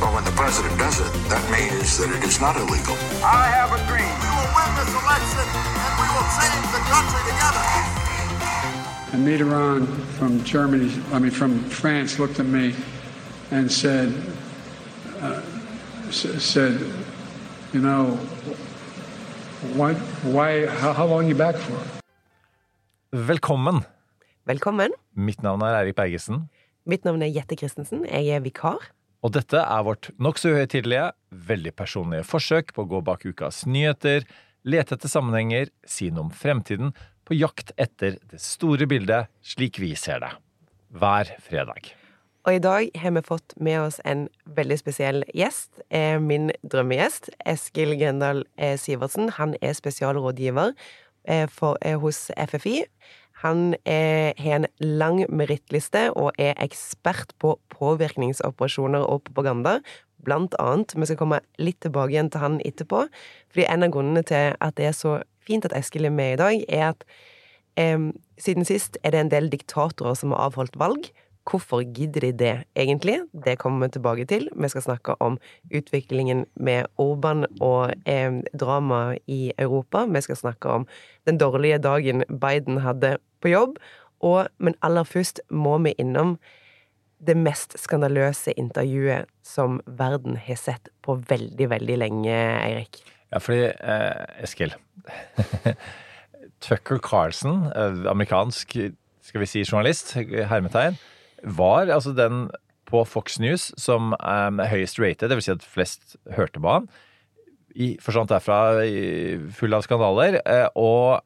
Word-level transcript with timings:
Well, 0.00 0.14
when 0.14 0.24
the 0.24 0.36
president 0.42 0.78
does 0.78 1.00
it, 1.00 1.12
that 1.28 1.42
means 1.50 1.98
that 1.98 2.08
it 2.16 2.22
is 2.24 2.40
not 2.40 2.54
illegal. 2.56 2.94
I 3.24 3.46
have 3.58 3.70
a 3.74 3.80
dream. 3.90 4.14
We 4.22 4.30
will 4.36 4.50
win 4.58 4.70
this 4.78 4.92
election 5.02 5.46
and 5.84 5.92
we 6.02 6.06
will 6.14 6.28
change 6.38 6.66
the 6.76 6.82
country 6.92 7.22
together. 7.30 7.64
And 9.12 9.20
Mitterrand 9.26 9.86
from 10.18 10.32
Germany, 10.44 10.90
I 11.12 11.18
mean, 11.18 11.30
from 11.32 11.52
France, 11.68 12.18
looked 12.20 12.38
at 12.38 12.46
me 12.46 12.74
and 13.50 13.70
said, 13.70 14.08
uh, 15.20 15.40
s- 16.08 16.42
said, 16.42 16.78
you 17.72 17.80
know, 17.80 18.14
what, 19.74 19.96
why, 20.22 20.66
how, 20.66 20.92
how 20.92 21.06
long 21.06 21.24
are 21.24 21.28
you 21.28 21.34
back 21.34 21.56
for? 21.56 21.78
Velkommen. 23.12 23.84
Velkommen. 24.46 24.92
Mitt 25.16 25.42
navn 25.42 25.62
er 25.62 25.74
Eirik 25.80 25.96
Bergesen, 25.96 26.48
Mitt 26.86 27.04
navn 27.04 27.22
er 27.22 27.26
Jette 27.26 27.56
Christensen. 27.56 28.04
Jeg 28.04 28.28
er 28.36 28.40
vikar. 28.40 28.78
Og 29.24 29.34
dette 29.34 29.60
er 29.60 29.86
vårt 29.86 30.10
nokså 30.22 30.52
uhøytidelige, 30.54 31.10
veldig 31.48 31.74
personlige 31.78 32.26
forsøk 32.26 32.74
på 32.74 32.84
å 32.84 32.90
gå 32.92 33.00
bak 33.06 33.24
ukas 33.26 33.64
nyheter, 33.66 34.26
lete 34.68 34.94
etter 34.94 35.10
sammenhenger, 35.10 35.72
si 35.86 36.10
noe 36.12 36.28
om 36.28 36.34
fremtiden, 36.34 36.92
på 37.28 37.36
jakt 37.36 37.74
etter 37.76 38.16
det 38.30 38.40
store 38.40 38.88
bildet 38.88 39.28
slik 39.44 39.80
vi 39.82 39.92
ser 39.98 40.22
det. 40.24 40.30
Hver 40.94 41.34
fredag. 41.44 41.90
Og 42.48 42.54
i 42.56 42.62
dag 42.64 42.94
har 42.96 43.12
vi 43.12 43.22
fått 43.26 43.52
med 43.60 43.80
oss 43.82 43.98
en 44.08 44.28
veldig 44.56 44.78
spesiell 44.80 45.24
gjest. 45.36 45.82
Eh, 45.90 46.16
Min 46.22 46.48
drømmegjest, 46.64 47.28
Eskil 47.44 47.92
Grendal 48.00 48.46
eh, 48.56 48.78
Sivertsen. 48.80 49.28
Han 49.36 49.52
er 49.60 49.76
spesialrådgiver 49.76 50.72
eh, 51.28 51.98
hos 52.00 52.30
FFI. 52.32 52.86
Han 53.44 53.74
har 53.86 54.56
en 54.56 54.66
lang 54.82 55.20
merittliste 55.30 56.08
og 56.18 56.32
er 56.42 56.58
ekspert 56.58 57.30
på 57.38 57.52
påvirkningsoperasjoner 57.70 59.04
og 59.06 59.22
propaganda. 59.28 59.78
Blant 60.26 60.56
annet. 60.58 60.96
Vi 60.98 61.06
skal 61.06 61.20
komme 61.20 61.38
litt 61.62 61.78
tilbake 61.84 62.16
igjen 62.16 62.32
til 62.34 62.42
han 62.42 62.58
etterpå. 62.66 63.04
Fordi 63.52 63.68
en 63.70 63.86
av 63.86 63.92
grunnene 63.94 64.24
til 64.26 64.56
at 64.58 64.74
det 64.80 64.88
er 64.90 64.96
så 64.98 65.20
fint 65.46 65.68
at 65.68 65.76
Eskil 65.78 66.08
er 66.08 66.14
med 66.14 66.34
i 66.34 66.40
dag, 66.40 66.64
er 66.68 66.84
at 66.90 67.06
eh, 67.78 68.10
siden 68.42 68.66
sist 68.66 68.98
er 69.04 69.14
det 69.14 69.22
en 69.22 69.32
del 69.32 69.50
diktatorer 69.54 70.18
som 70.18 70.34
har 70.34 70.50
avholdt 70.50 70.78
valg. 70.80 71.06
Hvorfor 71.48 71.80
gidder 71.80 72.20
de 72.20 72.32
det, 72.32 72.64
egentlig? 72.76 73.20
Det 73.32 73.58
kommer 73.58 73.86
vi 73.86 73.92
tilbake 73.92 74.26
til. 74.28 74.48
Vi 74.52 74.68
skal 74.68 74.82
snakke 74.82 75.14
om 75.22 75.38
utviklingen 75.72 76.44
med 76.54 76.86
Orban 76.98 77.46
og 77.60 77.94
eh, 78.06 78.42
drama 78.60 79.16
i 79.26 79.52
Europa. 79.58 80.04
Vi 80.04 80.20
skal 80.20 80.36
snakke 80.36 80.68
om 80.68 80.86
den 81.26 81.38
dårlige 81.38 81.78
dagen 81.78 82.24
Biden 82.28 82.78
hadde 82.84 83.16
på 83.40 83.48
jobb. 83.48 83.78
Og, 84.20 84.48
men 84.58 84.74
aller 84.82 85.04
først 85.04 85.40
må 85.50 85.78
vi 85.78 85.94
innom 85.98 86.38
det 87.26 87.36
mest 87.36 87.78
skandaløse 87.80 88.52
intervjuet 88.58 89.26
som 89.42 89.80
verden 89.86 90.36
har 90.36 90.58
sett 90.58 90.88
på 91.02 91.18
veldig, 91.28 91.70
veldig 91.70 91.98
lenge, 91.98 92.36
Eirik. 92.62 93.02
Ja, 93.32 93.38
fordi, 93.38 93.64
eh, 93.64 94.42
Eskil 94.42 94.74
Tucker 96.64 96.98
Carlson, 96.98 97.66
eh, 97.76 98.10
amerikansk 98.10 98.76
skal 99.22 99.40
vi 99.40 99.46
si 99.46 99.64
journalist, 99.64 100.14
hermetegn, 100.14 100.96
var 101.42 101.90
altså 101.92 102.14
den 102.16 102.46
på 102.88 103.04
Fox 103.04 103.38
News 103.42 103.70
som 103.80 104.14
er 104.18 104.54
høyest 104.70 105.00
rated, 105.02 105.30
dvs. 105.30 105.48
Si 105.48 105.54
at 105.54 105.66
flest 105.66 106.16
hørte 106.36 106.62
på 106.62 106.72
han. 106.72 106.88
I, 107.78 107.92
forsvant 108.02 108.30
derfra 108.32 108.80
full 109.54 109.76
av 109.76 109.84
skandaler, 109.84 110.40
eh, 110.48 110.66
og 110.74 111.20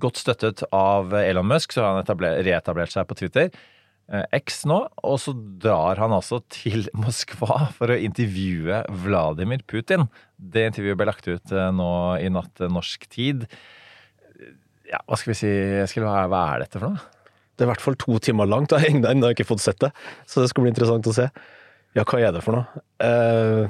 godt 0.00 0.18
støttet 0.18 0.64
av 0.74 1.12
Elon 1.14 1.46
Musk, 1.48 1.74
så 1.74 1.84
har 1.84 2.00
han 2.00 2.24
reetablert 2.46 2.94
seg 2.94 3.06
på 3.08 3.18
Twitter. 3.20 3.50
eh, 4.10 4.24
X 4.40 4.64
nå, 4.66 4.78
og 5.04 5.18
så 5.20 5.34
drar 5.36 6.00
han 6.00 6.14
altså 6.16 6.40
til 6.48 6.88
Moskva 7.04 7.68
for 7.76 7.92
å 7.92 8.00
intervjue 8.00 8.82
Vladimir 9.04 9.62
Putin. 9.68 10.08
Det 10.36 10.66
intervjuet 10.72 10.98
ble 10.98 11.10
lagt 11.10 11.28
ut 11.28 11.52
eh, 11.52 11.70
nå 11.70 11.92
i 12.18 12.32
natt 12.32 12.64
norsk 12.64 13.06
tid. 13.12 13.46
Ja, 14.88 15.02
hva 15.04 15.18
skal 15.20 15.34
vi 15.34 15.40
si, 15.42 15.52
Eskil, 15.84 16.08
hva 16.08 16.24
er 16.24 16.64
dette 16.64 16.80
for 16.80 16.88
noe? 16.88 17.17
Det 17.58 17.66
er 17.66 17.68
i 17.68 17.72
hvert 17.72 17.82
fall 17.82 17.98
to 17.98 18.20
timer 18.22 18.46
langt, 18.46 18.72
og 18.72 18.80
jeg 18.86 19.00
har 19.02 19.10
ennå 19.10 19.34
ikke 19.34 19.48
fått 19.48 19.64
sett 19.64 19.82
det. 19.82 19.90
Så 20.30 20.44
det 20.44 20.52
skal 20.52 20.64
bli 20.64 20.72
interessant 20.72 21.10
å 21.10 21.16
se. 21.16 21.26
Ja, 21.98 22.06
hva 22.06 22.22
er 22.22 22.32
det 22.36 22.44
for 22.44 22.60
noe? 22.60 22.86
Uh, 23.02 23.66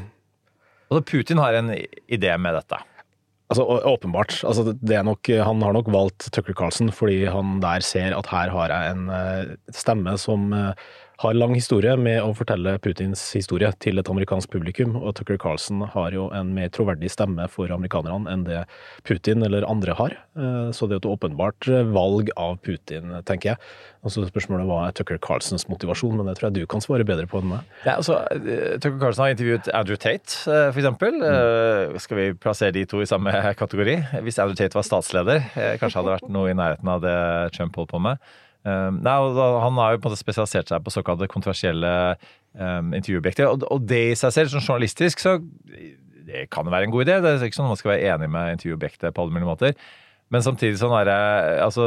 Altså, 0.88 1.04
Putin 1.04 1.40
har 1.40 1.56
en 1.56 1.72
idé 2.08 2.36
med 2.40 2.56
dette. 2.56 2.78
altså, 3.48 3.64
åpenbart. 3.64 4.40
Altså, 4.44 4.72
det 4.72 5.02
nok, 5.04 5.28
han 5.28 5.62
har 5.62 5.72
nok 5.72 5.90
valgt 5.92 6.30
Tucker 6.32 6.56
Carlson 6.56 6.90
fordi 6.92 7.26
han 7.28 7.60
der 7.60 7.84
ser 7.84 8.16
at 8.16 8.28
her 8.32 8.52
har 8.52 8.72
jeg 8.72 8.94
en 8.94 9.08
eh, 9.12 9.54
stemme 9.72 10.16
som 10.20 10.52
eh, 10.52 10.72
har 11.18 11.34
lang 11.34 11.50
historie 11.56 11.96
med 11.98 12.20
å 12.22 12.28
fortelle 12.38 12.76
Putins 12.78 13.20
historie 13.34 13.72
til 13.82 13.98
et 13.98 14.06
amerikansk 14.10 14.52
publikum, 14.52 14.92
og 15.00 15.16
Tucker 15.18 15.38
Carlson 15.42 15.80
har 15.90 16.14
jo 16.14 16.28
en 16.36 16.52
mer 16.54 16.70
troverdig 16.70 17.10
stemme 17.10 17.48
for 17.50 17.72
amerikanerne 17.74 18.30
enn 18.30 18.44
det 18.46 18.60
Putin 19.08 19.42
eller 19.42 19.66
andre 19.66 19.96
har. 19.98 20.14
Eh, 20.38 20.70
Så 20.70 20.86
det 20.86 20.98
er 20.98 21.02
et 21.02 21.10
åpenbart 21.10 21.66
eh, 21.74 21.82
valg 21.90 22.30
av 22.38 22.60
Putin, 22.62 23.10
tenker 23.26 23.50
jeg. 23.56 23.58
Og 24.06 24.14
så 24.14 24.22
spørsmålet 24.28 24.68
hva 24.70 24.78
er 24.86 24.94
Tucker 24.94 25.18
Carlsons 25.18 25.66
motivasjon, 25.66 26.14
men 26.20 26.30
det 26.30 26.36
tror 26.38 26.52
jeg 26.52 26.60
du 26.62 26.70
kan 26.70 26.80
svare 26.86 27.02
bedre 27.08 27.26
på 27.26 27.42
enn 27.42 27.50
meg. 27.50 27.66
Ja, 27.82 27.96
altså, 27.98 28.20
eh, 28.38 28.78
Tucker 28.78 29.00
Carlson 29.02 29.26
har 29.26 29.34
intervjuet 29.34 29.72
Andrew 29.74 29.98
Tate, 29.98 30.38
for 30.46 30.78
eksempel. 30.78 31.18
Eh, 31.18 31.98
Skal 31.98 32.16
vi 32.22 32.32
plassere 32.38 32.72
de 32.78 32.86
to 32.86 33.02
i 33.02 33.10
samme 33.10 33.34
kategori? 33.58 34.22
Hvis 34.22 34.38
Andrew 34.38 34.54
Tate 34.54 34.78
var 34.78 34.86
statsleder, 34.86 35.42
kanskje 35.82 35.98
hadde 35.98 36.14
vært 36.20 36.30
noe 36.30 36.52
i 36.52 36.54
nærheten 36.54 36.86
av 36.94 37.02
det 37.02 37.18
Trump 37.58 37.74
holdt 37.74 37.90
på 37.90 38.06
med. 38.06 38.22
Eh, 38.68 38.90
Nei, 38.98 39.16
Han 39.64 39.80
har 39.80 39.94
jo 39.94 40.02
på 40.02 40.08
en 40.08 40.12
måte 40.12 40.20
spesialisert 40.20 40.72
seg 40.72 40.84
på 40.84 40.94
såkalte 40.94 41.30
kontroversielle 41.30 41.92
um, 42.52 42.92
intervjuobjekter. 42.96 43.48
Og, 43.48 43.64
og 43.72 43.86
det 43.88 44.02
i 44.12 44.18
seg 44.18 44.34
selv, 44.34 44.52
sånn 44.52 44.64
journalistisk, 44.64 45.24
så 45.24 45.38
det 46.28 46.48
kan 46.52 46.68
være 46.68 46.88
en 46.88 46.94
god 46.94 47.06
idé. 47.06 47.20
Det 47.24 47.34
er 47.34 47.46
ikke 47.48 47.60
sånn 47.60 47.70
man 47.70 47.80
skal 47.80 47.94
være 47.94 48.14
enig 48.14 48.30
med 48.32 48.58
intervjuobjektet 48.58 49.14
på 49.16 49.24
alle 49.24 49.36
mulige 49.36 49.48
måter. 49.48 49.78
Men 50.32 50.44
samtidig 50.44 50.80
sånn 50.80 50.96
er 50.98 51.08
det 51.08 51.20
Altså, 51.64 51.86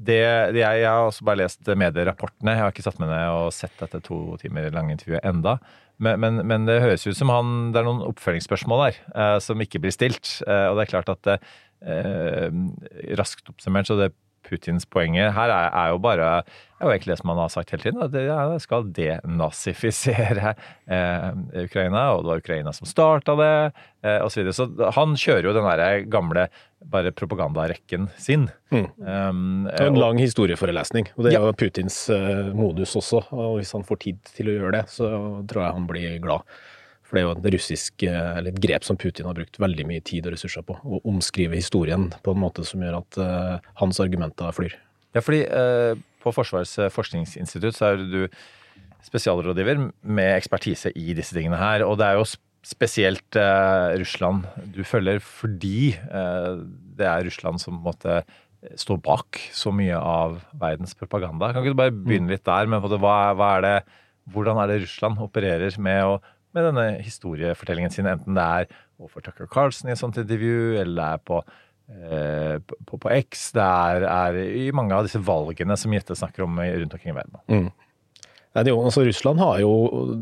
det 0.00 0.16
jeg, 0.16 0.56
jeg 0.80 0.88
har 0.88 1.04
også 1.06 1.26
bare 1.28 1.42
lest 1.42 1.68
medierapportene. 1.68 2.56
Jeg 2.56 2.64
har 2.64 2.74
ikke 2.74 2.86
satt 2.86 2.98
meg 3.02 3.12
ned 3.12 3.36
og 3.36 3.52
sett 3.54 3.76
dette 3.82 4.00
to 4.06 4.18
timer 4.40 4.72
lange 4.74 4.96
intervjuet 4.96 5.26
enda. 5.28 5.58
Men, 6.00 6.16
men, 6.22 6.40
men 6.48 6.64
det 6.64 6.78
høres 6.80 7.04
ut 7.04 7.18
som 7.18 7.28
han, 7.32 7.50
det 7.74 7.82
er 7.82 7.86
noen 7.86 8.06
oppfølgingsspørsmål 8.06 8.86
der 8.86 9.00
eh, 9.12 9.36
som 9.44 9.60
ikke 9.60 9.82
blir 9.84 9.92
stilt. 9.92 10.38
Eh, 10.46 10.66
og 10.70 10.78
det 10.78 10.86
er 10.86 10.92
klart 10.94 11.12
at 11.12 11.34
eh, 11.34 12.48
Raskt 13.20 13.52
oppsummert, 13.52 13.90
så 13.90 13.98
det 14.00 14.10
Putins 14.50 14.84
poenget 14.90 15.30
her 15.36 15.52
er, 15.54 15.70
er 15.70 15.92
jo 15.94 16.00
bare 16.02 16.30
er 16.80 16.86
jo 16.88 16.90
egentlig 16.94 17.12
det 17.12 17.18
som 17.20 17.30
han 17.32 17.38
har 17.42 17.50
sagt 17.52 17.70
hele 17.74 17.82
tiden. 17.84 18.02
At 18.02 18.10
det 18.14 18.22
ja, 18.26 18.38
skal 18.62 18.86
denazifisere 18.96 20.54
eh, 20.88 21.28
Ukraina, 21.64 22.06
og 22.14 22.24
det 22.24 22.30
var 22.32 22.40
Ukraina 22.42 22.72
som 22.76 22.88
starta 22.88 23.34
det, 23.38 23.50
eh, 24.04 24.18
osv. 24.24 24.32
Så, 24.32 24.40
videre. 24.40 24.56
så 24.56 24.90
han 24.96 25.14
kjører 25.20 25.48
jo 25.50 25.54
den 25.56 25.68
der 25.68 26.04
gamle 26.10 26.46
bare 26.90 27.12
propagandarekken 27.12 28.08
sin. 28.16 28.48
Um, 28.72 29.66
Det 29.68 29.76
er 29.82 29.90
en 29.90 30.00
lang 30.00 30.18
historieforelesning, 30.22 31.10
og 31.16 31.24
det 31.26 31.34
er 31.34 31.38
Ja. 31.38 31.44
jo 31.46 31.52
Putins 31.52 31.98
eh, 32.10 32.48
modus 32.56 32.96
også. 32.96 33.26
Og 33.36 33.58
hvis 33.60 33.72
han 33.76 33.84
får 33.84 34.00
tid 34.06 34.18
til 34.34 34.48
å 34.48 34.56
gjøre 34.58 34.72
det, 34.80 34.84
så 34.88 35.10
tror 35.50 35.66
jeg 35.66 35.76
han 35.76 35.86
blir 35.90 36.18
glad. 36.24 36.40
For 37.10 37.18
det 37.18 37.24
er 37.24 37.26
jo 37.26 37.32
et 37.34 37.54
russisk 37.56 38.04
eh, 38.06 38.28
eller 38.38 38.52
et 38.52 38.60
grep 38.62 38.84
som 38.86 38.98
Putin 39.00 39.26
har 39.26 39.34
brukt 39.34 39.58
veldig 39.58 39.86
mye 39.88 40.02
tid 40.06 40.28
og 40.28 40.36
ressurser 40.36 40.62
på. 40.62 40.76
Å 40.78 41.00
omskrive 41.10 41.58
historien 41.58 42.06
på 42.22 42.34
en 42.36 42.38
måte 42.38 42.62
som 42.66 42.84
gjør 42.84 43.00
at 43.00 43.18
uh, 43.18 43.72
hans 43.82 43.98
argumenter 43.98 44.54
flyr. 44.54 44.76
Ja, 45.16 45.24
fordi 45.26 45.40
uh, 45.50 45.98
på 46.22 46.30
Forsvarets 46.36 46.76
forskningsinstitutt 46.94 47.74
så 47.74 47.90
er 47.90 48.06
du 48.06 48.20
spesialrådgiver 49.02 49.82
med 50.06 50.36
ekspertise 50.36 50.94
i 50.94 51.16
disse 51.18 51.34
tingene 51.34 51.58
her. 51.58 51.82
Og 51.82 51.98
det 51.98 52.06
er 52.06 52.20
jo 52.20 52.28
spesielt 52.62 53.40
uh, 53.40 53.90
Russland 53.98 54.46
du 54.70 54.84
følger 54.86 55.18
fordi 55.24 55.96
det 55.98 57.08
er 57.08 57.26
Russland 57.26 57.58
som 57.58 57.82
måtte 57.82 58.20
stå 58.78 59.00
bak 59.02 59.40
så 59.56 59.72
mye 59.74 59.96
av 59.98 60.42
verdens 60.60 60.94
propaganda. 60.94 61.50
Kan 61.50 61.64
ikke 61.64 61.74
du 61.74 61.80
bare 61.80 61.94
begynne 61.96 62.30
litt 62.36 62.44
der 62.44 62.68
Men 62.68 62.84
hva, 62.84 63.14
hva 63.34 63.54
er 63.56 63.64
det, 63.64 63.78
hvordan 64.30 64.60
er 64.60 64.70
det 64.70 64.82
Russland 64.84 65.22
opererer 65.24 65.78
med, 65.80 66.04
å, 66.04 66.39
med 66.56 66.66
denne 66.70 66.86
historiefortellingen 67.04 67.92
sin, 67.94 68.08
enten 68.10 68.38
det 68.38 68.44
er 68.44 68.70
overfor 69.00 69.24
Tucker 69.26 69.50
Carlson 69.50 69.90
i 69.90 69.94
et 69.94 70.00
sånt 70.00 70.18
intervju, 70.20 70.78
eller 70.80 70.96
det 70.96 71.10
er 71.10 71.22
på 71.30 71.42
eh, 71.42 72.56
på, 72.86 72.98
på 72.98 73.12
X, 73.20 73.50
det 73.56 73.66
er, 73.66 74.08
er 74.08 74.40
i 74.40 74.70
mange 74.76 74.96
av 74.96 75.06
disse 75.06 75.20
valgene 75.22 75.76
som 75.78 75.94
Jette 75.94 76.18
snakker 76.18 76.46
om 76.46 76.58
rundt 76.60 76.98
omkring 76.98 77.14
i 77.14 77.18
verden. 77.20 77.40
Mm. 77.50 77.70
Nei, 78.50 78.64
det 78.66 78.72
altså 78.74 79.04
Russland 79.06 79.38
har 79.38 79.60
jo, 79.62 79.70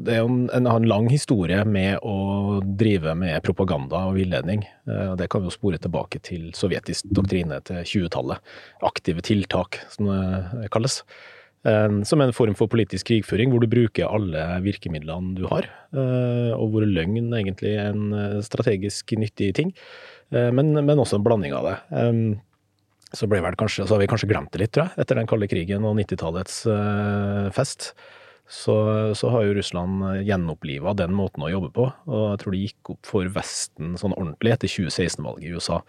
jo 0.05 0.27
en, 0.29 0.43
en, 0.53 0.67
en 0.69 0.89
lang 0.89 1.07
historie 1.09 1.63
med 1.65 2.03
å 2.05 2.59
drive 2.61 3.15
med 3.17 3.41
propaganda 3.47 4.03
og 4.11 4.19
villedning. 4.19 4.67
Eh, 4.85 5.15
Det 5.17 5.31
kan 5.33 5.41
vi 5.45 5.49
jo 5.49 5.57
spore 5.57 5.81
tilbake 5.81 6.21
til 6.21 6.51
sovjetisk 6.57 7.09
doktrine 7.09 7.63
til 7.65 7.81
20-tallet. 7.89 8.45
Aktive 8.85 9.25
tiltak, 9.25 9.81
som 9.95 10.13
det 10.13 10.69
kalles. 10.75 11.01
Som 11.67 12.21
en 12.23 12.33
form 12.33 12.55
for 12.55 12.71
politisk 12.71 13.09
krigføring, 13.11 13.51
hvor 13.51 13.61
du 13.61 13.67
bruker 13.69 14.07
alle 14.07 14.43
virkemidlene 14.63 15.35
du 15.37 15.43
har. 15.51 15.67
eh, 15.93 16.53
Og 16.55 16.71
hvor 16.71 16.87
løgn 16.87 17.33
egentlig 17.35 17.73
er 17.75 17.91
en 17.91 18.13
eh, 18.15 18.37
strategisk 18.47 19.11
nyttig 19.19 19.55
ting, 19.59 19.73
eh, 20.33 20.51
men, 20.55 20.73
men 20.73 20.99
også 20.99 21.19
en 21.19 21.25
blanding 21.27 21.53
av 21.53 21.67
det. 21.67 21.77
Så, 23.13 23.27
ble 23.27 23.41
vel 23.41 23.57
kanskje, 23.57 23.87
så 23.89 23.97
har 23.97 24.03
vi 24.05 24.07
kanskje 24.07 24.29
glemt 24.29 24.53
det 24.53 24.61
litt, 24.63 24.73
tror 24.77 24.87
jeg, 24.87 25.01
etter 25.03 25.17
den 25.19 25.27
kalde 25.27 25.49
krigen 25.49 25.85
og 25.89 25.97
90-tallets 25.99 26.61
eh, 26.71 27.51
fest. 27.57 27.95
Så, 28.49 29.13
så 29.13 29.29
har 29.29 29.45
jo 29.45 29.57
Russland 29.59 30.07
gjenoppliva 30.25 30.95
den 30.97 31.13
måten 31.13 31.43
å 31.45 31.51
jobbe 31.53 31.69
på, 31.75 31.89
og 32.09 32.23
jeg 32.31 32.39
tror 32.41 32.55
det 32.55 32.63
gikk 32.63 32.93
opp 32.95 33.11
for 33.11 33.29
Vesten 33.35 33.99
sånn 34.01 34.15
ordentlig 34.17 34.55
etter 34.55 34.71
2016-valget 34.73 35.51
i 35.51 35.53
USA. 35.59 35.83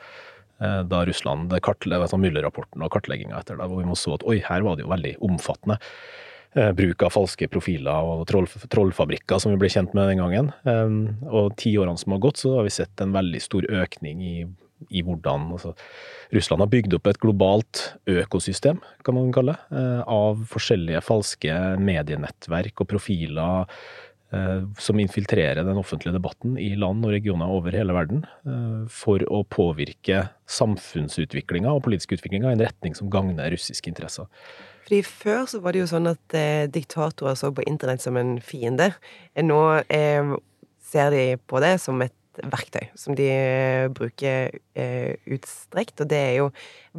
Eh, 0.61 0.81
Da 0.83 1.03
Russland 1.05 1.53
kartla 1.65 2.01
altså 2.01 2.19
Müller-rapporten 2.21 2.83
og 2.83 2.91
kartlegginga 2.91 3.39
etter 3.39 3.57
det, 3.59 3.67
hvor 3.69 3.81
vi 3.81 3.89
må 3.89 3.97
så 3.97 4.15
at 4.17 4.25
oi, 4.27 4.39
her 4.45 4.65
var 4.65 4.75
det 4.77 4.85
jo 4.85 4.93
veldig 4.93 5.15
omfattende. 5.29 5.79
eh, 6.55 6.71
Bruk 6.73 7.03
av 7.03 7.13
falske 7.13 7.47
profiler 7.47 8.07
og 8.09 8.25
troll, 8.27 8.47
trollfabrikker, 8.47 9.39
som 9.39 9.51
vi 9.53 9.59
ble 9.61 9.69
kjent 9.69 9.93
med 9.93 10.09
den 10.09 10.23
gangen. 10.23 10.53
Eh, 10.65 11.29
Og 11.29 11.55
ti 11.57 11.75
årene 11.77 11.97
som 11.97 12.11
har 12.15 12.19
gått, 12.19 12.37
så 12.37 12.57
har 12.57 12.63
vi 12.63 12.69
sett 12.69 13.01
en 13.01 13.13
veldig 13.13 13.41
stor 13.41 13.63
økning 13.69 14.21
i, 14.21 14.35
i 14.89 15.01
hvordan 15.03 15.51
altså, 15.51 15.73
Russland 16.31 16.61
har 16.63 16.69
bygd 16.71 16.93
opp 16.95 17.07
et 17.07 17.19
globalt 17.19 17.81
økosystem, 18.07 18.79
kan 19.03 19.17
man 19.17 19.31
kalle 19.35 19.57
det, 19.69 20.03
av 20.07 20.45
forskjellige 20.47 21.01
falske 21.03 21.57
medienettverk 21.83 22.79
og 22.79 22.87
profiler 22.87 23.67
som 24.77 24.99
infiltrerer 25.01 25.63
den 25.65 25.77
offentlige 25.81 26.13
debatten 26.13 26.57
i 26.61 26.75
land 26.77 27.05
og 27.05 27.15
regioner 27.15 27.49
over 27.49 27.73
hele 27.73 27.95
verden, 27.95 28.25
eh, 28.45 28.83
for 28.93 29.23
å 29.25 29.41
påvirke 29.49 30.27
samfunnsutviklinga 30.45 31.71
og 31.73 31.83
politiske 31.87 32.19
utviklinga 32.19 32.51
i 32.51 32.57
en 32.57 32.65
retning 32.67 32.97
som 32.97 33.09
gagner 33.09 33.49
russiske 33.49 33.89
interesser. 33.89 34.29
Fordi 34.85 35.01
Før 35.05 35.43
så 35.49 35.61
var 35.61 35.73
det 35.73 35.83
jo 35.83 35.89
sånn 35.89 36.09
at 36.09 36.37
eh, 36.37 36.67
diktatorer 36.69 37.35
så 37.37 37.51
på 37.53 37.65
internett 37.69 38.01
som 38.01 38.17
en 38.17 38.37
fiende. 38.41 38.91
Eh, 39.35 39.45
Nå 39.45 39.59
eh, 39.85 40.37
ser 40.81 41.11
de 41.13 41.25
på 41.49 41.61
det 41.61 41.75
som 41.81 42.01
et 42.01 42.13
verktøy 42.39 42.87
som 42.97 43.15
de 43.17 43.27
eh, 43.29 43.89
bruker 43.93 44.53
eh, 44.77 45.13
utstrekt. 45.29 45.99
Og 46.01 46.09
det 46.11 46.19
er 46.19 46.35
jo 46.39 46.49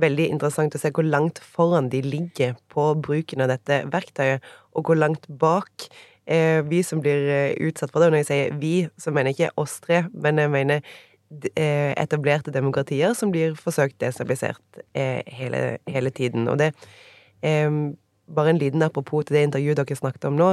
veldig 0.01 0.29
interessant 0.35 0.77
å 0.77 0.81
se 0.83 0.93
hvor 0.95 1.07
langt 1.07 1.41
foran 1.43 1.91
de 1.93 2.03
ligger 2.05 2.57
på 2.73 2.93
bruken 3.01 3.45
av 3.45 3.53
dette 3.55 3.83
verktøyet, 3.91 4.45
og 4.77 4.87
hvor 4.87 4.99
langt 4.99 5.27
bak 5.41 5.89
eh, 5.89 6.10
vi 6.71 6.83
som 6.87 7.01
blir 7.03 7.29
eh, 7.29 7.55
utsatt 7.67 7.93
for 7.93 8.01
det. 8.01 8.11
Og 8.11 8.17
når 8.17 8.23
jeg 8.25 8.31
sier 8.31 8.59
vi, 8.61 8.75
så 8.99 9.13
mener 9.15 9.31
jeg 9.33 9.39
ikke 9.39 9.63
oss 9.63 9.79
tre, 9.85 10.05
men 10.13 10.39
jeg 10.39 10.53
mener 10.53 10.83
eh, 11.55 11.93
etablerte 11.99 12.55
demokratier 12.55 13.15
som 13.19 13.33
blir 13.35 13.57
forsøkt 13.59 14.01
destabilisert 14.03 14.83
eh, 14.95 15.23
hele, 15.27 15.79
hele 15.89 16.11
tiden. 16.11 16.49
Og 16.49 16.59
det 16.61 16.73
bare 18.31 18.51
en 18.53 18.59
liten 18.61 18.83
apropos 18.85 19.25
til 19.25 19.37
det 19.37 19.47
intervjuet 19.49 19.79
dere 19.81 19.97
snakket 19.97 20.27
om 20.29 20.37
nå. 20.37 20.49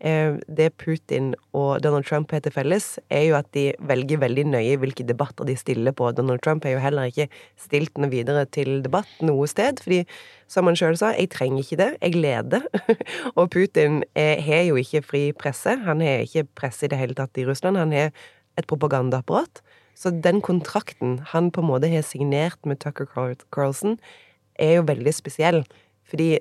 Em, 0.00 0.38
det 0.48 0.70
Putin 0.80 1.34
og 1.52 1.82
Donald 1.84 2.06
Trump 2.08 2.30
har 2.32 2.40
til 2.40 2.54
felles, 2.54 2.98
er 3.12 3.26
jo 3.26 3.34
at 3.36 3.50
de 3.52 3.66
velger 3.84 4.22
veldig 4.22 4.46
nøye 4.48 4.78
hvilke 4.80 5.04
debatter 5.04 5.44
de 5.44 5.56
stiller 5.60 5.92
på. 5.92 6.08
Donald 6.16 6.40
Trump 6.40 6.64
har 6.64 6.72
jo 6.76 6.80
heller 6.80 7.10
ikke 7.10 7.28
stilt 7.60 8.00
noe 8.00 8.08
videre 8.12 8.46
til 8.48 8.80
debatt 8.84 9.10
noe 9.20 9.48
sted, 9.50 9.82
fordi 9.84 10.00
som 10.50 10.70
han 10.70 10.78
sjøl 10.78 10.96
sa, 10.96 11.12
jeg 11.12 11.30
trenger 11.34 11.64
ikke 11.64 11.80
det, 11.82 11.90
jeg 12.00 12.16
leder. 12.16 12.64
og 13.38 13.50
Putin 13.52 14.00
eh, 14.14 14.40
har 14.40 14.64
jo 14.70 14.80
ikke 14.80 15.04
fri 15.04 15.22
presse. 15.36 15.76
Han 15.84 16.00
har 16.04 16.24
ikke 16.24 16.48
presse 16.56 16.88
i 16.88 16.92
det 16.92 16.98
hele 16.98 17.18
tatt 17.18 17.36
i 17.36 17.44
Russland. 17.46 17.78
Han 17.78 17.92
har 17.94 18.10
et 18.58 18.68
propagandaapparat. 18.70 19.60
Så 19.94 20.14
den 20.24 20.40
kontrakten 20.40 21.18
han 21.34 21.52
på 21.52 21.60
en 21.60 21.68
måte 21.68 21.92
har 21.92 22.06
signert 22.08 22.58
med 22.64 22.80
Tucker 22.80 23.04
Carlson, 23.52 23.98
er 24.56 24.78
jo 24.78 24.88
veldig 24.88 25.12
spesiell. 25.12 25.62
Fordi 26.08 26.38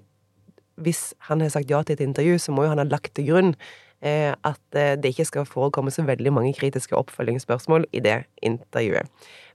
hvis 0.83 1.13
han 1.29 1.43
har 1.43 1.51
sagt 1.53 1.71
ja 1.71 1.81
til 1.83 1.97
et 1.97 2.03
intervju, 2.05 2.37
så 2.39 2.55
må 2.55 2.65
jo 2.65 2.73
han 2.73 2.81
ha 2.81 2.87
lagt 2.87 3.13
til 3.17 3.29
grunn 3.29 3.53
eh, 4.01 4.33
at 4.33 4.77
eh, 4.77 4.95
det 4.99 5.13
ikke 5.13 5.27
skal 5.29 5.49
forekomme 5.49 5.91
så 5.91 6.05
veldig 6.07 6.33
mange 6.33 6.55
kritiske 6.57 6.95
oppfølgingsspørsmål 6.95 7.87
i 7.93 8.03
det 8.05 8.23
intervjuet. 8.45 9.07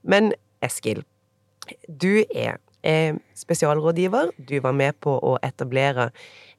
Men 0.03 0.33
Eskil, 0.65 1.03
du 1.87 2.23
er 2.35 2.57
eh, 2.83 3.15
spesialrådgiver. 3.35 4.33
Du 4.49 4.59
var 4.61 4.75
med 4.77 4.97
på 5.01 5.17
å 5.17 5.37
etablere 5.45 6.11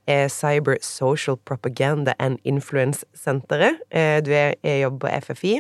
eh, 0.06 0.26
Cyber 0.30 0.78
Social 0.82 1.36
Propaganda 1.36 2.14
and 2.18 2.38
Influence-senteret. 2.44 3.82
Eh, 3.90 4.18
du 4.24 4.32
er, 4.34 4.54
er 4.62 4.82
jobber 4.84 5.06
på 5.06 5.14
FFI. 5.28 5.54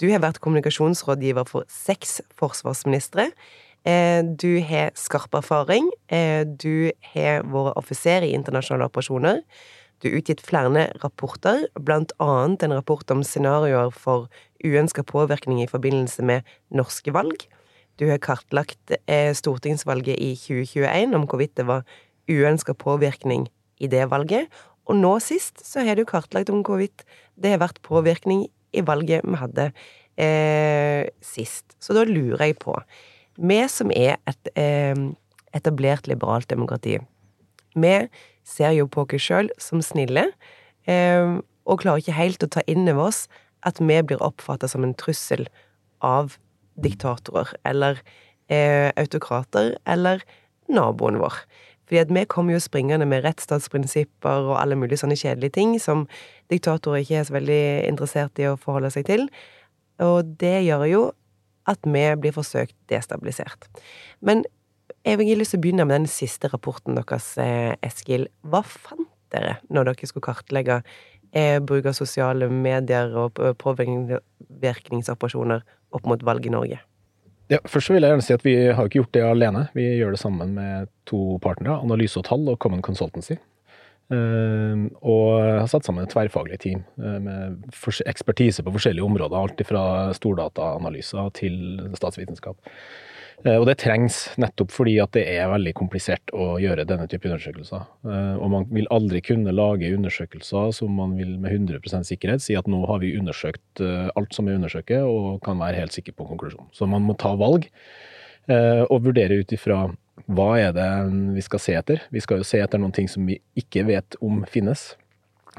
Du 0.00 0.08
har 0.10 0.22
vært 0.24 0.40
kommunikasjonsrådgiver 0.42 1.46
for 1.48 1.68
seks 1.70 2.20
forsvarsministre. 2.38 3.30
Eh, 3.84 4.22
Du 4.24 4.60
har 4.60 4.90
skarp 4.94 5.34
erfaring. 5.34 5.90
Eh, 6.08 6.44
Du 6.44 6.90
har 7.14 7.42
vært 7.42 7.76
offiser 7.76 8.22
i 8.22 8.32
internasjonale 8.34 8.88
operasjoner. 8.88 9.42
Du 10.00 10.08
har 10.08 10.18
utgitt 10.18 10.40
flere 10.40 10.92
rapporter, 11.02 11.66
blant 11.78 12.12
annet 12.18 12.62
en 12.62 12.72
rapport 12.72 13.10
om 13.10 13.22
scenarioer 13.22 13.92
for 13.92 14.28
uønska 14.64 15.02
påvirkning 15.02 15.62
i 15.62 15.68
forbindelse 15.68 16.22
med 16.22 16.42
norske 16.70 17.12
valg. 17.12 17.46
Du 17.98 18.08
har 18.10 18.18
kartlagt 18.18 18.96
eh, 19.06 19.32
stortingsvalget 19.32 20.18
i 20.18 20.34
2021 20.34 21.14
om 21.14 21.26
hvorvidt 21.26 21.54
det 21.56 21.66
var 21.66 21.84
uønska 22.28 22.74
påvirkning 22.74 23.48
i 23.80 23.86
det 23.86 24.10
valget. 24.10 24.48
Og 24.88 24.96
nå 24.96 25.20
sist 25.20 25.64
så 25.64 25.84
har 25.86 25.96
du 25.96 26.04
kartlagt 26.04 26.50
om 26.50 26.64
hvorvidt 26.64 27.04
det 27.36 27.54
har 27.54 27.62
vært 27.62 27.82
påvirkning 27.82 28.48
i 28.74 28.82
valget 28.84 29.24
vi 29.24 29.38
hadde 29.38 29.72
eh, 30.18 31.08
sist. 31.22 31.76
Så 31.80 31.94
da 31.94 32.04
lurer 32.04 32.48
jeg 32.48 32.58
på 32.58 32.74
Vi 33.36 33.58
som 33.68 33.90
er 33.94 34.18
et 34.30 34.52
eh, 34.58 34.94
etablert 35.54 36.06
liberalt 36.10 36.48
demokrati, 36.50 36.98
vi 37.74 37.94
ser 38.46 38.74
jo 38.76 38.86
på 38.86 39.02
oss 39.02 39.24
sjøl 39.24 39.50
som 39.58 39.82
snille, 39.82 40.28
eh, 40.86 41.40
og 41.64 41.80
klarer 41.80 42.02
ikke 42.02 42.18
helt 42.18 42.44
å 42.44 42.50
ta 42.50 42.62
inn 42.70 42.86
over 42.92 43.08
oss 43.08 43.24
at 43.64 43.80
vi 43.80 43.96
blir 44.04 44.22
oppfatta 44.22 44.68
som 44.68 44.84
en 44.84 44.94
trussel 44.94 45.46
av 46.04 46.36
diktatorer 46.76 47.54
eller 47.64 48.00
eh, 48.52 48.92
autokrater 49.00 49.74
eller 49.88 50.22
naboen 50.68 51.18
vår. 51.22 51.40
Fordi 51.84 52.00
at 52.00 52.12
vi 52.12 52.24
kommer 52.28 52.56
jo 52.56 52.62
springende 52.62 53.06
med 53.08 53.24
rettsstatsprinsipper 53.24 54.48
og 54.48 54.56
alle 54.60 54.76
mulige 54.78 55.02
sånne 55.02 55.18
kjedelige 55.20 55.56
ting 55.56 55.76
som 55.80 56.06
diktatorer 56.52 57.02
ikke 57.02 57.18
er 57.20 57.26
så 57.28 57.36
veldig 57.36 57.64
interessert 57.88 58.40
i 58.40 58.48
å 58.48 58.56
forholde 58.60 58.92
seg 58.94 59.08
til. 59.08 59.26
Og 60.04 60.34
det 60.40 60.64
gjør 60.64 60.86
jo 60.88 61.02
at 61.70 61.80
vi 61.84 62.04
blir 62.20 62.34
forsøkt 62.36 62.76
destabilisert. 62.92 63.68
Men 64.20 64.44
jeg 65.04 65.18
vil 65.20 65.38
lyst 65.38 65.52
til 65.54 65.60
å 65.60 65.64
begynne 65.64 65.86
med 65.88 65.96
den 66.02 66.10
siste 66.10 66.48
rapporten 66.52 66.96
deres, 66.96 67.26
eh, 67.38 67.74
Eskil. 67.84 68.28
Hva 68.42 68.62
fant 68.64 69.08
dere 69.32 69.58
når 69.68 69.90
dere 69.90 70.08
skulle 70.08 70.28
kartlegge 70.28 70.76
eh, 71.32 71.58
bruk 71.60 71.86
av 71.90 71.94
sosiale 71.96 72.48
medier 72.48 73.16
og 73.18 73.30
påvirkningsoperasjoner 73.60 75.60
opp 75.94 76.06
mot 76.06 76.22
valg 76.22 76.46
i 76.46 76.54
Norge? 76.54 76.78
Ja, 77.52 77.58
først 77.68 77.90
vil 77.92 78.00
jeg 78.00 78.14
gjerne 78.14 78.24
si 78.24 78.32
at 78.32 78.46
vi 78.46 78.54
har 78.72 78.88
ikke 78.88 79.02
gjort 79.02 79.16
det 79.16 79.24
alene. 79.26 79.66
Vi 79.76 79.84
gjør 79.98 80.14
det 80.14 80.22
sammen 80.22 80.54
med 80.56 80.88
to 81.08 81.36
partnere, 81.44 81.76
Analyse 81.84 82.16
og 82.20 82.24
Tall 82.28 82.46
og 82.48 82.56
Common 82.62 82.84
Consultancy. 82.84 83.36
Eh, 84.12 84.82
og 85.00 85.28
har 85.40 85.70
satt 85.70 85.86
sammen 85.86 86.04
et 86.04 86.12
tverrfaglig 86.12 86.58
team 86.60 86.82
eh, 87.00 87.16
med 87.24 87.64
ekspertise 88.04 88.64
på 88.64 88.74
forskjellige 88.74 89.06
områder. 89.06 89.38
Alt 89.38 89.64
fra 89.64 89.84
stordataanalyser 90.16 91.30
til 91.38 91.56
statsvitenskap. 91.96 92.58
Eh, 93.46 93.56
Og 93.56 93.64
det 93.66 93.78
trengs 93.80 94.26
nettopp 94.36 94.74
fordi 94.76 94.98
at 95.00 95.16
det 95.16 95.24
er 95.32 95.48
veldig 95.48 95.72
komplisert 95.80 96.34
å 96.36 96.58
gjøre 96.60 96.84
denne 96.84 97.08
type 97.08 97.30
undersøkelser. 97.30 97.88
Eh, 98.04 98.36
Og 98.36 98.52
man 98.52 98.68
vil 98.70 98.90
aldri 98.92 99.24
kunne 99.24 99.56
lage 99.56 99.94
undersøkelser 99.96 100.72
som 100.76 100.92
man 101.00 101.16
vil 101.16 101.38
med 101.38 101.56
100% 101.56 102.04
sikkerhet 102.04 102.44
si 102.44 102.56
at 102.60 102.68
nå 102.68 102.84
har 102.86 103.00
vi 103.00 103.16
undersøkt 103.16 103.80
alt 103.80 104.36
som 104.36 104.48
er 104.48 104.60
undersøket 104.60 105.00
og 105.00 105.40
kan 105.42 105.58
være 105.58 105.80
helt 105.80 105.96
sikker 105.96 106.12
på 106.12 106.28
konklusjonen. 106.28 106.68
Så 106.76 106.86
man 106.86 107.02
må 107.02 107.16
ta 107.16 107.34
valg 107.34 107.70
og 108.44 108.98
vurdere 109.00 109.40
ut 109.40 109.52
ifra 109.56 109.86
hva 110.30 110.50
er 110.60 110.74
det 110.76 110.90
vi 111.34 111.42
skal 111.44 111.62
se 111.62 111.74
etter. 111.78 112.02
Vi 112.14 112.22
skal 112.22 112.40
jo 112.40 112.46
se 112.46 112.60
etter 112.62 112.80
noen 112.80 112.94
ting 112.94 113.08
som 113.10 113.26
vi 113.28 113.40
ikke 113.58 113.84
vet 113.88 114.16
om 114.24 114.44
finnes. 114.50 114.92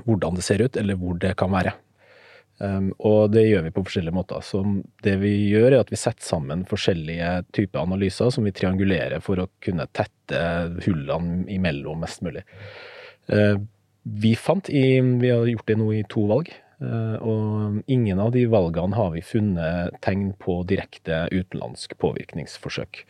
Hvordan 0.04 0.38
det 0.38 0.46
ser 0.48 0.64
ut, 0.64 0.78
eller 0.80 0.98
hvor 1.00 1.18
det 1.20 1.36
kan 1.40 1.54
være. 1.54 1.76
Um, 2.58 2.94
og 3.04 3.34
det 3.36 3.44
gjør 3.50 3.66
vi 3.66 3.74
på 3.76 3.84
forskjellige 3.84 4.16
måter. 4.16 4.44
Så 4.44 4.64
det 5.04 5.18
vi 5.20 5.34
gjør, 5.52 5.74
er 5.74 5.82
at 5.84 5.92
vi 5.92 6.00
setter 6.00 6.24
sammen 6.24 6.64
forskjellige 6.70 7.32
typer 7.56 7.84
analyser 7.84 8.32
som 8.32 8.48
vi 8.48 8.54
triangulerer 8.56 9.24
for 9.24 9.44
å 9.44 9.50
kunne 9.64 9.88
tette 9.96 10.42
hullene 10.88 11.44
imellom 11.52 12.04
mest 12.04 12.24
mulig. 12.26 12.46
Uh, 13.28 13.60
vi 14.06 14.36
fant 14.38 14.70
i 14.70 15.02
Vi 15.02 15.32
har 15.34 15.48
gjort 15.50 15.68
det 15.68 15.80
nå 15.82 15.90
i 15.94 16.06
to 16.08 16.28
valg. 16.32 16.52
uh, 16.84 17.18
og 17.24 17.84
ingen 17.88 18.20
av 18.20 18.32
de 18.32 18.46
valgene 18.52 18.96
har 18.96 19.12
vi 19.12 19.22
funnet 19.24 19.96
tegn 20.02 20.34
på 20.40 20.62
direkte 20.68 21.26
utenlandsk 21.32 21.98
påvirkningsforsøk. 22.00 23.06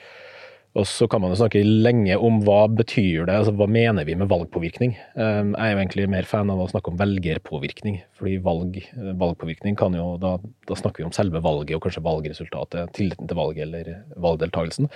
Og 0.75 0.83
så 0.91 1.07
kan 1.07 1.21
man 1.23 1.31
jo 1.31 1.37
snakke 1.39 1.61
lenge 1.63 2.17
om 2.19 2.41
hva 2.43 2.65
betyr 2.67 3.29
det, 3.29 3.35
altså 3.37 3.53
hva 3.55 3.67
mener 3.71 4.03
vi 4.03 4.17
med 4.19 4.27
valgpåvirkning. 4.27 4.91
Um, 5.15 5.53
Jeg 5.55 5.69
er 5.69 5.71
jo 5.71 5.79
egentlig 5.79 6.07
mer 6.11 6.27
fan 6.27 6.49
av 6.51 6.59
å 6.59 6.67
snakke 6.67 6.91
om 6.91 6.97
velgerpåvirkning, 6.99 8.01
fordi 8.19 8.33
valg, 8.43 8.81
valgpåvirkning 9.21 9.77
kan 9.79 9.95
jo, 9.95 10.17
da, 10.19 10.33
da 10.67 10.75
snakker 10.75 10.99
vi 10.99 11.07
om 11.07 11.13
selve 11.15 11.39
valget 11.45 11.77
og 11.77 11.85
kanskje 11.85 12.03
valgresultatet, 12.03 12.91
tilliten 12.97 13.31
til 13.31 13.39
valget 13.39 13.63
eller 13.69 13.93
valgdeltakelsen. 14.25 14.91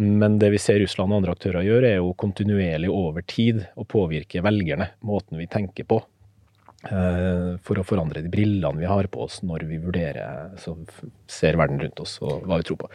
Men 0.00 0.38
det 0.40 0.52
vi 0.54 0.60
ser 0.62 0.78
Russland 0.80 1.12
og 1.12 1.18
andre 1.20 1.34
aktører 1.34 1.66
gjøre, 1.66 1.90
er 1.90 1.98
jo 1.98 2.14
kontinuerlig 2.16 2.92
over 2.94 3.26
tid 3.26 3.64
å 3.76 3.84
påvirke 3.84 4.44
velgerne, 4.46 4.92
måten 5.04 5.42
vi 5.42 5.48
tenker 5.50 5.88
på. 5.90 5.98
eh, 6.86 7.58
For 7.66 7.82
å 7.82 7.84
forandre 7.84 8.22
de 8.22 8.30
brillene 8.32 8.78
vi 8.78 8.88
har 8.88 9.10
på 9.10 9.26
oss 9.26 9.42
når 9.42 9.66
vi 9.68 9.82
vurderer, 9.82 10.54
så 10.56 10.78
ser 11.26 11.58
verden 11.60 11.82
rundt 11.82 12.00
oss 12.00 12.14
og 12.22 12.46
hva 12.46 12.62
vi 12.62 12.68
tror 12.70 12.80
på. 12.86 12.92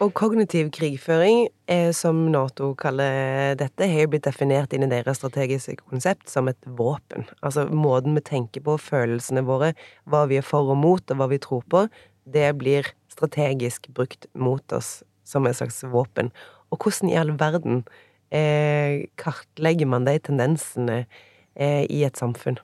Og 0.00 0.14
kognitiv 0.16 0.70
krigføring, 0.72 1.50
eh, 1.68 1.90
som 1.92 2.22
Nato 2.32 2.70
kaller 2.74 3.52
dette, 3.60 3.84
har 3.84 4.06
jo 4.06 4.08
blitt 4.14 4.24
definert 4.24 4.72
inn 4.72 4.86
i 4.86 4.88
deres 4.88 5.18
strategiske 5.20 5.76
konsept 5.82 6.30
som 6.32 6.48
et 6.48 6.56
våpen. 6.64 7.26
Altså 7.44 7.66
måten 7.68 8.16
vi 8.16 8.22
tenker 8.24 8.64
på, 8.64 8.78
følelsene 8.80 9.42
våre, 9.44 9.74
hva 10.08 10.22
vi 10.30 10.38
er 10.40 10.46
for 10.46 10.72
og 10.72 10.78
mot, 10.80 11.04
og 11.04 11.20
hva 11.20 11.28
vi 11.28 11.38
tror 11.44 11.66
på, 11.68 11.82
det 12.24 12.48
blir 12.56 12.88
strategisk 13.12 13.90
brukt 13.92 14.24
mot 14.32 14.64
oss 14.72 15.02
som 15.28 15.44
et 15.44 15.58
slags 15.60 15.82
våpen. 15.84 16.32
Og 16.72 16.80
hvordan 16.80 17.12
i 17.12 17.18
all 17.20 17.34
verden 17.36 17.84
eh, 18.32 19.04
kartlegger 19.20 19.84
man 19.84 20.08
de 20.08 20.16
tendensene 20.16 21.04
eh, 21.60 21.84
i 21.84 22.00
et 22.08 22.16
samfunn? 22.16 22.56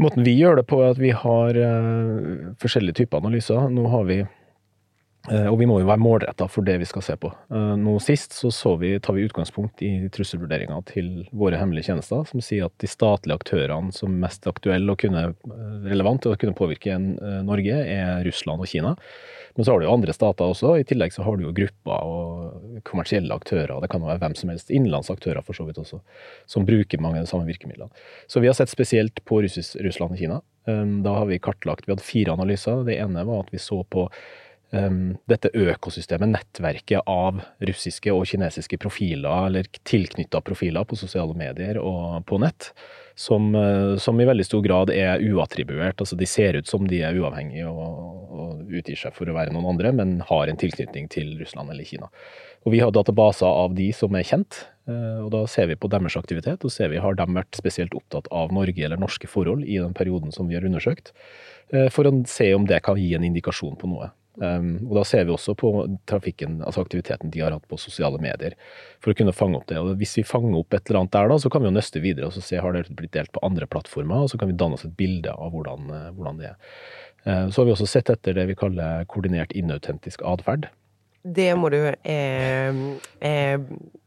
Måten 0.00 0.26
vi 0.26 0.34
gjør 0.34 0.58
det 0.58 0.66
på 0.66 0.82
er 0.82 0.90
at 0.90 0.98
vi 0.98 1.14
har 1.14 1.54
eh, 1.54 2.50
forskjellige 2.58 3.04
typer 3.04 3.22
analyser. 3.22 3.70
Nå 3.70 3.86
har 3.94 4.10
vi 4.10 4.24
og 5.28 5.58
vi 5.60 5.66
må 5.68 5.76
jo 5.82 5.88
være 5.88 6.00
målretta 6.00 6.46
for 6.48 6.64
det 6.64 6.78
vi 6.80 6.86
skal 6.88 7.04
se 7.04 7.14
på. 7.20 7.28
Eh, 7.52 7.74
Nå 7.76 7.98
sist 8.00 8.32
så, 8.32 8.48
så 8.54 8.72
vi, 8.80 8.94
tar 9.04 9.14
vi 9.18 9.26
utgangspunkt 9.28 9.82
i 9.84 10.08
trusselvurderinga 10.12 10.78
til 10.88 11.10
våre 11.36 11.58
hemmelige 11.60 11.90
tjenester, 11.90 12.24
som 12.30 12.40
sier 12.44 12.70
at 12.70 12.76
de 12.80 12.88
statlige 12.88 13.36
aktørene 13.36 13.92
som 13.92 14.14
er 14.14 14.22
mest 14.24 14.48
aktuelle 14.48 14.94
og 14.94 15.02
kunne 15.02 15.26
eh, 15.28 15.76
relevant 15.92 16.24
til 16.24 16.32
å 16.32 16.40
kunne 16.40 16.56
påvirke 16.56 16.96
eh, 16.96 17.36
Norge, 17.44 17.82
er 17.84 18.24
Russland 18.24 18.64
og 18.64 18.72
Kina. 18.72 18.94
Men 19.58 19.66
så 19.66 19.74
har 19.74 19.82
du 19.82 19.86
jo 19.90 19.92
andre 19.92 20.16
stater 20.16 20.54
også. 20.54 20.72
I 20.80 20.88
tillegg 20.88 21.12
så 21.12 21.26
har 21.26 21.36
du 21.36 21.44
jo 21.44 21.54
grupper 21.54 22.08
og 22.08 22.82
kommersielle 22.88 23.36
aktører. 23.36 23.76
Det 23.84 23.92
kan 23.92 24.06
være 24.06 24.22
hvem 24.22 24.36
som 24.38 24.54
helst. 24.54 24.72
Innenlandsaktører 24.72 25.44
for 25.44 25.58
så 25.58 25.66
vidt 25.68 25.80
også, 25.82 26.00
som 26.48 26.64
bruker 26.64 27.02
mange 27.02 27.20
av 27.20 27.26
de 27.26 27.32
samme 27.34 27.48
virkemidlene. 27.50 27.90
Så 28.30 28.40
vi 28.40 28.48
har 28.48 28.56
sett 28.56 28.72
spesielt 28.72 29.20
på 29.28 29.42
Russland 29.44 30.14
og 30.14 30.22
Kina. 30.22 30.38
Da 30.70 31.16
har 31.16 31.26
vi 31.26 31.40
kartlagt 31.42 31.88
Vi 31.88 31.92
hadde 31.92 32.06
fire 32.06 32.36
analyser. 32.38 32.84
Det 32.86 32.94
ene 33.02 33.26
var 33.26 33.42
at 33.42 33.50
vi 33.50 33.58
så 33.58 33.82
på 33.90 34.06
um, 34.76 35.16
dette 35.30 35.50
økosystemet, 35.56 36.32
nettverket 36.34 37.06
av 37.10 37.42
russiske 37.68 38.12
og 38.14 38.26
kinesiske 38.30 38.78
profiler, 38.80 39.50
eller 39.50 39.68
tilknytta 39.88 40.42
profiler 40.44 40.86
på 40.88 40.98
sosiale 40.98 41.36
medier 41.38 41.80
og 41.82 42.24
på 42.28 42.40
nett, 42.42 42.72
som, 43.20 43.54
eh, 43.54 43.96
som 44.00 44.20
i 44.20 44.24
veldig 44.24 44.44
stor 44.46 44.62
grad 44.64 44.90
er 44.94 45.20
uattribuert. 45.20 46.00
Altså 46.00 46.16
de 46.16 46.28
ser 46.28 46.56
ut 46.56 46.68
som 46.68 46.86
de 46.88 47.02
er 47.04 47.18
uavhengige 47.20 47.68
og, 47.68 48.30
og 48.32 48.70
utgir 48.80 48.96
seg 48.96 49.12
for 49.16 49.28
å 49.28 49.34
være 49.36 49.52
noen 49.52 49.68
andre, 49.74 49.92
men 49.92 50.20
har 50.30 50.48
en 50.48 50.60
tilknytning 50.60 51.10
til 51.12 51.34
Russland 51.40 51.72
eller 51.72 51.84
Kina. 51.84 52.08
Og 52.64 52.74
vi 52.74 52.80
har 52.80 52.92
databaser 52.92 53.48
av 53.48 53.74
de 53.76 53.90
som 53.96 54.16
er 54.16 54.24
kjent, 54.28 54.62
eh, 54.88 55.18
og 55.24 55.30
da 55.34 55.44
ser 55.50 55.68
vi 55.68 55.78
på 55.80 55.90
deres 55.92 56.16
aktivitet, 56.16 56.64
og 56.64 56.72
ser 56.72 56.92
vi 56.92 57.02
har 57.02 57.18
de 57.18 57.28
vært 57.36 57.60
spesielt 57.60 57.96
opptatt 57.96 58.28
av 58.32 58.54
Norge 58.56 58.84
eller 58.88 59.00
norske 59.00 59.28
forhold 59.28 59.66
i 59.68 59.76
den 59.80 59.96
perioden 59.96 60.32
som 60.32 60.48
vi 60.48 60.56
har 60.56 60.64
undersøkt, 60.68 61.12
eh, 61.74 61.88
for 61.92 62.08
å 62.08 62.14
se 62.28 62.52
om 62.56 62.64
det 62.68 62.82
kan 62.86 63.00
gi 63.00 63.12
en 63.16 63.28
indikasjon 63.28 63.76
på 63.80 63.92
noe. 63.92 64.12
Um, 64.40 64.86
og 64.88 64.94
da 64.96 65.02
ser 65.04 65.26
vi 65.28 65.34
også 65.34 65.52
på 65.58 65.70
trafikken, 66.08 66.62
altså 66.64 66.80
aktiviteten 66.80 67.28
de 67.32 67.42
har 67.44 67.52
hatt 67.52 67.66
på 67.68 67.76
sosiale 67.80 68.16
medier, 68.24 68.54
for 69.04 69.12
å 69.12 69.18
kunne 69.18 69.34
fange 69.36 69.58
opp 69.58 69.66
det. 69.68 69.76
Og 69.76 69.92
hvis 70.00 70.16
vi 70.16 70.24
fanger 70.24 70.56
opp 70.62 70.72
et 70.72 70.88
eller 70.88 71.02
annet 71.02 71.12
der, 71.12 71.28
da, 71.28 71.36
så 71.42 71.52
kan 71.52 71.60
vi 71.60 71.68
jo 71.68 71.74
nøste 71.76 72.00
videre 72.00 72.30
og 72.30 72.32
så 72.32 72.44
se 72.44 72.62
har 72.64 72.72
det 72.72 72.86
blitt 72.96 73.12
delt 73.16 73.32
på 73.36 73.42
andre 73.44 73.68
plattformer, 73.68 74.24
og 74.24 74.32
så 74.32 74.40
kan 74.40 74.48
vi 74.48 74.56
danne 74.56 74.78
oss 74.78 74.86
et 74.88 74.96
bilde 74.96 75.34
av 75.34 75.52
hvordan, 75.52 75.92
eh, 75.92 76.10
hvordan 76.16 76.40
det 76.40 76.48
er. 76.54 76.58
Uh, 77.26 77.46
Så 77.52 77.60
har 77.60 77.68
vi 77.68 77.74
også 77.76 77.88
sett 77.92 78.12
etter 78.12 78.38
det 78.38 78.46
vi 78.48 78.56
kaller 78.56 79.04
koordinert 79.12 79.52
inautentisk 79.52 80.24
atferd. 80.24 80.70
Det 81.20 81.50
må 81.60 81.68
du 81.68 81.82
eh, 81.84 82.78
eh, 83.20 83.58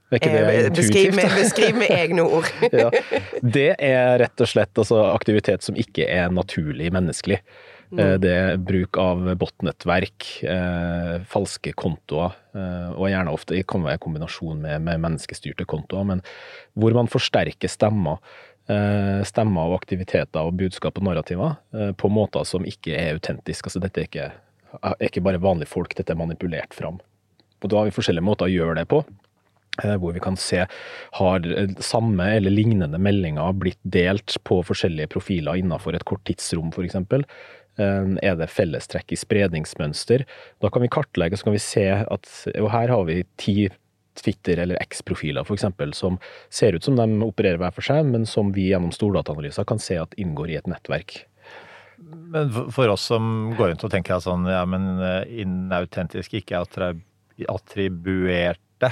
beskrive, 0.09 1.13
med, 1.13 1.35
beskriv 1.37 1.77
med 1.77 1.93
egne 2.01 2.25
ord. 2.25 2.49
ja. 2.73 2.89
Det 3.41 3.75
er 3.77 4.17
rett 4.23 4.41
og 4.41 4.49
slett 4.49 4.81
altså, 4.81 5.03
aktivitet 5.13 5.61
som 5.61 5.77
ikke 5.77 6.09
er 6.09 6.33
naturlig 6.33 6.89
menneskelig. 6.93 7.43
Eh, 7.99 8.15
Det 8.17 8.31
er 8.31 8.57
bruk 8.57 8.97
av 8.97 9.21
botnettverk, 9.37 10.27
eh, 10.43 11.19
falske 11.29 11.73
kontoer, 11.77 12.33
eh, 12.55 12.89
og 12.93 13.09
gjerne 13.09 13.33
ofte 13.33 13.59
kan 13.67 13.83
være 13.83 13.99
i 13.99 14.03
kombinasjon 14.05 14.61
med, 14.61 14.81
med 14.81 15.01
menneskestyrte 15.03 15.65
kontoer, 15.65 16.05
men 16.05 16.23
hvor 16.77 16.93
man 16.93 17.07
forsterker 17.07 17.69
stemmer. 17.69 18.19
Stemmer 18.63 19.67
og 19.67 19.81
aktiviteter 19.81 20.39
og 20.39 20.55
budskap 20.55 20.95
og 20.95 21.03
narrativer 21.03 21.57
på 21.99 22.07
måter 22.07 22.45
som 22.47 22.63
ikke 22.63 22.93
er 22.95 23.17
autentiske. 23.17 23.67
Altså, 23.67 23.81
dette 23.83 23.99
er 23.99 24.07
ikke, 24.07 24.27
er 24.79 25.03
ikke 25.03 25.23
bare 25.25 25.41
vanlige 25.43 25.67
folk, 25.67 25.91
dette 25.97 26.15
er 26.15 26.15
manipulert 26.15 26.71
fram. 26.71 27.01
Og 27.59 27.67
da 27.67 27.81
har 27.81 27.89
vi 27.89 27.91
forskjellige 27.97 28.23
måter 28.23 28.47
å 28.47 28.53
gjøre 28.53 28.77
det 28.79 28.85
på. 28.87 29.01
Hvor 29.83 30.15
vi 30.15 30.23
kan 30.23 30.39
se 30.39 30.63
har 31.19 31.49
samme 31.83 32.29
eller 32.37 32.55
lignende 32.55 33.01
meldinger 33.01 33.51
blitt 33.51 33.81
delt 33.83 34.37
på 34.47 34.61
forskjellige 34.63 35.11
profiler 35.11 35.59
innenfor 35.59 35.97
et 35.97 36.07
kort 36.07 36.23
tidsrom 36.23 36.71
f.eks. 36.71 36.95
Er 37.77 38.35
det 38.37 38.49
fellestrekk 38.53 39.15
i 39.15 39.17
spredningsmønster? 39.17 40.25
Da 40.61 40.69
kan 40.69 40.83
vi 40.83 40.91
kartlegge 40.93 41.39
så 41.39 41.47
kan 41.47 41.55
vi 41.55 41.63
se 41.63 41.87
at 41.89 42.29
og 42.59 42.69
her 42.69 42.93
har 42.93 43.07
vi 43.09 43.23
ti 43.41 43.55
Twitter- 44.13 44.59
eller 44.61 44.77
X-profiler 44.83 45.41
f.eks. 45.41 45.65
som 45.97 46.19
ser 46.49 46.75
ut 46.77 46.83
som 46.85 46.95
de 46.95 47.07
opererer 47.25 47.57
hver 47.57 47.73
for 47.73 47.81
seg, 47.85 48.05
men 48.05 48.27
som 48.29 48.51
vi 48.53 48.69
gjennom 48.69 48.93
stordataanalyser 48.93 49.65
kan 49.65 49.81
se 49.81 49.97
at 49.97 50.13
inngår 50.21 50.53
i 50.53 50.57
et 50.59 50.69
nettverk. 50.69 51.23
Men 51.97 52.51
for- 52.71 52.89
oss 52.93 53.01
som 53.09 53.55
går 53.57 53.71
rundt 53.71 53.83
og 53.83 53.91
tenker 53.93 54.17
at 54.17 54.25
sånn, 54.25 54.45
ja, 54.49 54.63
men 54.69 54.99
eh, 55.01 55.41
inautentisk, 55.41 56.33
ikke 56.33 56.61
attribuerte 57.49 58.91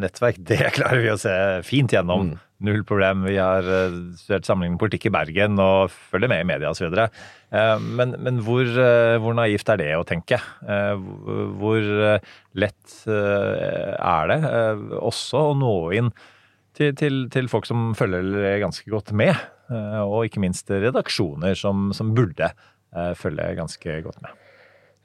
nettverk, 0.00 0.40
det 0.50 0.62
klarer 0.76 1.04
vi 1.04 1.12
å 1.12 1.18
se 1.20 1.34
fint 1.66 1.92
gjennom. 1.96 2.34
Null 2.60 2.82
problem. 2.84 3.22
Vi 3.24 3.38
har 3.40 3.64
eh, 3.64 3.94
studert 4.20 4.44
sammenlignende 4.44 4.82
politikk 4.82 5.06
i 5.08 5.12
Bergen 5.14 5.56
og 5.64 5.94
følger 6.12 6.28
med 6.28 6.42
i 6.42 6.48
media 6.50 6.68
osv. 6.68 6.92
Uh, 6.92 7.78
men 7.80 8.12
men 8.20 8.42
hvor, 8.44 8.68
eh, 8.68 9.16
hvor 9.16 9.32
naivt 9.38 9.72
er 9.72 9.80
det 9.80 9.94
å 9.96 10.04
tenke? 10.04 10.36
Eh, 10.60 11.06
hvor 11.56 11.80
eh, 11.80 12.28
lett 12.60 12.98
eh, 13.08 13.94
er 13.96 14.28
det 14.28 14.38
eh, 14.50 14.84
også 15.00 15.46
å 15.48 15.56
nå 15.56 15.72
inn 15.96 16.12
til, 16.76 16.92
til, 17.00 17.22
til 17.32 17.48
folk 17.50 17.64
som 17.68 17.94
følger 17.96 18.60
ganske 18.62 18.92
godt 18.92 19.14
med, 19.16 19.32
eh, 19.72 20.02
og 20.04 20.28
ikke 20.28 20.44
minst 20.44 20.68
redaksjoner 20.70 21.56
som, 21.58 21.90
som 21.96 22.12
burde 22.16 22.52
eh, 22.52 23.12
følge 23.16 23.54
ganske 23.58 24.00
godt 24.04 24.20
med. 24.24 24.36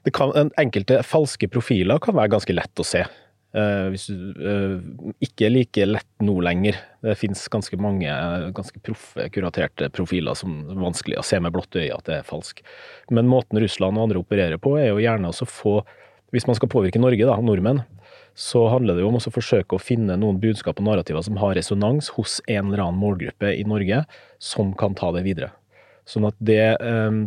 Det 0.06 0.12
kan, 0.14 0.52
enkelte 0.60 1.00
falske 1.02 1.48
profiler 1.50 1.98
kan 2.04 2.14
være 2.14 2.36
ganske 2.36 2.54
lett 2.54 2.84
å 2.84 2.86
se. 2.86 3.02
Eh, 3.56 3.86
hvis 3.88 4.10
du, 4.12 4.16
eh, 4.44 5.12
ikke 5.24 5.48
like 5.48 5.84
lett 5.88 6.24
nå 6.24 6.34
lenger. 6.44 6.76
Det 7.00 7.14
finnes 7.16 7.40
ganske 7.48 7.78
mange 7.80 8.10
eh, 8.10 8.50
ganske 8.52 8.82
proffe, 8.84 9.30
kuraterte 9.32 9.88
profiler 9.96 10.36
som 10.36 10.58
er 10.74 10.82
vanskelig 10.82 11.16
å 11.16 11.24
se 11.24 11.40
med 11.40 11.54
blått 11.54 11.78
øye 11.78 11.94
at 11.94 12.04
det 12.08 12.18
er 12.18 12.26
falsk. 12.26 12.60
Men 13.08 13.30
måten 13.30 13.60
Russland 13.62 13.96
og 13.96 14.08
andre 14.08 14.20
opererer 14.20 14.60
på, 14.60 14.74
er 14.76 14.90
jo 14.90 15.00
gjerne 15.00 15.32
å 15.32 15.48
få 15.48 15.80
Hvis 16.34 16.44
man 16.48 16.56
skal 16.58 16.68
påvirke 16.68 16.98
Norge, 16.98 17.22
da, 17.22 17.36
nordmenn, 17.38 17.84
så 18.34 18.64
handler 18.68 18.96
det 18.96 19.04
jo 19.04 19.12
om 19.12 19.16
å 19.16 19.30
forsøke 19.30 19.76
å 19.76 19.80
finne 19.80 20.16
noen 20.18 20.40
budskap 20.42 20.80
og 20.82 20.84
narrativer 20.88 21.22
som 21.22 21.38
har 21.38 21.54
resonans 21.54 22.10
hos 22.16 22.40
en 22.50 22.66
eller 22.66 22.82
annen 22.82 22.98
målgruppe 22.98 23.52
i 23.54 23.62
Norge, 23.64 24.02
som 24.42 24.74
kan 24.74 24.98
ta 24.98 25.12
det 25.14 25.22
videre. 25.24 25.52
Sånn 26.04 26.26
at 26.26 26.34
det, 26.42 26.76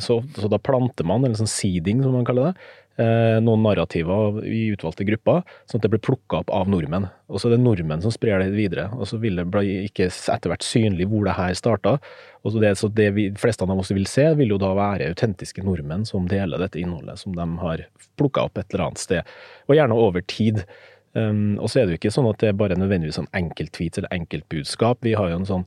så, 0.04 0.20
så 0.36 0.52
da 0.52 0.60
planter 0.60 1.08
man, 1.08 1.24
eller 1.24 1.40
sånn 1.40 1.50
seeding 1.50 2.04
som 2.04 2.20
man 2.20 2.28
kaller 2.28 2.52
det, 2.52 2.68
noen 3.00 3.62
narrativer 3.64 4.42
i 4.44 4.66
utvalgte 4.74 5.06
grupper, 5.08 5.44
sånn 5.70 5.80
at 5.80 5.86
det 5.86 5.92
blir 5.94 6.02
plukka 6.04 6.42
opp 6.42 6.50
av 6.52 6.68
nordmenn. 6.68 7.08
Og 7.32 7.40
så 7.40 7.48
er 7.48 7.56
det 7.56 7.62
nordmenn 7.64 8.04
som 8.04 8.12
sprer 8.12 8.42
det 8.42 8.50
videre. 8.52 8.90
Og 8.98 9.08
så 9.08 9.20
vil 9.22 9.40
det 9.40 9.46
bli 9.54 9.78
ikke 9.86 10.10
etter 10.10 10.52
hvert 10.52 10.66
synlig 10.66 11.08
hvor 11.12 11.28
det 11.28 11.38
her 11.38 11.56
starta. 11.56 11.96
Og 12.44 12.54
så 12.54 12.64
det, 12.64 12.74
så 12.80 12.90
det 12.92 13.10
vi, 13.16 13.28
fleste 13.40 13.64
av 13.64 13.72
oss 13.76 13.94
vil 13.96 14.08
se, 14.10 14.26
vil 14.40 14.56
jo 14.56 14.60
da 14.62 14.74
være 14.78 15.12
autentiske 15.14 15.64
nordmenn 15.64 16.04
som 16.10 16.28
deler 16.32 16.62
dette 16.62 16.82
innholdet 16.82 17.22
som 17.22 17.36
de 17.38 17.48
har 17.62 17.86
plukka 18.20 18.48
opp 18.50 18.60
et 18.60 18.74
eller 18.74 18.90
annet 18.90 19.04
sted. 19.04 19.36
Og 19.70 19.78
gjerne 19.78 20.00
over 20.08 20.26
tid. 20.28 20.66
Um, 21.14 21.56
og 21.58 21.72
så 21.72 21.82
er 21.82 21.88
det 21.88 21.96
jo 21.96 22.02
ikke 22.02 22.14
sånn 22.14 22.28
at 22.30 22.42
det 22.44 22.52
er 22.52 22.60
bare 22.60 22.78
nødvendigvis 22.80 23.18
sånn 23.22 23.32
enkelttweets 23.38 24.02
eller 24.02 24.14
enkeltbudskap. 24.16 25.00
Vi 25.08 25.16
har 25.18 25.32
jo 25.32 25.40
en 25.40 25.50
sånn 25.50 25.66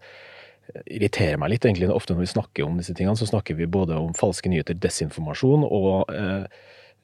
irriterer 0.87 1.41
meg 1.41 1.53
litt 1.53 1.67
egentlig 1.67 1.91
ofte 1.93 2.15
når 2.15 2.25
vi 2.25 2.33
snakker 2.33 2.67
om 2.67 2.79
disse 2.81 2.95
tingene, 2.97 3.19
så 3.19 3.29
snakker 3.29 3.57
vi 3.59 3.67
både 3.71 3.97
om 3.99 4.15
falske 4.17 4.51
nyheter, 4.51 4.79
desinformasjon 4.81 5.67
og 5.67 6.13
eh, 6.15 6.45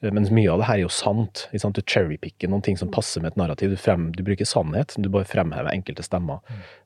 men 0.01 0.27
mye 0.31 0.51
av 0.51 0.61
det 0.61 0.67
her 0.69 0.77
er 0.79 0.85
jo 0.85 0.91
sant. 0.93 1.47
sant? 1.59 1.75
Du 1.75 1.81
cherrypicker 1.83 2.51
noen 2.51 2.63
ting 2.63 2.77
som 2.79 2.91
passer 2.91 3.23
med 3.23 3.33
et 3.33 3.39
narrativ. 3.41 3.73
Du, 3.73 3.79
frem, 3.79 4.11
du 4.15 4.23
bruker 4.23 4.47
sannhet, 4.47 4.95
du 4.97 5.09
bare 5.11 5.27
fremhever 5.27 5.73
enkelte 5.73 6.05
stemmer. 6.05 6.39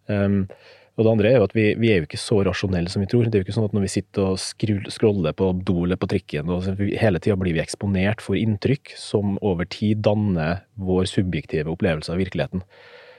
Um, 0.09 0.47
Og 0.93 1.05
det 1.07 1.09
andre 1.09 1.29
er 1.31 1.39
jo 1.39 1.45
at 1.47 1.53
vi, 1.57 1.63
vi 1.81 1.89
er 1.89 2.01
jo 2.01 2.05
ikke 2.05 2.19
så 2.21 2.35
rasjonelle 2.45 2.91
som 2.93 3.01
vi 3.01 3.07
tror. 3.09 3.25
Det 3.25 3.39
er 3.39 3.41
jo 3.41 3.47
ikke 3.47 3.55
sånn 3.55 3.65
at 3.65 3.73
når 3.73 3.85
vi 3.87 3.93
sitter 3.95 4.27
og 4.29 4.35
skrull- 4.37 4.91
scroller 4.93 5.33
på 5.33 5.47
do 5.65 5.79
eller 5.87 5.97
på 5.97 6.09
trikken, 6.11 6.51
og 6.53 6.67
hele 7.01 7.17
tida 7.17 7.37
blir 7.41 7.55
vi 7.55 7.63
eksponert 7.63 8.21
for 8.21 8.37
inntrykk 8.37 8.93
som 9.01 9.39
over 9.41 9.65
tid 9.65 10.03
danner 10.05 10.61
vår 10.77 11.09
subjektive 11.09 11.73
opplevelse 11.73 12.13
av 12.13 12.21
virkeligheten. 12.21 12.61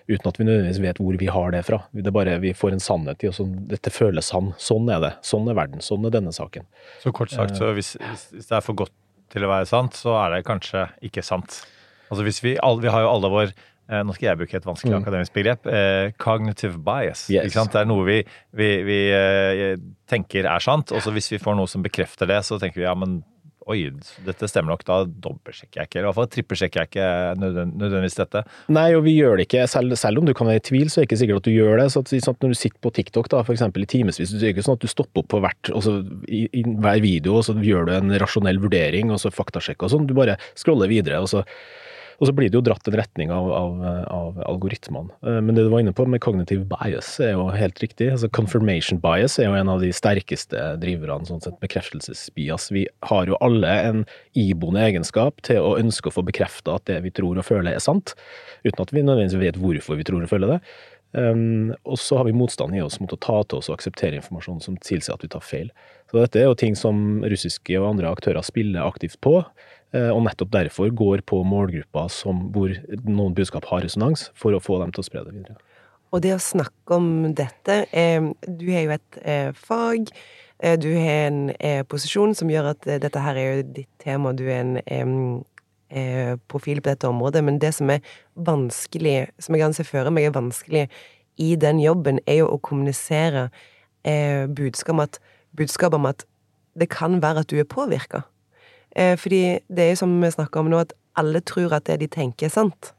Uten 0.06 0.28
at 0.30 0.38
vi 0.38 0.46
nødvendigvis 0.46 0.82
vet 0.84 1.00
hvor 1.02 1.18
vi 1.18 1.26
har 1.32 1.50
det 1.50 1.64
fra. 1.66 1.80
Det 1.96 2.06
er 2.06 2.14
bare 2.14 2.38
Vi 2.42 2.52
får 2.54 2.76
en 2.76 2.84
sannhet 2.86 3.24
i 3.24 3.30
oss. 3.32 3.40
Dette 3.42 3.90
føles 3.90 4.30
sann. 4.30 4.52
Sånn 4.60 4.86
er 4.94 5.00
det. 5.02 5.12
Sånn 5.26 5.48
er 5.50 5.58
verden. 5.58 5.82
Sånn 5.82 6.04
er 6.06 6.14
denne 6.14 6.30
saken. 6.36 6.68
Så 7.02 7.10
kort 7.16 7.34
sagt, 7.34 7.56
så 7.58 7.72
hvis, 7.74 7.96
hvis, 7.98 8.28
hvis 8.36 8.50
det 8.52 8.58
er 8.60 8.62
for 8.62 8.76
godt 8.84 8.94
til 9.34 9.44
å 9.46 9.50
være 9.50 9.66
sant, 9.68 9.98
så 9.98 10.14
er 10.22 10.36
det 10.38 10.44
kanskje 10.48 10.86
ikke 11.10 11.24
sant. 11.26 11.60
Altså 12.10 12.24
hvis 12.26 12.40
Vi, 12.44 12.56
all, 12.62 12.78
vi 12.84 12.92
har 12.92 13.02
jo 13.04 13.10
alle 13.10 13.30
vår 13.32 13.48
eh, 13.50 14.00
nå 14.06 14.14
skal 14.14 14.30
jeg 14.30 14.38
bruke 14.40 14.56
et 14.60 14.64
vanskelig 14.68 14.94
Mm. 14.94 15.02
akademisk 15.02 15.34
begrep. 15.34 15.66
Eh, 15.66 16.12
cognitive 16.22 16.78
bias. 16.86 17.26
Yes. 17.32 17.52
Det 17.52 17.80
er 17.82 17.88
noe 17.90 18.04
vi, 18.06 18.18
vi, 18.54 18.68
vi 18.86 18.98
eh, 19.12 19.76
tenker 20.08 20.46
er 20.48 20.62
sant, 20.64 20.92
og 20.94 21.02
så 21.04 21.12
hvis 21.12 21.32
vi 21.34 21.42
får 21.42 21.58
noe 21.58 21.66
som 21.68 21.82
bekrefter 21.84 22.30
det, 22.30 22.40
så 22.46 22.60
tenker 22.62 22.80
vi 22.80 22.86
ja, 22.86 22.94
men 22.94 23.22
oi, 23.71 23.78
dette 24.26 24.49
stemmer 24.50 24.75
nok. 24.75 24.85
Da 24.88 24.99
dobbeltsjekker 25.06 25.80
jeg 25.80 25.88
ikke, 25.88 25.99
eller 25.99 26.06
i 26.06 26.11
hvert 26.11 26.18
fall 26.18 26.30
trippelsjekker 26.35 26.83
jeg 26.83 26.90
ikke 26.90 27.09
nødvendigvis 27.40 28.18
dette. 28.18 28.44
Nei, 28.75 28.87
og 28.97 29.04
vi 29.06 29.16
gjør 29.16 29.38
det 29.38 29.47
ikke. 29.49 29.66
Selv, 29.71 29.97
selv 30.00 30.21
om 30.21 30.28
du 30.28 30.35
kan 30.37 30.50
være 30.50 30.62
i 30.62 30.66
tvil, 30.71 30.90
så 30.90 31.00
er 31.00 31.04
det 31.04 31.11
ikke 31.11 31.21
sikkert 31.23 31.42
at 31.42 31.49
du 31.49 31.54
gjør 31.54 31.80
det. 31.80 31.87
Så 31.94 32.04
at, 32.04 32.12
sånn 32.14 32.37
at 32.37 32.47
når 32.47 32.54
du 32.54 32.61
sitter 32.61 32.83
på 32.85 32.92
TikTok 32.99 33.30
da, 33.33 33.44
for 33.47 33.56
eksempel 33.56 33.87
i 33.87 33.90
timevis, 33.90 34.21
så 34.21 34.37
er 34.38 34.44
det 34.47 34.52
ikke 34.54 34.66
sånn 34.68 34.78
at 34.80 34.85
du 34.85 34.90
stopper 34.92 35.25
opp 35.25 35.30
på 35.35 35.40
hvert, 35.44 35.73
altså, 35.73 35.97
i, 36.28 36.44
i 36.52 36.64
hver 36.64 37.00
video, 37.04 37.38
og 37.40 37.49
så 37.49 37.56
gjør 37.59 37.88
du 37.88 37.97
en 37.97 38.18
rasjonell 38.23 38.61
vurdering, 38.62 39.14
og 39.14 39.23
så 39.23 39.33
faktasjekker 39.35 39.88
og 39.88 39.94
sånn. 39.94 40.11
Du 40.11 40.16
bare 40.18 40.38
scroller 40.59 40.92
videre, 40.92 41.23
og 41.25 41.30
så, 41.33 41.44
og 42.18 42.28
så 42.28 42.35
blir 42.37 42.50
det 42.50 42.59
jo 42.59 42.64
dratt 42.64 42.87
en 42.88 42.97
retning 42.99 43.33
av, 43.35 43.50
av, 43.54 43.83
av 44.14 44.40
algoritmene. 44.47 45.12
Eh, 45.26 45.40
Men 45.40 45.56
det 45.56 45.66
du 45.66 45.71
var 45.73 45.85
inne 45.85 45.94
på 45.97 46.06
med 46.11 46.23
kognitiv 46.25 46.64
bias 46.71 47.14
er 47.23 47.35
jo 47.35 47.49
helt 47.54 47.80
riktig. 47.83 48.11
Altså 48.14 48.30
confirmation 48.35 49.00
bias 49.02 49.38
er 49.38 49.50
jo 49.50 49.59
en 49.59 49.73
av 49.73 49.83
de 49.85 49.90
sterkeste 49.94 50.64
driverne, 50.83 51.26
sånn 51.28 51.42
sett, 51.44 51.59
bekreftelsesbias. 51.64 52.71
Vi 52.75 52.87
har 53.11 53.30
jo 53.30 53.40
alle 53.44 53.76
en 53.90 54.06
iboende 54.38 54.85
egenskap 54.87 55.42
til 55.47 55.62
å 55.62 55.76
ønske 55.80 56.11
å 56.11 56.16
få 56.18 56.26
bekrefta 56.26 56.78
at 56.78 56.88
det 56.90 57.00
vi 57.04 57.14
tror 57.14 57.38
og 57.40 57.47
føler 57.47 57.75
er 57.75 57.85
sant, 57.85 58.16
uten 58.64 58.83
at 58.85 58.94
vi 58.94 59.04
nødvendigvis 59.04 59.42
vet 59.42 59.61
hvorfor 59.61 60.00
vi 60.00 60.06
tror 60.06 60.25
og 60.25 60.30
føler 60.30 60.56
det. 60.56 60.61
Um, 61.14 61.71
og 61.87 61.94
så 62.02 62.18
har 62.18 62.26
vi 62.26 62.35
motstand 62.35 62.75
i 62.75 62.83
oss 62.83 62.99
mot 62.99 63.12
å 63.14 63.18
ta 63.23 63.37
til 63.47 63.61
oss 63.61 63.68
og 63.71 63.76
akseptere 63.76 64.18
informasjon 64.18 64.59
som 64.64 64.78
tilsier 64.83 65.14
at 65.14 65.23
vi 65.23 65.30
tar 65.30 65.44
feil. 65.47 65.68
Så 66.11 66.18
dette 66.18 66.40
er 66.40 66.49
jo 66.49 66.56
ting 66.59 66.75
som 66.78 67.23
russiske 67.23 67.78
og 67.78 67.87
andre 67.92 68.11
aktører 68.11 68.42
spiller 68.42 68.83
aktivt 68.83 69.21
på, 69.23 69.37
og 69.94 70.24
nettopp 70.26 70.50
derfor 70.50 70.90
går 70.90 71.20
på 71.22 71.36
målgrupper 71.46 72.08
som, 72.10 72.48
hvor 72.50 72.72
noen 73.06 73.36
budskap 73.36 73.68
har 73.70 73.84
resonans, 73.84 74.24
for 74.34 74.56
å 74.56 74.62
få 74.62 74.80
dem 74.80 74.90
til 74.90 75.04
å 75.04 75.06
spre 75.06 75.22
det 75.22 75.36
videre. 75.36 75.54
Og 76.14 76.22
det 76.22 76.34
å 76.36 76.42
snakke 76.42 76.94
om 76.94 77.08
dette 77.34 77.80
eh, 77.90 78.22
Du 78.46 78.68
har 78.70 78.84
jo 78.84 78.94
et 78.94 79.18
eh, 79.22 79.50
fag, 79.58 80.12
eh, 80.62 80.76
du 80.78 80.92
har 80.94 81.28
en 81.30 81.40
eh, 81.58 81.82
posisjon 81.90 82.36
som 82.38 82.50
gjør 82.52 82.70
at 82.74 82.86
eh, 82.86 83.00
dette 83.02 83.22
her 83.22 83.40
er 83.40 83.48
jo 83.48 83.64
ditt 83.80 83.90
tema, 84.02 84.34
du 84.36 84.44
er 84.46 84.62
en 84.62 85.16
eh, 85.90 86.36
profil 86.50 86.82
på 86.82 86.92
dette 86.92 87.10
området, 87.10 87.42
men 87.44 87.58
det 87.62 87.72
som 87.74 87.90
er 87.90 88.04
vanskelig, 88.34 89.16
som 89.42 89.56
jeg 89.56 89.64
kan 89.64 89.74
se 89.74 90.04
meg 90.10 90.28
er 90.28 90.36
vanskelig 90.36 90.84
i 91.42 91.54
den 91.58 91.82
jobben, 91.82 92.20
er 92.30 92.44
jo 92.44 92.52
å 92.52 92.62
kommunisere 92.62 93.48
eh, 94.06 94.46
budskap, 94.46 94.94
om 94.94 95.02
at, 95.08 95.18
budskap 95.58 95.98
om 95.98 96.06
at 96.06 96.22
det 96.78 96.92
kan 96.94 97.18
være 97.22 97.42
at 97.42 97.50
du 97.50 97.58
er 97.58 97.66
påvirka. 97.66 98.22
Eh, 98.94 99.14
fordi 99.18 99.58
det 99.68 99.84
er 99.84 99.92
jo 99.94 100.02
som 100.04 100.16
vi 100.22 100.30
snakker 100.30 100.62
om 100.62 100.70
nå, 100.72 100.80
at 100.84 100.94
alle 101.18 101.42
tror 101.46 101.74
at 101.76 101.86
det 101.90 102.00
de 102.02 102.10
tenker, 102.10 102.48
er 102.48 102.54
sant. 102.54 102.92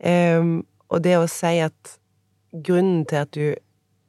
Eh, 0.00 0.42
og 0.88 1.04
det 1.04 1.16
å 1.18 1.28
si 1.30 1.58
at 1.64 1.98
grunnen 2.52 3.04
til 3.08 3.24
at 3.24 3.32
du 3.36 3.54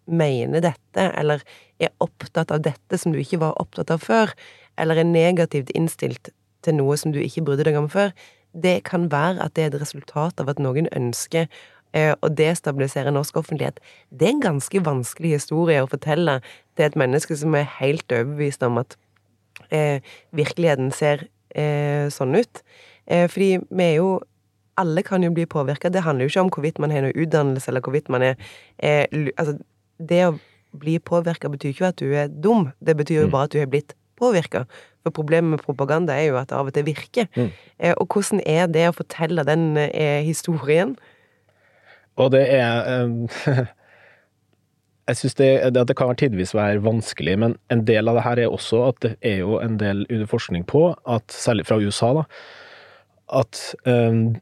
mener 0.10 0.64
dette, 0.64 1.06
eller 1.20 1.44
er 1.80 1.94
opptatt 2.04 2.52
av 2.52 2.64
dette 2.66 2.98
som 2.98 3.14
du 3.14 3.20
ikke 3.22 3.42
var 3.44 3.58
opptatt 3.62 3.92
av 3.94 4.04
før, 4.04 4.34
eller 4.80 5.00
er 5.00 5.08
negativt 5.08 5.72
innstilt 5.76 6.32
til 6.66 6.80
noe 6.80 6.98
som 7.00 7.14
du 7.16 7.20
ikke 7.22 7.44
brydde 7.48 7.68
deg 7.70 7.80
om 7.80 7.90
før, 7.92 8.14
det 8.54 8.80
kan 8.88 9.10
være 9.12 9.44
at 9.44 9.56
det 9.56 9.66
er 9.66 9.74
et 9.74 9.84
resultat 9.84 10.42
av 10.42 10.50
at 10.50 10.62
noen 10.62 10.90
ønsker 10.96 11.46
eh, 11.94 12.16
å 12.16 12.32
destabilisere 12.34 13.14
norsk 13.14 13.38
offentlighet. 13.44 13.78
Det 14.10 14.28
er 14.28 14.36
en 14.38 14.48
ganske 14.48 14.82
vanskelig 14.86 15.36
historie 15.38 15.84
å 15.84 15.92
fortelle 15.92 16.40
til 16.78 16.88
et 16.88 16.98
menneske 17.00 17.38
som 17.38 17.56
er 17.58 17.70
helt 17.80 18.10
overbevist 18.10 18.66
om 18.66 18.82
at 18.82 18.98
eh, 19.72 20.02
virkeligheten 20.36 20.92
ser 20.96 21.28
eh, 21.56 22.08
sånn 22.14 22.36
ut. 22.40 22.64
Eh, 23.10 23.28
fordi 23.32 23.58
vi 23.70 23.86
er 23.86 23.96
jo 24.00 24.20
alle 24.80 25.04
kan 25.04 25.24
jo 25.24 25.32
bli 25.36 25.46
påvirka. 25.50 25.90
Det 25.92 26.06
handler 26.06 26.26
jo 26.26 26.34
ikke 26.34 26.46
om 26.46 26.52
hvorvidt 26.56 26.80
man 26.80 26.92
har 26.92 27.04
noe 27.04 27.16
utdannelse, 27.16 27.68
eller 27.72 27.84
hvorvidt 27.84 28.10
man 28.10 28.24
er 28.24 28.36
eh, 28.78 29.06
Altså, 29.36 29.58
det 30.00 30.22
å 30.28 30.38
bli 30.80 31.00
påvirka 31.04 31.50
betyr 31.52 31.74
ikke 31.74 31.90
at 31.90 32.00
du 32.00 32.14
er 32.16 32.30
dum, 32.30 32.70
det 32.80 32.96
betyr 32.96 33.24
jo 33.24 33.32
bare 33.34 33.50
at 33.50 33.56
du 33.56 33.60
har 33.60 33.68
blitt 33.72 33.96
påvirka. 34.20 34.66
For 35.04 35.16
problemet 35.16 35.56
med 35.56 35.64
propaganda 35.64 36.16
er 36.16 36.30
jo 36.30 36.38
at 36.40 36.52
det 36.52 36.58
av 36.60 36.70
og 36.70 36.76
til 36.76 36.86
virker. 36.88 37.28
Mm. 37.36 37.50
Eh, 37.80 37.96
og 37.98 38.08
hvordan 38.08 38.44
er 38.46 38.68
det 38.72 38.88
å 38.90 38.96
fortelle 38.96 39.46
den 39.48 39.78
eh, 39.78 40.22
historien? 40.28 40.96
Og 42.20 42.32
det 42.36 42.46
er 42.52 43.08
Jeg 45.10 45.18
syns 45.18 45.38
det, 45.40 45.50
det, 45.74 45.96
kan 45.98 46.14
tidvis 46.18 46.54
være 46.54 46.84
vanskelig, 46.86 47.34
men 47.42 47.56
en 47.74 47.82
del 47.88 48.12
av 48.12 48.20
det 48.20 48.26
her 48.28 48.42
er 48.44 48.54
også 48.54 48.84
at 48.92 49.00
det 49.06 49.16
er 49.26 49.40
jo 49.42 49.58
en 49.58 49.80
del 49.82 50.06
forskning 50.30 50.68
på, 50.70 50.92
at 51.10 51.34
særlig 51.34 51.66
fra 51.66 51.80
USA, 51.82 52.12
da, 52.20 52.28
at 53.40 53.64
um, 53.90 54.38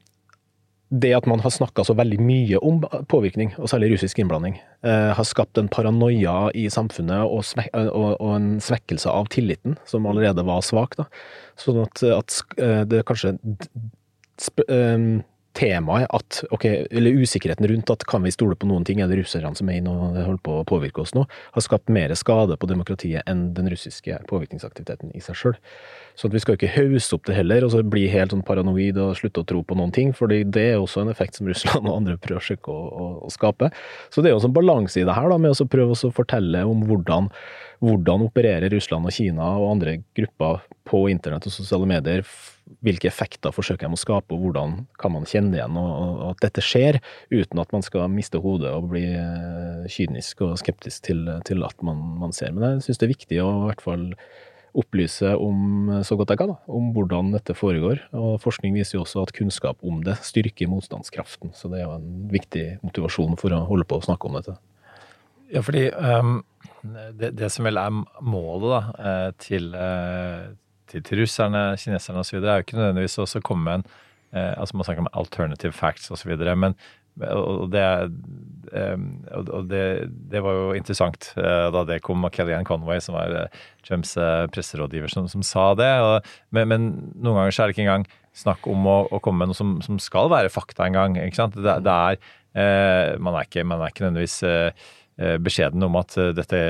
det 0.88 1.10
at 1.12 1.26
man 1.28 1.40
har 1.44 1.52
snakka 1.52 1.84
så 1.84 1.94
veldig 1.96 2.18
mye 2.24 2.60
om 2.64 2.80
påvirkning, 3.12 3.52
og 3.60 3.68
særlig 3.68 3.90
russisk 3.92 4.20
innblanding, 4.22 4.56
eh, 4.84 5.10
har 5.16 5.26
skapt 5.28 5.60
en 5.60 5.68
paranoia 5.68 6.48
i 6.56 6.64
samfunnet 6.72 7.28
og, 7.28 7.42
svek 7.44 7.68
og, 7.76 8.16
og 8.16 8.30
en 8.34 8.48
svekkelse 8.64 9.12
av 9.12 9.28
tilliten, 9.32 9.76
som 9.88 10.08
allerede 10.08 10.44
var 10.48 10.64
svak. 10.64 10.96
Da. 10.96 11.08
Sånn 11.60 11.82
at, 11.84 12.02
at 12.02 12.38
eh, 12.56 12.84
det 12.88 13.04
kanskje 13.08 13.36
sp 14.40 14.64
eh, 14.64 15.20
temaet 15.56 16.06
at, 16.14 16.42
ok, 16.54 16.64
eller 16.90 17.22
usikkerheten 17.22 17.66
rundt 17.68 17.90
at 17.90 18.04
kan 18.08 18.22
vi 18.22 18.32
stole 18.32 18.56
på 18.58 18.68
noen 18.68 18.84
ting, 18.86 19.00
er 19.00 19.10
det 19.10 19.20
russerne 19.22 19.54
som 19.58 19.70
er 19.70 19.80
inne 19.80 19.92
og 19.92 20.16
holder 20.16 20.42
på 20.44 20.58
å 20.60 20.66
påvirke 20.68 21.02
oss 21.02 21.14
nå, 21.16 21.24
har 21.54 21.64
skapt 21.64 21.90
mer 21.92 22.12
skade 22.18 22.58
på 22.60 22.68
demokratiet 22.70 23.26
enn 23.30 23.48
den 23.56 23.70
russiske 23.72 24.20
påvirkningsaktiviteten 24.28 25.14
i 25.16 25.22
seg 25.24 25.38
sjøl. 25.40 25.56
Så 26.18 26.28
at 26.28 26.34
vi 26.34 26.42
skal 26.42 26.58
ikke 26.58 26.72
hause 26.74 27.14
opp 27.14 27.26
det 27.28 27.36
heller, 27.38 27.64
og 27.64 27.72
så 27.72 27.82
bli 27.86 28.06
helt 28.12 28.34
sånn 28.34 28.44
paranoid 28.46 28.98
og 29.02 29.16
slutte 29.18 29.44
å 29.44 29.48
tro 29.48 29.62
på 29.66 29.78
noen 29.78 29.94
ting, 29.94 30.12
fordi 30.16 30.42
det 30.44 30.66
er 30.72 30.82
også 30.82 31.04
en 31.04 31.12
effekt 31.12 31.38
som 31.38 31.48
Russland 31.50 31.86
og 31.86 31.96
andre 31.96 32.18
prøver 32.20 32.42
å 32.42 32.48
søke 32.48 32.74
å, 32.74 33.06
å, 33.22 33.32
skape. 33.32 33.70
Så 34.10 34.22
det 34.22 34.30
er 34.30 34.36
jo 34.36 34.42
en 34.42 34.48
sånn 34.48 34.56
balanse 34.56 35.00
i 35.00 35.06
det 35.06 35.16
her, 35.16 35.30
da, 35.30 35.40
med 35.40 35.54
å 35.54 35.70
prøve 35.70 35.94
å 35.94 36.12
fortelle 36.14 36.64
om 36.66 36.84
hvordan, 36.88 37.30
hvordan 37.84 38.26
opererer 38.26 38.70
Russland 38.74 39.08
og 39.08 39.14
Kina 39.14 39.54
og 39.58 39.72
andre 39.76 39.98
grupper 40.18 40.62
på 40.88 41.06
internett 41.12 41.46
og 41.46 41.54
sosiale 41.54 41.88
medier, 41.88 42.26
hvilke 42.84 43.08
effekter 43.10 43.54
forsøker 43.54 43.88
de 43.88 43.96
å 43.96 44.00
skape, 44.00 44.34
og 44.34 44.44
hvordan 44.44 44.74
kan 45.00 45.14
man 45.14 45.28
kjenne 45.28 45.58
igjen 45.58 45.78
og, 45.80 45.92
og 46.08 46.24
at 46.32 46.42
dette 46.46 46.64
skjer, 46.64 47.00
uten 47.32 47.62
at 47.62 47.72
man 47.74 47.84
skal 47.86 48.10
miste 48.12 48.40
hodet 48.42 48.72
og 48.74 48.90
bli 48.92 49.06
eh, 49.12 49.88
kynisk 49.92 50.44
og 50.46 50.58
skeptisk 50.60 51.08
til, 51.08 51.24
til 51.48 51.64
at 51.66 51.86
man, 51.86 52.02
man 52.22 52.36
ser. 52.36 52.52
Men 52.54 52.78
jeg 52.78 52.88
syns 52.88 53.02
det 53.02 53.08
er 53.08 53.14
viktig 53.16 53.42
å 53.42 53.48
i 53.48 53.66
hvert 53.70 53.84
fall 53.84 54.06
opplyse 54.78 55.32
om, 55.40 55.88
så 56.04 56.16
godt 56.18 56.32
jeg 56.34 56.40
kan, 56.42 56.52
da, 56.52 56.58
om 56.70 56.90
hvordan 56.94 57.32
dette 57.34 57.56
foregår. 57.56 58.02
Og 58.16 58.36
forskning 58.42 58.76
viser 58.76 58.98
jo 58.98 59.04
også 59.04 59.24
at 59.24 59.34
kunnskap 59.36 59.80
om 59.86 60.02
det 60.06 60.18
styrker 60.26 60.70
motstandskraften, 60.70 61.54
så 61.56 61.70
det 61.72 61.80
er 61.80 61.86
jo 61.86 61.96
en 61.96 62.28
viktig 62.32 62.66
motivasjon 62.84 63.38
for 63.40 63.54
å 63.56 63.64
holde 63.70 63.88
på 63.88 63.98
å 63.98 64.04
snakke 64.04 64.28
om 64.28 64.38
dette. 64.38 64.58
Ja, 65.48 65.62
fordi 65.64 65.86
um, 65.96 66.42
det, 67.16 67.32
det 67.38 67.48
som 67.52 67.66
vel 67.66 67.80
er 67.80 67.94
målet 68.20 68.68
da, 68.68 68.80
eh, 69.00 69.28
til, 69.40 69.70
eh, 69.74 70.50
til, 70.90 71.04
til 71.06 71.22
russerne, 71.22 71.64
kineserne 71.80 72.24
osv., 72.24 72.38
er 72.40 72.60
jo 72.60 72.66
ikke 72.66 72.78
nødvendigvis 72.78 73.18
også 73.24 73.42
å 73.42 73.48
komme 73.48 73.66
med 73.68 73.80
en 73.80 73.90
eh, 74.32 74.54
altså 74.60 74.76
Man 74.76 74.88
snakker 74.88 75.04
om 75.04 75.12
alternative 75.16 75.76
facts 75.76 76.10
osv., 76.14 76.34
men 76.56 76.76
og 77.26 77.70
det, 77.72 77.82
ehm, 78.76 79.06
og 79.34 79.68
det, 79.70 79.82
det 80.30 80.42
var 80.44 80.54
jo 80.54 80.66
interessant 80.76 81.30
eh, 81.40 81.66
da 81.74 81.82
det 81.88 82.00
kom 82.04 82.24
av 82.26 82.32
Kellyanne 82.34 82.66
Conway, 82.68 83.00
som 83.02 83.16
var 83.16 83.34
eh, 83.34 83.64
Trumps 83.86 84.14
eh, 84.20 84.46
presserådgiver, 84.54 85.10
som, 85.12 85.28
som 85.30 85.42
sa 85.46 85.72
det. 85.78 85.90
Men, 86.54 86.70
men 86.70 86.88
noen 87.16 87.40
ganger 87.40 87.54
så 87.54 87.64
er 87.64 87.70
det 87.70 87.76
ikke 87.76 87.86
engang 87.88 88.06
snakk 88.38 88.68
om 88.70 88.86
å, 88.86 88.98
å 89.10 89.22
komme 89.24 89.42
med 89.42 89.52
noe 89.52 89.58
som, 89.58 89.78
som 89.84 89.98
skal 90.02 90.30
være 90.32 90.52
fakta 90.52 90.86
engang. 90.86 91.18
ikke 91.18 91.40
sant? 91.40 91.58
Det, 91.58 91.78
det 91.84 91.96
er, 92.12 92.20
man, 93.18 93.34
er 93.34 93.48
ikke, 93.48 93.66
man 93.66 93.82
er 93.82 93.92
ikke 93.92 94.06
nødvendigvis 94.06 94.38
beskjeden 95.42 95.82
om 95.82 95.96
at 95.98 96.14
dette 96.38 96.60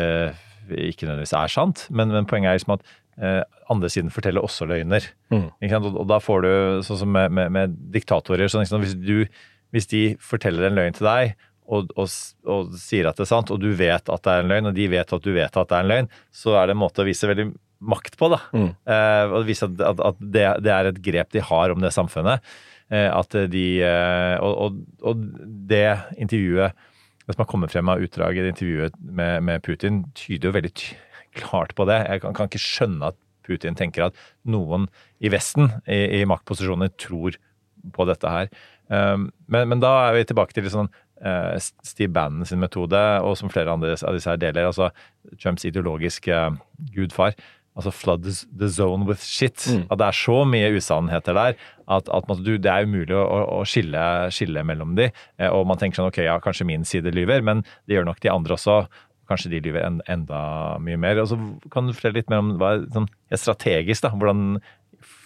ikke 0.69 1.05
nødvendigvis 1.05 1.35
er 1.37 1.53
sant, 1.53 1.85
men, 1.93 2.13
men 2.13 2.29
poenget 2.29 2.51
er 2.51 2.59
liksom 2.59 2.75
at 2.79 2.89
andre 3.19 3.89
siden 3.91 4.13
forteller 4.15 4.45
også 4.47 4.69
løgner. 4.71 5.03
Mm. 5.35 5.49
Ikke 5.59 5.75
sant? 5.75 5.89
Og, 5.91 6.05
da 6.07 6.21
får 6.23 6.45
du, 6.45 6.51
sånn 6.87 7.01
som 7.01 7.11
med, 7.11 7.33
med, 7.35 7.51
med 7.55 7.77
diktatorer 7.95 8.51
sånn, 8.53 8.67
hvis, 8.85 8.95
du, 8.95 9.25
hvis 9.75 9.91
de 9.91 10.03
forteller 10.23 10.69
en 10.69 10.79
løgn 10.79 10.95
til 10.95 11.09
deg, 11.09 11.35
og, 11.69 11.91
og, 12.01 12.09
og 12.49 12.77
sier 12.81 13.11
at 13.11 13.19
det 13.19 13.27
er 13.27 13.31
sant, 13.33 13.51
og 13.53 13.61
du 13.61 13.69
vet 13.77 14.09
at 14.09 14.25
det 14.25 14.35
er 14.35 14.45
en 14.45 14.53
løgn, 14.53 14.71
og 14.71 14.77
de 14.77 14.87
vet 14.93 15.17
at 15.19 15.25
du 15.25 15.33
vet 15.35 15.59
at 15.61 15.71
det 15.71 15.77
er 15.77 15.85
en 15.85 15.93
løgn, 15.93 16.13
så 16.33 16.55
er 16.57 16.69
det 16.69 16.77
en 16.77 16.81
måte 16.81 17.05
å 17.05 17.09
vise 17.09 17.29
veldig 17.29 17.51
makt 17.93 18.17
på, 18.19 18.31
da. 18.33 18.41
Mm. 18.57 18.71
Eh, 18.95 19.35
og 19.37 19.49
vise 19.49 19.69
at, 19.69 19.83
at, 19.91 20.01
at 20.11 20.23
det, 20.23 20.47
det 20.65 20.75
er 20.75 20.91
et 20.91 21.03
grep 21.05 21.35
de 21.35 21.45
har 21.45 21.75
om 21.75 21.83
det 21.83 21.93
samfunnet. 21.95 22.47
Eh, 22.89 23.09
at 23.13 23.37
de 23.53 23.67
eh, 23.85 24.37
og, 24.41 24.55
og, 24.65 24.79
og 25.11 25.27
det 25.69 25.91
intervjuet 26.17 26.87
det 27.29 27.35
som 27.37 27.43
har 27.43 27.51
kommet 27.51 27.73
frem 27.75 27.91
av 27.93 28.01
utdraget 28.01 28.47
i 28.47 28.51
intervjuet 28.55 28.95
med, 29.05 29.43
med 29.45 29.61
Putin, 29.61 30.01
tyder 30.17 30.49
jo 30.49 30.55
veldig 30.55 30.71
ty 30.73 30.95
klart 31.41 31.75
på 31.79 31.87
det. 31.89 32.03
Jeg 32.07 32.25
kan, 32.25 32.37
kan, 32.37 32.51
ikke 32.51 32.63
skjønne 32.63 33.13
at 33.13 33.19
Putin 33.49 33.77
tenker 33.79 34.09
at 34.09 34.25
noen 34.49 34.89
i 35.25 35.31
Vesten, 35.33 35.71
i, 35.89 36.21
i 36.21 36.25
maktposisjoner, 36.29 36.93
tror 37.01 37.39
på 37.95 38.09
dette 38.09 38.33
her. 38.33 38.51
Um, 38.89 39.29
men, 39.47 39.69
men, 39.71 39.83
da 39.85 39.93
er 40.07 40.17
vi 40.17 40.27
tilbake 40.29 40.57
til 40.57 40.69
sånn 40.73 40.89
uh, 41.25 41.55
Steve 41.61 42.13
Bannon 42.13 42.49
sin 42.49 42.61
metode, 42.63 43.01
og 43.25 43.37
som 43.41 43.53
flere 43.53 43.73
andre 43.73 43.97
av 43.97 44.17
disse 44.17 44.31
her 44.31 44.41
deler, 44.41 44.69
altså 44.71 44.91
Trumps 45.37 45.67
ideologiske 45.69 46.35
uh, 46.35 46.59
gudfar. 46.95 47.37
Altså 47.79 47.93
flood 47.95 48.25
the 48.27 48.67
zone 48.75 49.07
with 49.07 49.23
shit. 49.23 49.63
Mm. 49.71 49.85
At 49.87 50.01
det 50.01 50.07
er 50.09 50.17
så 50.19 50.41
mye 50.51 50.71
usannheter 50.75 51.37
der 51.37 51.53
at, 51.87 52.09
at 52.11 52.31
du, 52.43 52.57
det 52.59 52.73
er 52.73 52.89
umulig 52.89 53.15
å, 53.15 53.23
å 53.55 53.61
skille, 53.69 54.01
skille, 54.35 54.65
mellom 54.67 54.97
de. 54.99 55.07
Eh, 55.39 55.47
og 55.47 55.63
man 55.71 55.79
tenker 55.79 56.01
sånn 56.01 56.11
ok, 56.11 56.19
ja, 56.27 56.35
kanskje 56.43 56.67
min 56.67 56.83
side 56.89 57.13
lyver, 57.15 57.45
men 57.47 57.63
det 57.87 57.97
gjør 57.97 58.09
nok 58.11 58.19
de 58.25 58.33
andre 58.33 58.57
også. 58.59 58.81
Kanskje 59.29 59.53
de 59.53 59.63
lyver 59.67 59.85
en, 59.85 60.01
enda 60.09 60.41
mye 60.83 60.99
mer. 61.01 61.21
Og 61.23 61.31
så 61.33 61.39
Kan 61.73 61.89
du 61.89 61.95
fortelle 61.97 62.21
litt 62.21 62.33
mer 62.33 62.45
om 62.45 62.55
hva 62.61 62.77
sånn, 62.95 63.11
er 63.31 63.41
strategisk? 63.41 64.07
da, 64.07 64.15
Hvordan 64.15 64.63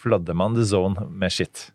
fladder 0.02 0.36
man 0.36 0.58
the 0.58 0.66
zone 0.66 1.06
med 1.08 1.34
shit? 1.34 1.70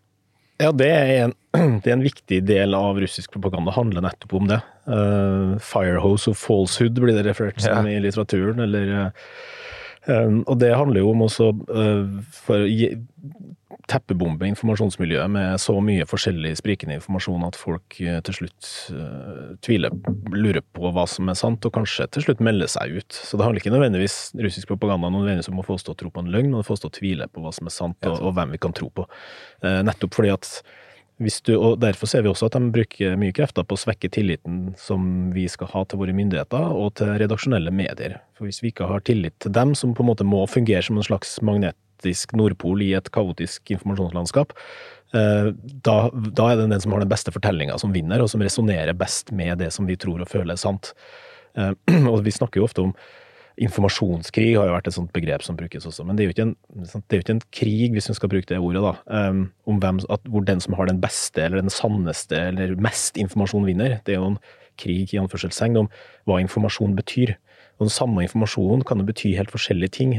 Ja, 0.58 0.72
det 0.74 0.90
er, 0.90 1.12
en, 1.28 1.34
det 1.84 1.92
er, 1.92 1.96
en, 1.96 2.06
viktig 2.06 2.42
del 2.50 2.74
av 2.78 3.00
russisk 3.02 3.36
propaganda. 3.36 3.76
Handler 3.76 4.06
nettopp 4.08 4.34
om 4.40 4.48
det. 4.50 4.62
Uh, 4.90 5.58
Firehose 5.62 6.32
of 6.34 6.40
falsehood 6.42 6.98
blir 6.98 7.14
det 7.14 7.28
referert 7.30 7.62
som 7.62 7.86
ja. 7.86 7.94
i 7.94 8.02
litteraturen. 8.02 8.64
Eller, 8.66 9.12
uh, 10.08 10.42
og 10.48 10.58
det 10.62 10.74
handler 10.74 11.04
jo 11.04 11.14
om 11.14 11.28
også 11.28 11.52
uh, 11.70 12.18
for 12.34 12.66
teppebombe 13.88 14.50
informasjonsmiljøet 14.52 15.32
med 15.32 15.62
så 15.64 15.78
mye 15.84 16.06
forskjellig 16.10 16.54
sprikende 16.60 16.98
informasjon 16.98 17.46
at 17.48 17.60
folk 17.60 17.98
til 17.98 18.36
slutt 18.36 18.72
tviler, 19.64 19.94
lurer 20.34 20.64
på 20.76 20.92
hva 20.96 21.06
som 21.10 21.32
er 21.32 21.38
sant, 21.40 21.64
og 21.64 21.76
kanskje 21.78 22.10
til 22.12 22.28
slutt 22.28 22.44
melder 22.44 22.72
seg 22.72 22.98
ut. 23.00 23.16
Så 23.16 23.40
det 23.40 23.48
handler 23.48 23.64
ikke 23.64 23.74
nødvendigvis 23.76 24.18
russisk 24.44 24.74
propaganda 24.74 25.12
nødvendigvis 25.14 25.52
om 25.54 25.62
å 25.62 25.68
få 25.68 25.78
oss 25.78 25.88
til 25.88 25.96
å 25.96 26.00
tro 26.02 26.12
på 26.12 26.24
en 26.24 26.34
løgn, 26.34 26.52
men 26.52 26.64
å 26.64 26.68
få 26.68 26.76
oss 26.76 26.84
til 26.84 26.92
å 26.92 26.98
tvile 27.00 27.30
på 27.32 27.44
hva 27.46 27.54
som 27.56 27.70
er 27.70 27.78
sant, 27.78 28.00
og, 28.10 28.20
og 28.20 28.36
hvem 28.36 28.58
vi 28.58 28.62
kan 28.68 28.76
tro 28.76 28.92
på. 28.92 29.08
nettopp 29.64 30.20
fordi 30.20 30.36
at 30.36 30.52
du, 31.18 31.56
og 31.58 31.80
Derfor 31.82 32.06
ser 32.06 32.22
vi 32.22 32.30
også 32.30 32.46
at 32.46 32.58
de 32.58 32.70
bruker 32.74 33.16
mye 33.18 33.34
krefter 33.34 33.66
på 33.66 33.74
å 33.74 33.82
svekke 33.82 34.10
tilliten 34.14 34.76
som 34.78 35.32
vi 35.34 35.48
skal 35.50 35.72
ha 35.72 35.84
til 35.86 35.98
våre 35.98 36.14
myndigheter 36.14 36.76
og 36.78 36.94
til 37.00 37.16
redaksjonelle 37.18 37.74
medier. 37.74 38.20
For 38.38 38.46
Hvis 38.46 38.62
vi 38.62 38.70
ikke 38.70 38.90
har 38.92 39.02
tillit 39.02 39.34
til 39.42 39.52
dem, 39.52 39.74
som 39.74 39.96
på 39.98 40.06
en 40.06 40.12
måte 40.12 40.28
må 40.28 40.46
fungere 40.46 40.84
som 40.86 40.98
en 40.98 41.08
slags 41.08 41.40
magnetisk 41.98 42.36
nordpol 42.36 42.82
i 42.82 42.94
et 42.96 43.10
kaotisk 43.12 43.72
informasjonslandskap, 43.72 44.54
eh, 45.14 45.54
da, 45.84 46.10
da 46.14 46.52
er 46.52 46.58
det 46.58 46.70
den 46.70 46.82
som 46.82 46.92
har 46.94 47.02
den 47.02 47.10
beste 47.10 47.32
fortellinga 47.32 47.78
som 47.80 47.94
vinner, 47.94 48.22
og 48.22 48.30
som 48.30 48.42
resonnerer 48.42 48.94
best 48.94 49.32
med 49.32 49.60
det 49.60 49.72
som 49.74 49.88
vi 49.88 49.96
tror 49.96 50.22
og 50.22 50.30
føler 50.30 50.54
er 50.54 50.58
sant. 50.58 50.94
Eh, 51.56 51.74
og 52.12 52.24
Vi 52.24 52.32
snakker 52.32 52.60
jo 52.60 52.68
ofte 52.68 52.82
om 52.82 52.94
Informasjonskrig 53.58 54.52
har 54.54 54.68
jo 54.68 54.74
vært 54.76 54.88
et 54.88 54.94
sånt 54.94 55.10
begrep 55.16 55.42
som 55.42 55.56
brukes 55.58 55.82
også, 55.82 56.04
men 56.06 56.14
det 56.14 56.22
er 56.22 56.28
jo 56.28 56.34
ikke 56.36 56.44
en, 56.46 56.52
jo 57.10 57.18
ikke 57.18 57.34
en 57.34 57.40
krig, 57.50 57.88
hvis 57.96 58.10
vi 58.12 58.14
skal 58.14 58.30
bruke 58.30 58.46
det 58.52 58.60
ordet, 58.62 58.84
da, 58.84 58.92
um, 59.10 59.40
om 59.66 59.80
hvem, 59.82 59.98
at, 60.14 60.22
hvor 60.30 60.46
den 60.46 60.62
som 60.62 60.76
har 60.78 60.86
den 60.86 61.00
beste 61.02 61.42
eller 61.42 61.64
den 61.64 61.74
sanneste 61.74 62.38
eller 62.38 62.76
mest 62.78 63.18
informasjon 63.18 63.66
vinner. 63.66 63.96
Det 64.06 64.14
er 64.14 64.22
jo 64.22 64.36
en 64.36 64.38
krig 64.78 65.10
i 65.10 65.18
anførselstegn 65.18 65.82
om 65.82 65.90
hva 66.30 66.38
informasjon 66.44 66.94
betyr. 67.00 67.34
Og 67.80 67.88
Den 67.88 67.96
samme 67.98 68.28
informasjonen 68.28 68.86
kan 68.86 69.02
jo 69.02 69.10
bety 69.10 69.34
helt 69.40 69.50
forskjellige 69.50 69.96
ting, 69.98 70.14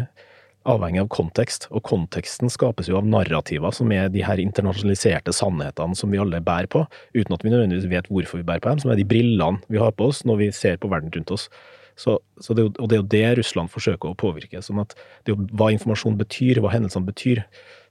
avhengig 0.69 1.03
av 1.03 1.09
kontekst. 1.13 1.67
Og 1.73 1.83
konteksten 1.87 2.53
skapes 2.53 2.91
jo 2.91 2.99
av 3.01 3.09
narrativer, 3.09 3.73
som 3.75 3.93
er 3.95 4.11
de 4.13 4.23
her 4.27 4.41
internasjonaliserte 4.43 5.35
sannhetene 5.37 5.99
som 5.99 6.13
vi 6.13 6.21
alle 6.21 6.43
bærer 6.45 6.71
på, 6.73 6.85
uten 7.17 7.35
at 7.37 7.45
vi 7.45 7.53
nødvendigvis 7.55 7.91
vet 7.91 8.13
hvorfor 8.13 8.43
vi 8.43 8.47
bærer 8.49 8.65
på 8.65 8.73
dem, 8.73 8.85
som 8.85 8.93
er 8.93 9.01
de 9.01 9.09
brillene 9.09 9.63
vi 9.73 9.81
har 9.83 9.95
på 9.97 10.11
oss 10.13 10.25
når 10.29 10.43
vi 10.43 10.53
ser 10.55 10.81
på 10.81 10.91
verden 10.93 11.13
rundt 11.15 11.35
oss. 11.35 11.49
Så, 11.99 12.21
så 12.39 12.55
det, 12.55 12.69
og 12.79 12.87
det 12.91 12.95
er 12.95 13.01
jo 13.01 13.11
det 13.11 13.25
Russland 13.41 13.73
forsøker 13.73 14.13
å 14.13 14.19
påvirke. 14.19 14.63
sånn 14.63 14.79
at 14.85 14.95
det 15.27 15.33
er 15.33 15.35
jo 15.35 15.49
hva 15.59 15.73
informasjon 15.75 16.19
betyr, 16.21 16.61
hva 16.63 16.71
hendelsene 16.71 17.09
betyr, 17.09 17.43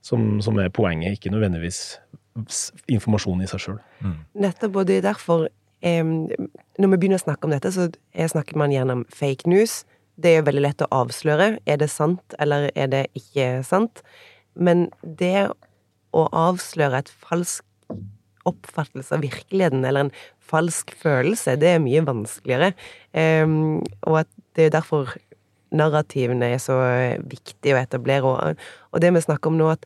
som, 0.05 0.37
som 0.43 0.59
er 0.63 0.71
poenget, 0.71 1.17
ikke 1.17 1.33
nødvendigvis 1.33 1.97
informasjon 2.87 3.43
i 3.43 3.49
seg 3.51 3.63
sjøl. 3.63 3.81
Mm. 3.99 4.17
Nettopp, 4.45 4.79
og 4.79 4.87
det 4.87 4.99
er 4.99 5.07
derfor 5.09 5.47
eh, 5.81 6.05
Når 6.05 6.91
vi 6.93 6.99
begynner 7.01 7.19
å 7.19 7.25
snakke 7.25 7.49
om 7.49 7.55
dette, 7.55 7.73
så 7.73 7.89
snakker 8.15 8.59
man 8.61 8.71
gjerne 8.71 9.01
om 9.01 9.05
fake 9.11 9.49
news. 9.49 9.81
Det 10.17 10.33
er 10.33 10.45
veldig 10.47 10.63
lett 10.65 10.81
å 10.81 10.89
avsløre. 11.03 11.57
Er 11.69 11.79
det 11.81 11.91
sant, 11.93 12.35
eller 12.41 12.71
er 12.73 12.89
det 12.93 13.03
ikke 13.17 13.61
sant? 13.67 14.01
Men 14.57 14.87
det 15.01 15.49
å 16.17 16.25
avsløre 16.33 17.03
et 17.03 17.11
falsk 17.21 17.63
oppfattelse 18.47 19.13
av 19.13 19.23
virkeligheten, 19.25 19.85
eller 19.85 20.07
en 20.07 20.15
falsk 20.47 20.93
følelse, 20.97 21.57
det 21.59 21.75
er 21.75 21.83
mye 21.83 22.03
vanskeligere. 22.07 22.71
Um, 23.13 23.83
og 24.07 24.23
at 24.23 24.29
det 24.57 24.67
er 24.67 24.75
derfor 24.79 25.13
narrativene 25.75 26.53
er 26.55 26.61
så 26.63 26.77
viktige 27.27 27.75
å 27.75 27.81
etablere. 27.81 28.27
Og, 28.27 28.67
og 28.93 29.03
det 29.03 29.11
vi 29.13 29.23
snakker 29.25 29.51
om 29.51 29.59
nå, 29.59 29.71
at 29.75 29.85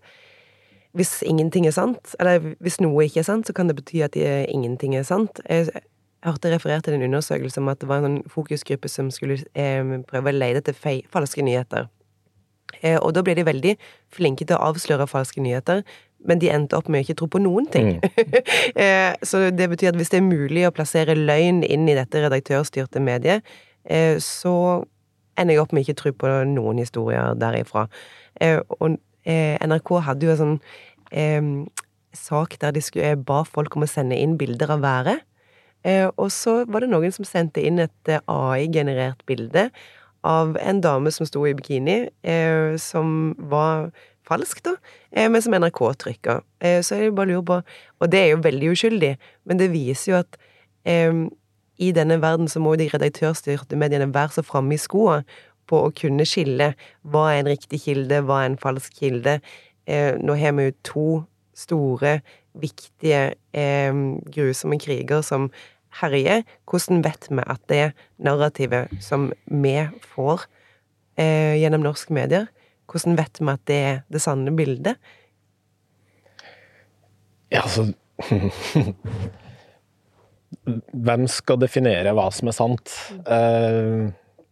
hvis 0.98 1.22
ingenting 1.24 1.65
er 1.67 1.76
sant, 1.76 2.15
eller 2.20 2.54
hvis 2.63 2.82
noe 2.84 3.08
ikke 3.08 3.22
er 3.24 3.28
sant, 3.28 3.48
så 3.48 3.56
kan 3.56 3.72
det 3.72 3.78
bety 3.80 4.04
at 4.06 4.15
det, 4.15 4.28
ingenting 4.52 4.96
er 4.98 5.08
sant. 5.08 5.39
Jeg, 5.48 5.72
jeg 6.21 6.36
hørte 6.36 6.51
referert 6.53 6.86
til 6.86 6.93
en 6.93 7.07
undersøkelse 7.07 7.62
om 7.62 7.71
at 7.71 7.81
det 7.81 7.88
var 7.89 8.05
en 8.05 8.19
fokusgruppe 8.29 8.89
som 8.89 9.10
skulle 9.12 9.39
eh, 9.57 9.97
prøve 10.10 10.29
å 10.29 10.38
lete 10.38 10.62
etter 10.62 10.77
falske 11.10 11.41
nyheter. 11.41 11.88
Eh, 12.79 12.97
og 12.97 13.13
da 13.15 13.23
ble 13.25 13.36
de 13.38 13.45
veldig 13.45 13.75
flinke 14.13 14.45
til 14.45 14.57
å 14.57 14.71
avsløre 14.71 15.10
falske 15.10 15.43
nyheter, 15.43 15.81
men 16.27 16.41
de 16.41 16.51
endte 16.53 16.77
opp 16.77 16.89
med 16.91 17.01
å 17.01 17.05
ikke 17.05 17.17
tro 17.19 17.27
på 17.31 17.41
noen 17.41 17.67
ting. 17.71 17.95
Mm. 17.97 17.99
Eh, 18.81 19.13
så 19.25 19.49
det 19.51 19.67
betyr 19.71 19.91
at 19.91 19.97
hvis 19.99 20.12
det 20.13 20.21
er 20.21 20.25
mulig 20.25 20.63
å 20.67 20.73
plassere 20.73 21.15
løgn 21.17 21.62
inn 21.65 21.89
i 21.89 21.95
dette 21.97 22.21
redaktørstyrte 22.23 23.01
mediet, 23.03 23.45
eh, 23.84 24.15
så 24.21 24.53
ender 25.39 25.55
jeg 25.55 25.63
opp 25.63 25.73
med 25.73 25.81
å 25.81 25.86
ikke 25.86 25.99
tro 25.99 26.13
på 26.15 26.31
noen 26.47 26.79
historier 26.81 27.36
derifra. 27.39 27.88
Og 28.77 28.95
NRK 29.25 29.91
hadde 30.05 30.27
jo 30.27 30.34
en 30.34 30.39
sånn 30.41 31.65
sak 32.15 32.55
der 32.62 32.75
de 32.75 32.84
skulle, 32.84 33.15
ba 33.27 33.41
folk 33.47 33.75
om 33.75 33.86
å 33.86 33.89
sende 33.89 34.17
inn 34.19 34.38
bilder 34.39 34.75
av 34.77 34.86
været. 34.86 35.25
Og 35.84 36.28
så 36.30 36.62
var 36.70 36.84
det 36.84 36.91
noen 36.91 37.13
som 37.15 37.26
sendte 37.26 37.63
inn 37.65 37.80
et 37.82 38.12
AI-generert 38.30 39.24
bilde 39.26 39.70
av 40.24 40.58
en 40.62 40.82
dame 40.82 41.12
som 41.12 41.26
sto 41.26 41.44
i 41.48 41.56
bikini, 41.58 42.10
eh, 42.24 42.78
som 42.78 43.34
var 43.38 43.91
falsk, 44.28 44.63
da, 44.63 44.76
eh, 45.12 45.30
men 45.30 45.41
som 45.41 45.54
NRK 45.54 45.82
trykka. 45.98 46.41
Eh, 46.60 46.82
så 46.82 46.96
jeg 46.96 47.15
bare 47.15 47.28
lurer 47.28 47.46
på 47.46 47.63
Og 48.02 48.12
det 48.12 48.20
er 48.20 48.30
jo 48.30 48.38
veldig 48.38 48.72
uskyldig, 48.72 49.17
men 49.46 49.58
det 49.58 49.72
viser 49.72 50.12
jo 50.12 50.17
at 50.20 50.38
eh, 50.86 51.30
i 51.78 51.91
denne 51.91 52.22
verden 52.22 52.48
så 52.48 52.60
må 52.60 52.76
de 52.76 52.89
redaktørstyrte 52.89 53.76
mediene 53.76 54.13
være 54.13 54.30
så 54.38 54.41
framme 54.41 54.74
i 54.74 54.78
skoa 54.78 55.24
på 55.67 55.78
å 55.86 55.94
kunne 55.94 56.26
skille 56.26 56.74
hva 57.02 57.32
er 57.32 57.39
en 57.41 57.52
riktig 57.54 57.82
kilde, 57.86 58.22
hva 58.22 58.41
er 58.41 58.52
en 58.52 58.58
falsk 58.58 58.94
kilde. 59.00 59.39
Eh, 59.88 60.17
nå 60.17 60.38
har 60.38 60.54
vi 60.54 60.70
jo 60.70 60.78
to 60.84 61.26
store, 61.54 62.22
viktige, 62.54 63.36
eh, 63.54 63.94
grusomme 64.34 64.80
kriger 64.80 65.22
som 65.22 65.52
herjer, 65.99 66.43
hvordan 66.69 67.04
vet 67.06 67.27
vi 67.30 67.43
at 67.43 67.62
det 67.71 67.91
narrativet 68.23 68.91
som 69.04 69.30
vi 69.45 69.75
får 70.13 70.45
eh, 71.19 71.58
gjennom 71.62 71.84
norske 71.84 72.13
medier, 72.15 72.47
hvordan 72.91 73.17
vet 73.19 73.41
vi 73.41 73.51
at 73.51 73.65
det 73.69 73.80
er 73.89 73.99
det 74.12 74.21
sanne 74.23 74.54
bildet? 74.56 74.95
Ja, 77.51 77.65
altså 77.65 77.91
Hvem 81.08 81.23
skal 81.32 81.58
definere 81.60 82.12
hva 82.15 82.27
som 82.36 82.51
er 82.51 82.56
sant? 82.56 82.91
Eh, 83.25 84.12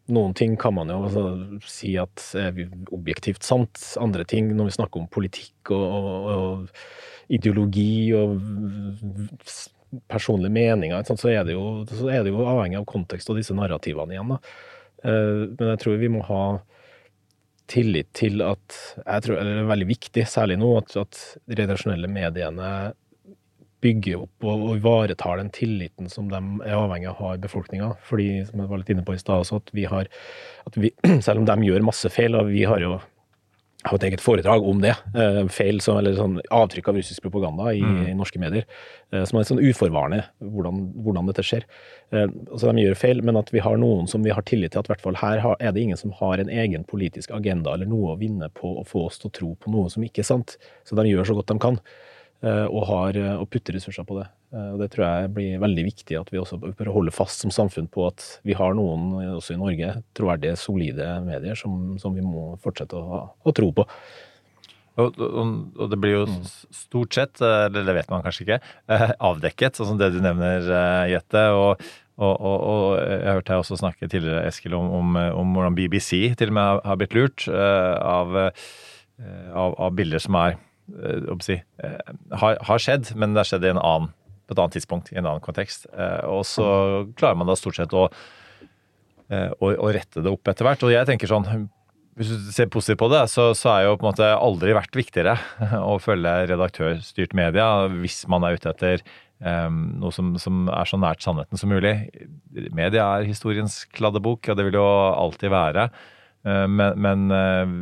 noen 0.10 0.34
ting 0.34 0.56
kan 0.60 0.74
man 0.74 0.90
jo 0.90 1.04
altså, 1.06 1.24
si 1.70 1.94
at 2.02 2.24
er 2.40 2.56
objektivt 2.96 3.46
sant. 3.46 3.78
Andre 4.02 4.26
ting, 4.28 4.50
når 4.58 4.72
vi 4.72 4.78
snakker 4.80 5.04
om 5.04 5.10
politikk 5.12 5.72
og, 5.76 5.86
og, 5.86 6.26
og 6.34 7.36
ideologi 7.38 8.10
og 8.18 8.40
personlige 10.12 10.54
meninger, 10.54 11.06
så 11.08 11.32
er, 11.32 11.48
jo, 11.54 11.84
så 11.90 12.10
er, 12.12 12.24
det 12.26 12.34
jo, 12.34 12.46
avhengig 12.46 12.80
av 12.80 12.88
kontekst 12.90 13.30
og 13.32 13.40
disse 13.40 13.56
narrativene 13.58 14.16
igjen. 14.16 14.36
Da. 14.36 14.40
Eh, 15.04 15.46
men 15.56 15.74
jeg 15.74 15.82
tror 15.84 16.00
vi 16.02 16.12
må 16.14 16.24
ha 16.28 16.44
tillit 17.70 18.10
til 18.18 18.42
at 18.42 18.74
jeg 19.04 19.24
tror, 19.26 19.38
Det 19.46 19.60
er 19.62 19.70
veldig 19.70 19.90
viktig, 19.90 20.26
særlig 20.26 20.58
nå, 20.58 20.72
at, 20.80 20.96
at 20.98 21.20
de 21.46 21.60
redaksjonelle 21.60 22.10
mediene 22.10 22.72
bygger 23.80 24.26
opp 24.26 24.44
og, 24.44 24.64
og 24.66 24.80
ivaretar 24.82 25.40
den 25.40 25.52
tilliten 25.56 26.10
som 26.12 26.28
de 26.32 26.40
er 26.66 26.76
avhengig 26.76 27.08
av 27.12 27.16
å 27.16 27.28
ha 27.28 27.36
i 27.38 27.44
befolkninga. 27.44 27.94
Fordi, 28.10 28.28
som 28.50 28.64
jeg 28.64 28.72
var 28.72 28.82
litt 28.82 28.92
inne 28.92 29.06
på 29.08 29.16
i 29.16 29.22
stad 29.22 29.46
også, 29.46 29.62
at 29.62 29.72
vi 29.76 29.86
har 29.90 30.10
at 30.68 30.80
vi, 30.80 30.92
Selv 31.26 31.44
om 31.44 31.48
de 31.48 31.70
gjør 31.70 31.86
masse 31.88 32.12
feil, 32.14 32.36
og 32.36 32.52
vi 32.52 32.66
har 32.68 32.84
jo 32.84 32.98
har 33.88 33.96
et 33.96 34.06
eget 34.10 34.24
foredrag 34.24 34.66
om 34.68 34.82
det. 34.84 34.92
Uh, 35.16 35.46
feil 35.52 35.80
som, 35.84 36.00
eller 36.00 36.18
sånn 36.18 36.40
avtrykk 36.52 36.90
av 36.92 36.98
russisk 37.00 37.24
propaganda 37.24 37.72
i, 37.72 37.80
mm. 37.80 38.02
i 38.12 38.16
norske 38.18 38.42
medier. 38.42 38.66
Uh, 39.14 39.24
som 39.30 39.40
er 39.40 39.48
sånn 39.48 39.62
uforvarende, 39.64 40.26
hvordan, 40.44 40.82
hvordan 41.06 41.30
dette 41.32 41.46
skjer. 41.48 41.64
Uh, 42.12 42.28
så 42.60 42.74
de 42.74 42.84
gjør 42.84 43.00
feil, 43.00 43.24
men 43.24 43.40
at 43.40 43.54
vi 43.56 43.64
har 43.64 43.80
noen 43.80 44.10
som 44.12 44.26
vi 44.26 44.34
har 44.36 44.44
tillit 44.50 44.76
til 44.76 44.84
at 44.84 44.92
hvert 44.92 45.06
fall 45.06 45.20
her 45.22 45.40
er 45.56 45.72
det 45.72 45.86
ingen 45.86 46.00
som 46.00 46.12
har 46.20 46.44
en 46.44 46.52
egen 46.52 46.84
politisk 46.90 47.32
agenda 47.36 47.78
eller 47.78 47.88
noe 47.90 48.14
å 48.14 48.20
vinne 48.20 48.52
på 48.52 48.76
å 48.82 48.86
få 48.88 49.08
oss 49.08 49.22
til 49.22 49.32
å 49.32 49.36
tro 49.40 49.54
på 49.56 49.72
noe 49.72 49.88
som 49.94 50.04
ikke 50.04 50.26
er 50.26 50.32
sant. 50.34 50.58
Så 50.84 51.00
de 51.00 51.08
gjør 51.08 51.32
så 51.32 51.40
godt 51.40 51.54
de 51.54 51.60
kan. 51.64 51.80
Eh, 52.46 52.66
og, 52.68 52.84
har, 52.90 53.20
og 53.40 53.50
putter 53.52 53.76
ressurser 53.78 54.08
på 54.08 54.20
det. 54.20 54.28
Eh, 54.54 54.70
Og 54.74 54.80
det 54.82 54.92
tror 54.94 55.06
jeg 55.06 55.34
blir 55.36 55.60
veldig 55.62 55.86
viktig 55.90 56.20
at 56.20 56.32
vi 56.34 56.40
også 56.42 56.58
bør 56.62 56.94
holde 56.96 57.14
fast 57.16 57.44
som 57.44 57.54
samfunn 57.54 57.90
på 57.92 58.08
at 58.08 58.26
vi 58.48 58.58
har 58.58 58.74
noen, 58.78 59.12
også 59.36 59.56
i 59.56 59.62
Norge, 59.62 59.94
troverdige, 60.18 60.58
solide 60.58 61.12
medier 61.26 61.60
som, 61.60 61.98
som 62.02 62.16
vi 62.18 62.26
må 62.26 62.56
fortsette 62.64 62.98
å, 62.98 63.22
å 63.30 63.56
tro 63.56 63.72
på. 63.76 63.88
Og, 65.00 65.16
og, 65.16 65.52
og 65.80 65.92
det 65.92 66.00
blir 66.02 66.16
jo 66.18 66.26
stort 66.76 67.16
sett, 67.16 67.40
eh, 67.46 67.66
eller 67.70 67.88
det 67.88 67.98
vet 68.02 68.12
man 68.12 68.24
kanskje 68.26 68.46
ikke, 68.46 68.62
eh, 68.92 69.12
avdekket, 69.30 69.80
sånn 69.80 69.94
som 69.94 70.00
det 70.02 70.12
du 70.16 70.20
nevner, 70.24 70.66
eh, 70.66 71.12
Jette. 71.14 71.46
Og, 71.56 71.84
og, 72.20 72.98
jeg 73.00 73.32
hørte 73.32 73.54
deg 73.54 73.62
også 73.62 73.78
snakke 73.80 74.10
tidligere, 74.12 74.44
Eskil, 74.50 74.76
om, 74.76 74.90
om, 74.98 75.20
eh, 75.22 75.30
om 75.40 75.54
hvordan 75.56 75.78
BBC 75.78 76.34
til 76.40 76.52
og 76.52 76.58
med 76.58 76.82
har, 76.90 76.98
blitt 77.00 77.16
lurt 77.16 77.46
eh, 77.48 77.94
av, 78.04 78.36
eh, 78.42 79.48
av, 79.56 79.78
av 79.80 79.96
bilder 79.96 80.20
som 80.26 80.36
er 80.42 80.58
eh, 81.04 81.30
si, 81.46 81.60
eh, 81.84 82.14
har, 82.42 82.60
har 82.70 82.84
skjedd, 82.84 83.14
men 83.16 83.34
det 83.34 83.44
har 83.44 83.52
skjedd 83.52 83.68
annen, 83.72 84.12
på 84.50 84.56
et 84.56 84.62
annet 84.62 84.78
tidspunkt, 84.80 85.12
i 85.14 85.20
en 85.20 85.26
annen 85.26 85.44
kontekst. 85.46 85.90
Eh, 85.94 86.22
Og 86.30 86.46
så 86.48 86.70
klarer 87.20 87.40
man 87.40 87.50
da 87.50 87.58
stort 87.60 87.80
sett 87.80 87.94
å, 87.94 88.08
å, 89.30 89.68
å 89.70 89.92
rette 89.94 90.24
det 90.26 90.32
opp 90.32 90.50
etter 90.50 90.66
hvert. 90.66 90.88
Og 90.88 90.96
jeg 90.96 91.10
tenker 91.10 91.30
sånn 91.30 91.70
hvis 92.20 92.34
du 92.34 92.52
ser 92.52 92.68
positivt 92.68 93.00
på 93.00 93.08
det, 93.14 93.22
så, 93.32 93.52
så 93.56 93.72
er 93.72 93.86
jo 93.86 93.96
på 93.96 94.04
en 94.04 94.10
måte 94.10 94.28
aldri 94.36 94.74
vært 94.76 94.98
viktigere 94.98 95.38
å 95.80 95.96
følge 96.04 96.34
redaktørstyrt 96.52 97.36
media 97.38 97.88
hvis 97.94 98.26
man 98.32 98.44
er 98.44 98.58
ute 98.60 98.74
etter 98.74 99.04
um, 99.40 99.78
noe 100.02 100.12
som, 100.12 100.34
som 100.42 100.68
er 100.68 100.90
så 100.90 101.00
nært 101.00 101.24
sannheten 101.24 101.60
som 101.60 101.72
mulig. 101.72 101.94
Media 102.76 103.06
er 103.16 103.30
historiens 103.30 103.86
kladdebok, 103.96 104.50
og 104.52 104.60
det 104.60 104.68
vil 104.68 104.80
jo 104.82 104.88
alltid 104.90 105.54
være. 105.54 105.88
Uh, 106.44 106.66
men, 106.68 107.00
men 107.00 107.24
eh, 107.36 107.74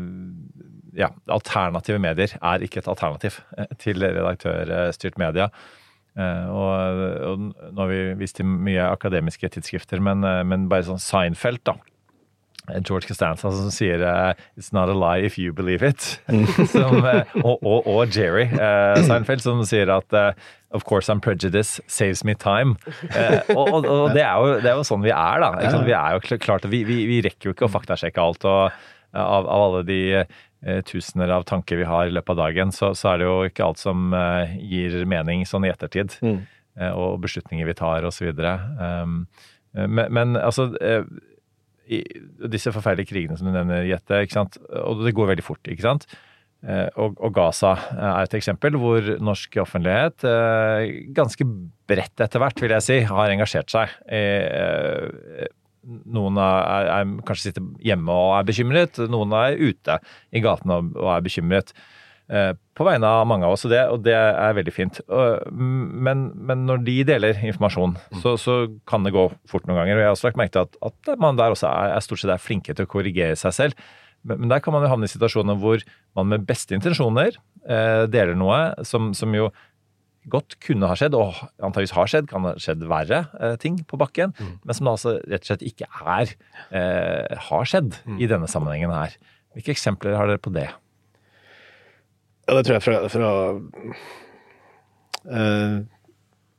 ja, 0.98 1.12
alternative 1.32 2.00
medier 2.02 2.34
er 2.42 2.64
ikke 2.66 2.82
et 2.82 2.90
alternativ 2.90 3.42
eh, 3.58 3.70
til 3.82 4.02
redaktørstyrt 4.04 5.20
media. 5.22 5.50
Eh, 6.18 6.48
Og, 6.50 7.04
og 7.30 7.44
nå 7.46 7.84
har 7.84 7.92
vi 7.92 8.00
vist 8.24 8.40
til 8.40 8.48
mye 8.50 8.88
akademiske 8.90 9.52
tidsskrifter, 9.54 10.02
men, 10.02 10.26
eh, 10.26 10.42
men 10.44 10.66
bare 10.72 10.88
sånn 10.90 11.02
Seinfeld, 11.04 11.64
da. 11.70 11.78
George 12.84 13.08
Costanza 13.08 13.48
som 13.48 13.70
sier 13.72 14.02
'It's 14.58 14.74
not 14.74 14.90
a 14.90 14.94
lie 14.94 15.24
if 15.24 15.38
you 15.40 15.54
believe 15.54 15.84
it'. 15.88 16.20
som, 16.74 16.98
og, 17.46 17.64
og, 17.64 17.88
og 17.88 18.12
Jerry 18.12 18.50
Seinfeld 19.08 19.40
som 19.40 19.64
sier 19.64 19.88
at 19.88 20.12
'Of 20.76 20.84
course 20.84 21.08
I'm 21.08 21.22
prejudice 21.22 21.80
saves 21.88 22.26
me 22.26 22.34
time'. 22.36 22.76
Og 23.56 23.86
og, 23.86 24.12
det, 24.12 24.22
er 24.22 24.36
jo, 24.36 24.60
det 24.60 24.68
er 24.68 24.76
jo 24.76 24.84
sånn 24.84 25.02
vi 25.02 25.16
er, 25.16 25.40
da. 25.40 25.80
Vi 25.86 25.96
er 25.96 26.18
jo 26.18 26.38
klart, 26.44 26.68
vi, 26.68 26.84
vi, 26.84 27.06
vi 27.08 27.22
rekker 27.24 27.48
jo 27.48 27.56
ikke 27.56 27.70
å 27.70 27.72
faktasjekke 27.72 28.20
alt. 28.20 28.44
og 28.44 28.72
av, 29.16 29.48
av 29.48 29.62
alle 29.64 29.84
de 29.88 30.02
tusener 30.90 31.30
av 31.30 31.44
tanker 31.46 31.78
vi 31.78 31.86
har 31.86 32.08
i 32.10 32.14
løpet 32.16 32.34
av 32.34 32.38
dagen, 32.48 32.72
så, 32.74 32.94
så 32.98 33.12
er 33.14 33.18
det 33.22 33.28
jo 33.28 33.36
ikke 33.46 33.66
alt 33.68 33.78
som 33.82 34.14
eh, 34.18 34.56
gir 34.58 35.04
mening 35.06 35.46
sånn 35.46 35.68
i 35.68 35.70
ettertid. 35.74 36.16
Eh, 36.78 36.94
og 36.94 37.20
beslutninger 37.24 37.66
vi 37.66 37.74
tar, 37.78 38.06
osv. 38.06 38.32
Um, 38.38 39.28
eh, 39.76 39.88
men, 39.88 40.10
men 40.14 40.38
altså 40.38 40.68
eh, 40.82 41.04
i 41.88 42.02
disse 42.52 42.74
forferdelige 42.76 43.14
krigene 43.14 43.38
som 43.40 43.48
du 43.48 43.54
nevner, 43.56 43.86
Jette, 43.88 44.24
ikke 44.26 44.36
sant? 44.40 44.58
og 44.82 45.06
det 45.06 45.14
går 45.16 45.30
veldig 45.36 45.46
fort. 45.46 45.62
ikke 45.72 45.86
sant? 45.86 46.08
Eh, 46.66 46.88
Og, 46.98 47.14
og 47.22 47.32
Gaza 47.38 47.76
er 47.94 48.26
et 48.26 48.34
eksempel 48.40 48.76
hvor 48.82 49.06
norsk 49.22 49.60
offentlighet 49.62 50.26
eh, 50.26 50.88
ganske 51.16 51.46
bredt 51.88 52.26
etter 52.26 52.42
hvert, 52.42 52.60
vil 52.66 52.74
jeg 52.76 52.84
si, 52.88 52.98
har 53.08 53.30
engasjert 53.32 53.70
seg. 53.72 53.94
Noen 55.88 56.40
er, 56.42 56.90
er, 56.92 57.12
kanskje 57.28 57.50
sitter 57.50 57.68
hjemme 57.86 58.12
og 58.12 58.34
er 58.38 58.48
bekymret, 58.48 59.00
noen 59.08 59.36
er 59.38 59.60
ute 59.60 60.00
i 60.36 60.42
gatene 60.44 60.82
og, 60.82 61.06
er 61.14 61.24
bekymret. 61.24 61.72
eh, 62.28 62.52
På 62.76 62.84
vegne 62.88 63.08
av 63.08 63.28
mange 63.30 63.48
av 63.48 63.56
oss, 63.56 63.64
og 63.66 63.72
det, 63.72 63.84
og 63.94 64.02
det 64.06 64.16
er 64.18 64.58
veldig 64.58 64.74
fint. 64.76 65.00
Men, 65.08 66.26
men 66.36 66.66
når 66.68 66.84
de 66.86 66.98
deler 67.08 67.40
informasjon, 67.40 67.96
så, 68.22 68.36
så 68.42 68.58
kan 68.90 69.08
det 69.08 69.16
gå 69.16 69.30
fort 69.50 69.66
noen 69.70 69.80
ganger. 69.80 69.96
Og 69.96 70.04
jeg 70.04 70.10
har 70.10 70.18
også 70.18 70.28
lagt 70.28 70.42
merke 70.42 70.58
til 70.58 70.68
at, 70.68 70.76
at 70.92 71.14
man 71.24 71.40
der 71.40 71.56
også 71.56 71.70
er, 71.72 71.96
er 71.96 72.04
stort 72.06 72.22
sett 72.22 72.36
er 72.36 72.44
flinke 72.44 72.76
til 72.76 72.86
å 72.86 72.92
korrigere 72.92 73.40
seg 73.40 73.56
selv. 73.56 73.88
Men, 74.28 74.44
men 74.44 74.52
der 74.52 74.60
kan 74.62 74.76
man 74.76 74.84
jo 74.84 74.92
havne 74.92 75.08
i 75.08 75.14
situasjoner 75.14 75.58
hvor 75.62 75.82
man 76.20 76.30
med 76.34 76.46
beste 76.50 76.76
intensjoner 76.76 77.32
eh, 77.64 78.04
deler 78.12 78.36
noe 78.36 78.60
som, 78.86 79.14
som 79.18 79.34
jo 79.38 79.48
godt 80.32 80.58
kunne 80.64 80.90
ha 80.90 80.98
skjedd, 81.00 81.16
og 81.18 81.38
antageligvis 81.64 81.96
har 81.96 82.12
skjedd, 82.12 82.28
kan 82.32 82.48
ha 82.48 82.54
skjedd 82.62 82.84
verre 82.90 83.24
eh, 83.40 83.56
ting 83.62 83.80
på 83.88 84.00
bakken, 84.00 84.34
men 84.38 84.78
som 84.78 84.90
da 84.90 84.96
altså 84.98 85.16
rett 85.24 85.46
og 85.46 85.52
slett 85.52 85.66
ikke 85.68 85.88
er 85.88 86.34
eh, 86.76 87.38
har 87.50 87.70
skjedd 87.70 88.00
i 88.18 88.30
denne 88.30 88.50
sammenhengen 88.52 88.94
her. 88.94 89.16
Hvilke 89.58 89.74
eksempler 89.74 90.18
har 90.18 90.30
dere 90.30 90.42
på 90.44 90.54
det? 90.54 90.70
Ja, 92.48 92.56
det 92.56 92.64
tror 92.68 92.78
jeg 92.78 92.84
fra, 92.86 92.98
fra 93.12 93.30
uh, 95.28 95.80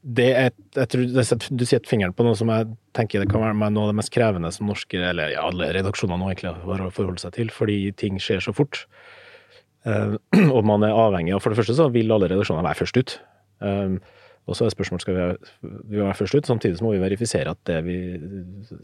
det 0.09 0.27
er, 0.37 0.51
jeg 0.77 0.91
tror, 0.93 1.07
Du 1.49 1.65
setter 1.67 1.89
fingeren 1.89 2.15
på 2.17 2.27
noe 2.27 2.37
som 2.39 2.51
jeg 2.53 2.69
tenker 2.97 3.23
det 3.23 3.31
kan 3.31 3.43
være 3.45 3.71
noe 3.73 3.87
av 3.87 3.93
det 3.93 3.99
mest 4.01 4.13
krevende 4.15 4.51
som 4.55 4.69
norske, 4.69 4.99
eller 4.99 5.33
ja, 5.33 5.47
alle 5.49 5.71
redaksjoner 5.77 6.21
nå 6.21 6.29
egentlig 6.31 6.53
har 6.53 6.85
å 6.85 6.93
forholde 6.95 7.23
seg 7.23 7.35
til, 7.39 7.53
fordi 7.55 7.81
ting 7.99 8.21
skjer 8.23 8.45
så 8.45 8.55
fort. 8.57 8.85
Uh, 9.87 10.19
og 10.57 10.61
man 10.67 10.85
er 10.85 10.97
avhengig 10.97 11.37
av 11.37 11.45
For 11.45 11.55
det 11.55 11.61
første 11.61 11.79
så 11.79 11.89
vil 11.95 12.13
alle 12.13 12.29
redaksjoner 12.31 12.67
være 12.67 12.83
først 12.83 13.01
ut. 13.01 13.19
Um, 13.61 13.99
og 14.49 14.57
så 14.57 14.65
er 14.65 14.73
spørsmålet 14.73 15.05
skal 15.05 15.17
vi 15.17 15.25
vi 15.93 15.99
være 16.01 16.17
først 16.17 16.39
ut, 16.39 16.47
samtidig 16.49 16.79
så 16.79 16.87
må 16.87 16.95
vi 16.95 17.03
verifisere 17.03 17.53
at 17.53 17.59
det 17.69 17.83
vi 17.85 17.97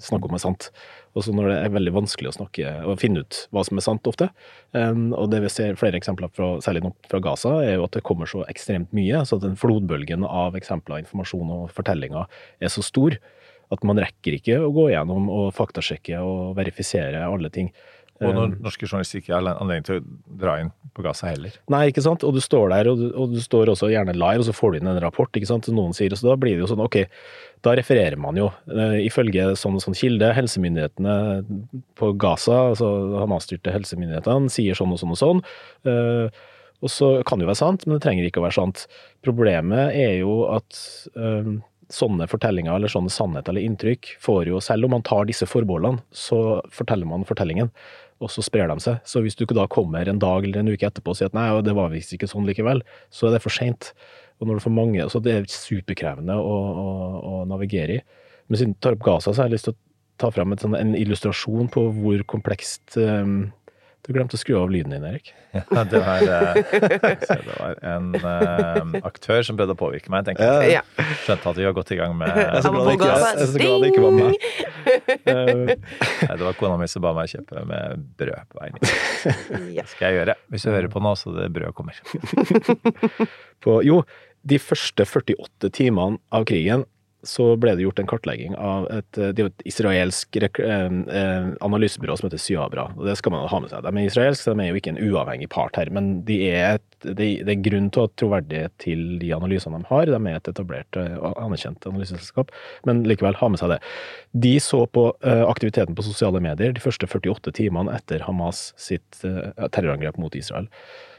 snakker 0.03 0.29
om 0.29 0.37
er 0.37 0.43
sant. 0.43 0.69
Og 1.17 1.25
så 1.25 1.33
når 1.33 1.49
det 1.49 1.57
er 1.57 1.73
veldig 1.73 1.95
vanskelig 1.95 2.31
å 2.31 2.35
snakke 2.37 2.75
og 2.85 3.01
finne 3.01 3.23
ut 3.25 3.39
hva 3.55 3.65
som 3.65 3.81
er 3.81 3.87
sant 3.87 4.11
ofte, 4.11 4.29
um, 4.77 5.07
og 5.17 5.31
det 5.33 5.41
vi 5.47 5.53
ser 5.53 5.81
flere 5.81 5.97
eksempler 6.01 6.33
fra, 6.37 6.51
særlig 6.65 6.85
nå 6.85 6.93
fra 7.09 7.23
Gaza, 7.25 7.55
er 7.65 7.79
jo 7.79 7.89
at 7.89 7.97
det 7.97 8.05
kommer 8.05 8.29
så 8.29 8.45
ekstremt 8.51 8.93
mye, 8.97 9.25
så 9.25 9.41
den 9.41 9.57
flodbølgen 9.61 10.29
av 10.29 10.59
eksempler, 10.61 11.01
informasjon 11.07 11.57
og 11.57 11.73
fortellinger 11.73 12.29
er 12.61 12.73
så 12.73 12.85
stor 12.85 13.17
at 13.73 13.85
man 13.89 13.99
rekker 13.99 14.37
ikke 14.37 14.61
å 14.61 14.73
gå 14.75 14.91
gjennom 14.93 15.31
og 15.33 15.47
faktasjekke 15.57 16.21
og 16.21 16.55
verifisere 16.59 17.25
alle 17.25 17.51
ting. 17.53 17.73
Og 18.23 18.31
når 18.31 18.53
Um, 18.53 18.59
norske 18.63 18.87
journalister 18.87 19.19
ikke 19.19 19.35
har 19.35 19.49
anledning 19.57 19.87
til 19.89 19.97
å 19.99 20.05
dra 20.39 20.59
inn 20.63 20.71
på 20.95 21.03
Gaza 21.03 21.33
heller. 21.33 21.57
Nei, 21.73 21.89
ikke 21.91 22.05
sant. 22.05 22.23
Og 22.27 22.37
du 22.37 22.41
står 22.43 22.71
der, 22.71 22.91
og 22.93 23.01
du, 23.01 23.09
og 23.19 23.35
du 23.35 23.41
står 23.43 23.73
også 23.73 23.91
gjerne 23.91 24.15
live, 24.15 24.45
og 24.45 24.47
så 24.47 24.55
får 24.55 24.73
du 24.73 24.79
inn 24.79 24.91
en 24.93 25.01
rapport, 25.03 25.31
ikke 25.35 25.51
sant. 25.51 25.67
Noen 25.75 25.97
sier, 25.97 26.15
så 26.15 26.29
da 26.31 26.37
blir 26.39 26.55
det 26.55 26.63
jo 26.63 26.71
sånn, 26.71 26.85
ok, 26.85 27.01
da 27.67 27.75
refererer 27.75 28.21
man 28.21 28.39
jo. 28.39 28.53
Eh, 28.71 29.01
ifølge 29.09 29.51
sånn 29.59 29.81
sånn 29.83 29.99
kilde, 29.99 30.31
helsemyndighetene 30.37 31.17
på 31.99 32.15
Gaza, 32.23 32.61
altså 32.71 32.91
Hamas-styrte 33.19 33.75
helsemyndighetene, 33.75 34.53
sier 34.53 34.79
sånn 34.79 34.95
og 34.95 35.03
sånn 35.03 35.17
og 35.17 35.23
sånn. 35.25 35.45
Eh, 35.91 36.43
og 36.85 36.93
så 36.93 37.15
kan 37.27 37.41
det 37.41 37.47
jo 37.47 37.51
være 37.51 37.65
sant, 37.65 37.87
men 37.87 37.97
det 37.97 38.05
trenger 38.05 38.27
ikke 38.29 38.43
å 38.43 38.47
være 38.47 38.61
sant. 38.61 38.87
Problemet 39.25 39.97
er 39.97 40.19
jo 40.21 40.45
at 40.53 40.79
eh, 41.17 41.55
sånne 41.93 42.27
fortellinger 42.31 42.77
eller 42.77 42.93
sånne 42.93 43.13
sannhet 43.13 43.49
eller 43.51 43.65
inntrykk 43.65 44.15
får 44.23 44.51
jo, 44.51 44.61
selv 44.63 44.87
om 44.87 44.95
man 44.97 45.05
tar 45.07 45.27
disse 45.29 45.49
forbeholdene, 45.49 46.03
så 46.15 46.61
forteller 46.75 47.09
man 47.09 47.27
fortellingen, 47.29 47.71
og 48.25 48.33
så 48.33 48.45
sprer 48.45 48.71
de 48.71 48.79
seg. 48.81 49.01
Så 49.09 49.21
hvis 49.25 49.37
du 49.37 49.45
ikke 49.45 49.57
da 49.59 49.67
kommer 49.71 50.09
en 50.09 50.21
dag 50.23 50.47
eller 50.47 50.63
en 50.63 50.73
uke 50.73 50.89
etterpå 50.89 51.13
og 51.13 51.19
sier 51.19 51.31
at 51.31 51.37
nei, 51.37 51.47
det 51.67 51.77
var 51.77 51.93
visst 51.93 52.15
ikke 52.17 52.29
sånn 52.31 52.49
likevel, 52.49 52.81
så 53.13 53.29
er 53.29 53.37
det 53.37 53.43
for 53.45 53.55
seint. 53.55 53.93
Og 54.41 54.49
når 54.49 54.59
du 54.59 54.65
får 54.65 54.77
mange, 54.77 55.09
så 55.13 55.21
det 55.23 55.35
er 55.35 55.51
superkrevende 55.51 56.37
å, 56.41 56.55
å, 56.85 56.87
å 57.31 57.43
navigere 57.49 57.99
i. 57.99 58.23
Men 58.49 58.61
siden 58.61 58.75
du 58.77 58.81
tar 58.85 58.97
opp 58.97 59.05
Gaza, 59.05 59.33
så 59.33 59.43
har 59.43 59.51
jeg 59.51 59.59
lyst 59.59 59.69
til 59.69 59.77
å 59.77 59.81
ta 60.21 60.31
fram 60.35 60.55
et 60.55 60.65
sånn, 60.65 60.77
en 60.79 60.95
illustrasjon 60.99 61.71
på 61.75 61.87
hvor 61.97 62.25
komplekst 62.31 62.97
um, 63.01 63.53
Du 64.05 64.13
glemte 64.13 64.37
å 64.37 64.41
skru 64.41 64.59
av 64.61 64.69
lyden 64.69 64.93
din, 64.93 65.05
Erik. 65.09 65.31
Ja, 65.55 65.85
det 65.89 66.01
var, 66.05 66.21
eh, 66.21 66.59
det 66.75 67.55
var 67.57 67.79
en 67.89 68.11
uh, 68.21 68.99
aktør 69.09 69.41
som 69.47 69.57
prøvde 69.57 69.73
å 69.73 69.79
påvirke 69.81 70.13
meg. 70.13 70.27
tenker 70.27 70.45
jeg. 70.45 70.75
Ja. 70.75 70.83
Skjønte 71.25 71.53
at 71.55 71.61
vi 71.61 71.65
var 71.65 71.77
godt 71.79 71.93
i 71.95 71.99
gang 72.03 72.13
med 72.19 72.29
Jeg 72.29 72.51
er 72.51 72.67
så 72.67 72.73
glad 72.75 72.91
det 72.91 72.97
ikke, 72.99 73.09
jeg 73.09 73.39
er 73.47 73.49
så 73.49 73.63
glad 73.63 73.85
det 73.85 73.93
ikke 73.95 74.05
var 74.05 74.19
meg. 74.19 74.49
Eh, 75.25 75.55
Nei, 75.65 76.37
Det 76.37 76.45
var 76.45 76.59
kona 76.59 76.77
mi 76.77 76.89
som 76.91 77.05
ba 77.05 77.15
meg 77.17 77.31
kjøpe 77.33 77.65
med 77.71 78.05
brød 78.21 78.51
på 78.53 78.61
veien 78.61 78.77
hit. 78.77 78.93
Det 79.79 79.87
skal 79.95 80.11
jeg 80.11 80.19
gjøre. 80.19 80.37
Hvis 80.53 80.67
du 80.67 80.71
hører 80.75 80.91
på 80.93 81.01
nå, 81.05 81.15
så 81.17 81.33
det 81.39 81.49
brødet 81.55 81.73
kommer. 81.79 81.97
på, 83.65 83.79
jo, 83.89 84.03
de 84.45 84.59
første 84.61 85.07
48 85.09 85.73
timene 85.81 86.21
av 86.35 86.45
krigen 86.51 86.85
så 87.29 87.47
ble 87.61 87.75
det 87.77 87.85
gjort 87.85 88.01
en 88.01 88.09
kartlegging 88.09 88.55
av 88.61 88.87
et, 88.93 89.19
er 89.19 89.41
et 89.47 89.65
israelsk 89.69 90.37
eh, 90.41 90.49
eh, 90.61 91.49
analysebyrå 91.65 92.17
som 92.19 92.29
heter 92.29 92.43
Syabra. 92.43 92.87
og 92.97 93.07
Det 93.09 93.17
skal 93.19 93.35
man 93.35 93.47
ha 93.51 93.61
med 93.63 93.73
seg. 93.73 93.85
De 93.87 93.93
er 93.93 94.09
israelske, 94.09 94.53
de 94.53 94.65
er 94.65 94.71
jo 94.73 94.81
ikke 94.81 94.95
en 94.95 95.01
uavhengig 95.03 95.49
part 95.53 95.79
her, 95.81 95.91
men 95.95 96.19
de 96.29 96.39
er 96.51 96.79
et, 96.79 96.87
det, 97.05 97.29
det 97.47 97.55
er 97.57 97.65
grunn 97.65 97.91
til 97.93 98.03
å 98.03 98.07
ha 98.07 98.13
troverdighet 98.21 98.77
til 98.83 99.03
de 99.23 99.33
analysene 99.37 99.81
de 99.81 99.91
har. 99.91 100.13
De 100.13 100.21
er 100.21 100.39
et 100.39 100.53
etablert 100.53 101.01
eh, 101.01 101.17
og 101.19 101.41
anerkjent 101.43 101.89
analyseselskap, 101.91 102.53
men 102.89 103.03
likevel, 103.09 103.39
ha 103.41 103.51
med 103.53 103.63
seg 103.63 103.75
det. 103.75 103.81
De 104.47 104.55
så 104.63 104.85
på 104.87 105.09
eh, 105.25 105.45
aktiviteten 105.49 105.97
på 105.97 106.07
sosiale 106.07 106.43
medier 106.45 106.77
de 106.77 106.85
første 106.85 107.09
48 107.11 107.57
timene 107.57 107.97
etter 107.97 108.25
Hamas 108.29 108.71
sitt 108.81 109.25
eh, 109.27 109.69
terrorangrep 109.75 110.21
mot 110.21 110.37
Israel. 110.39 110.71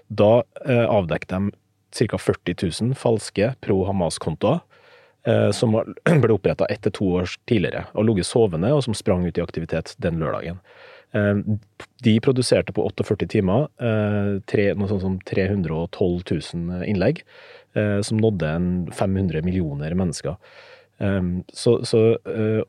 Da 0.08 0.44
eh, 0.65 0.86
avdekket 0.86 1.34
de 1.34 1.54
ca. 1.96 2.18
40 2.20 2.56
000 2.82 2.96
falske 3.00 3.54
pro-Hamas-kontoer 3.63 4.60
eh, 4.60 4.74
som 5.57 5.73
ble 6.21 6.35
oppretta 6.35 6.67
ett 6.69 6.83
til 6.85 6.93
to 6.93 7.05
år 7.21 7.31
tidligere 7.49 7.88
og 7.97 8.05
ligget 8.05 8.27
sovende, 8.29 8.69
og 8.75 8.83
som 8.85 8.93
sprang 8.93 9.25
ut 9.25 9.39
i 9.39 9.43
aktivitet 9.43 9.95
den 10.03 10.19
lørdagen. 10.21 10.59
Eh, 11.15 11.35
De 12.03 12.19
produserte 12.19 12.73
på 12.75 12.85
48 12.85 13.27
timer 13.31 13.67
eh, 13.81 14.38
tre, 14.49 14.69
noe 14.75 14.89
sånt 14.91 15.03
som 15.03 15.17
312 15.25 16.23
000 16.53 16.85
innlegg, 16.89 17.23
eh, 17.75 17.99
som 18.05 18.19
nådde 18.21 18.51
en 18.51 18.69
500 18.91 19.45
millioner 19.45 19.95
mennesker. 19.95 20.39
Så, 20.95 21.71
så, 21.83 21.99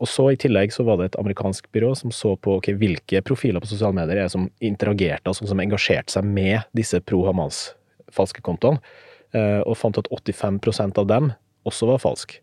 og 0.02 0.08
så 0.10 0.24
i 0.34 0.38
tillegg 0.42 0.72
så 0.74 0.82
var 0.82 0.96
det 0.98 1.04
et 1.06 1.18
amerikansk 1.20 1.68
byrå 1.70 1.92
som 1.94 2.10
så 2.10 2.32
på 2.42 2.56
okay, 2.58 2.74
hvilke 2.74 3.20
profiler 3.22 3.62
på 3.62 3.68
sosiale 3.70 3.94
medier 3.94 4.24
er 4.24 4.32
som 4.32 4.48
interagerte, 4.58 5.30
altså 5.30 5.46
som 5.46 5.62
engasjerte 5.62 6.10
seg 6.10 6.26
med 6.26 6.64
disse 6.74 6.98
pro 7.06 7.20
Hamas-falske 7.28 8.42
kontoene, 8.42 8.82
og 9.62 9.78
fant 9.78 10.02
at 10.02 10.10
85% 10.10 10.98
av 10.98 11.06
dem 11.06 11.30
også 11.70 11.86
var 11.92 12.02
falsk. 12.02 12.34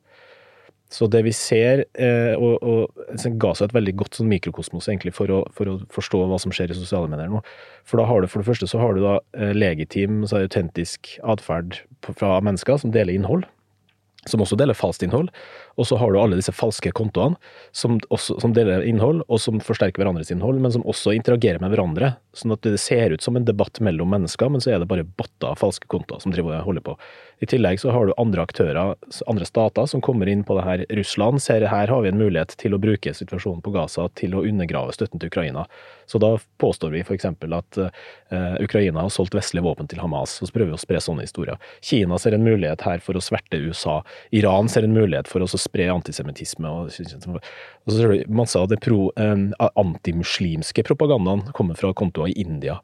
Så 0.94 1.08
det 1.10 1.24
vi 1.26 1.32
ser, 1.34 1.86
eh, 1.98 2.36
og, 2.38 2.62
og 2.62 3.08
det 3.18 3.32
ga 3.42 3.54
seg 3.58 3.72
et 3.72 3.76
veldig 3.80 3.96
godt 4.04 4.20
sånn 4.20 4.30
mikrokosmos 4.30 4.86
egentlig 4.92 5.16
for 5.18 5.32
å, 5.34 5.40
for 5.56 5.72
å, 5.72 5.80
forstå 5.94 6.22
hva 6.30 6.38
som 6.42 6.54
skjer 6.54 6.70
i 6.70 6.78
sosiale 6.78 7.10
medier 7.10 7.32
nå. 7.34 7.42
For 7.90 7.98
da 7.98 8.06
har 8.10 8.22
du 8.22 8.30
for 8.30 8.44
det 8.44 8.50
første 8.52 8.70
så 8.70 8.82
har 8.84 8.94
du 8.94 9.02
da 9.02 9.18
legitim, 9.58 10.22
så 10.30 10.44
autentisk 10.44 11.16
atferd 11.26 11.82
fra 12.06 12.38
mennesker 12.46 12.78
som 12.84 12.94
deler 12.94 13.18
innhold 13.18 13.50
som 14.30 14.44
også 14.44 14.58
deler 14.60 14.78
falskt 14.78 15.04
innhold. 15.06 15.30
Og 15.80 15.88
så 15.90 15.98
har 15.98 16.14
du 16.14 16.20
alle 16.22 16.38
disse 16.38 16.54
falske 16.54 16.92
kontoene 16.96 17.38
som, 17.72 17.98
også, 18.14 18.38
som, 18.42 18.54
deler 18.54 18.86
innhold, 18.86 19.24
og 19.28 19.42
som 19.42 19.62
forsterker 19.64 20.04
hverandres 20.04 20.32
innhold, 20.34 20.62
men 20.62 20.74
som 20.76 20.86
også 20.90 21.16
interagerer 21.18 21.62
med 21.64 21.74
hverandre. 21.74 22.14
Sånn 22.38 22.54
at 22.56 22.66
det 22.66 22.80
ser 22.82 23.14
ut 23.14 23.26
som 23.26 23.38
en 23.38 23.48
debatt 23.48 23.80
mellom 23.84 24.12
mennesker, 24.14 24.52
men 24.54 24.62
så 24.64 24.74
er 24.74 24.82
det 24.82 24.90
bare 24.92 25.06
botter 25.06 25.50
av 25.50 25.62
falske 25.62 25.90
kontoer 25.92 26.22
som 26.24 26.34
driver 26.34 26.60
og 26.60 26.70
holder 26.70 26.86
på. 26.86 26.98
I 27.44 27.50
tillegg 27.50 27.82
så 27.82 27.92
har 27.92 28.08
du 28.08 28.14
andre 28.22 28.46
aktører, 28.46 28.94
andre 29.28 29.48
stater, 29.50 29.88
som 29.90 30.02
kommer 30.02 30.30
inn 30.30 30.46
på 30.48 30.56
det 30.58 30.68
her. 30.68 30.86
Russland 31.00 31.42
ser 31.44 31.66
her 31.68 31.92
har 31.92 32.06
vi 32.06 32.12
en 32.14 32.22
mulighet 32.22 32.56
til 32.62 32.76
å 32.76 32.82
bruke 32.82 33.14
situasjonen 33.14 33.64
på 33.66 33.74
Gaza 33.74 34.08
til 34.20 34.38
å 34.38 34.46
undergrave 34.48 34.94
støtten 34.96 35.20
til 35.20 35.34
Ukraina. 35.34 35.66
Så 36.06 36.22
da 36.22 36.36
påstår 36.62 36.94
vi 36.94 37.02
f.eks. 37.04 37.26
at 37.26 37.80
uh, 37.82 38.56
Ukraina 38.64 39.04
har 39.04 39.12
solgt 39.14 39.36
vestlige 39.36 39.66
våpen 39.66 39.90
til 39.92 40.02
Hamas, 40.04 40.38
og 40.42 40.50
så 40.50 40.56
prøver 40.56 40.74
vi 40.74 40.78
å 40.78 40.84
spre 40.84 41.02
sånne 41.04 41.26
historier. 41.28 41.60
Kina 41.84 42.20
ser 42.22 42.38
en 42.38 42.46
mulighet 42.46 42.86
her 42.86 43.04
for 43.04 43.18
å 43.18 43.24
sverte 43.24 43.60
USA. 43.60 44.00
Iran 44.36 44.72
ser 44.72 44.88
en 44.88 44.96
mulighet 44.96 45.32
for 45.32 45.44
å 45.44 45.50
spre 45.64 45.90
antisemittisme. 45.94 46.70
Og, 46.70 46.94
og, 47.34 47.92
så 47.96 48.14
masse 48.28 48.60
av 48.60 48.70
det 48.72 48.82
pro, 48.84 49.08
antimuslimske 49.18 50.86
propagandaen 50.88 51.48
kommer 51.56 51.80
fra 51.80 51.94
kontoer 51.98 52.34
i 52.34 52.40
India. 52.44 52.80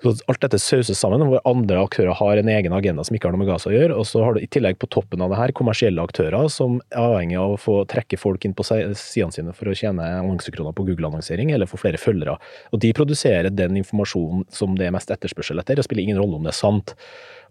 Så 0.00 0.14
alt 0.32 0.40
dette 0.40 0.58
sauses 0.60 0.96
sammen, 0.96 1.20
hvor 1.28 1.42
andre 1.48 1.82
aktører 1.82 2.16
har 2.16 2.38
en 2.40 2.48
egen 2.48 2.72
agenda 2.72 3.02
som 3.04 3.16
ikke 3.16 3.28
har 3.28 3.34
noe 3.34 3.42
med 3.42 3.50
Gaza 3.50 3.68
å 3.68 3.74
gjøre. 3.74 3.96
Og 4.00 4.06
så 4.08 4.22
har 4.24 4.36
du 4.36 4.40
i 4.40 4.48
tillegg 4.48 4.78
på 4.80 4.88
toppen 4.88 5.20
av 5.20 5.32
det 5.32 5.40
her 5.40 5.52
kommersielle 5.56 6.00
aktører 6.00 6.48
som 6.52 6.78
er 6.88 7.02
avhengig 7.02 7.36
av 7.40 7.56
å 7.56 7.58
få 7.60 7.74
trekke 7.90 8.16
folk 8.20 8.46
inn 8.48 8.56
på 8.56 8.64
sidene 8.64 9.34
sine 9.34 9.52
for 9.56 9.68
å 9.68 9.76
tjene 9.76 10.06
annonsekroner 10.22 10.72
på 10.76 10.86
Google-annonsering, 10.88 11.52
eller 11.52 11.68
få 11.68 11.82
flere 11.82 12.00
følgere. 12.00 12.38
Og 12.72 12.80
de 12.80 12.94
produserer 12.96 13.52
den 13.52 13.76
informasjonen 13.82 14.46
som 14.54 14.78
det 14.78 14.88
er 14.88 14.96
mest 14.96 15.12
etterspørsel 15.12 15.60
etter, 15.60 15.82
og 15.82 15.88
spiller 15.88 16.06
ingen 16.06 16.22
rolle 16.22 16.40
om 16.40 16.48
det 16.48 16.54
er 16.54 16.60
sant. 16.62 16.94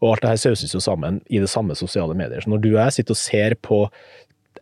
Og 0.01 0.15
alt 0.15 0.25
det 0.25 0.33
her 0.33 0.41
sauses 0.47 0.73
jo 0.73 0.81
sammen 0.81 1.21
i 1.29 1.43
det 1.43 1.51
samme 1.51 1.77
sosiale 1.77 2.17
medier. 2.17 2.41
Så 2.41 2.49
når 2.49 2.65
du 2.65 2.71
og 2.71 2.81
jeg 2.81 2.97
sitter 2.97 3.13
og 3.13 3.21
ser 3.21 3.59
på 3.61 3.83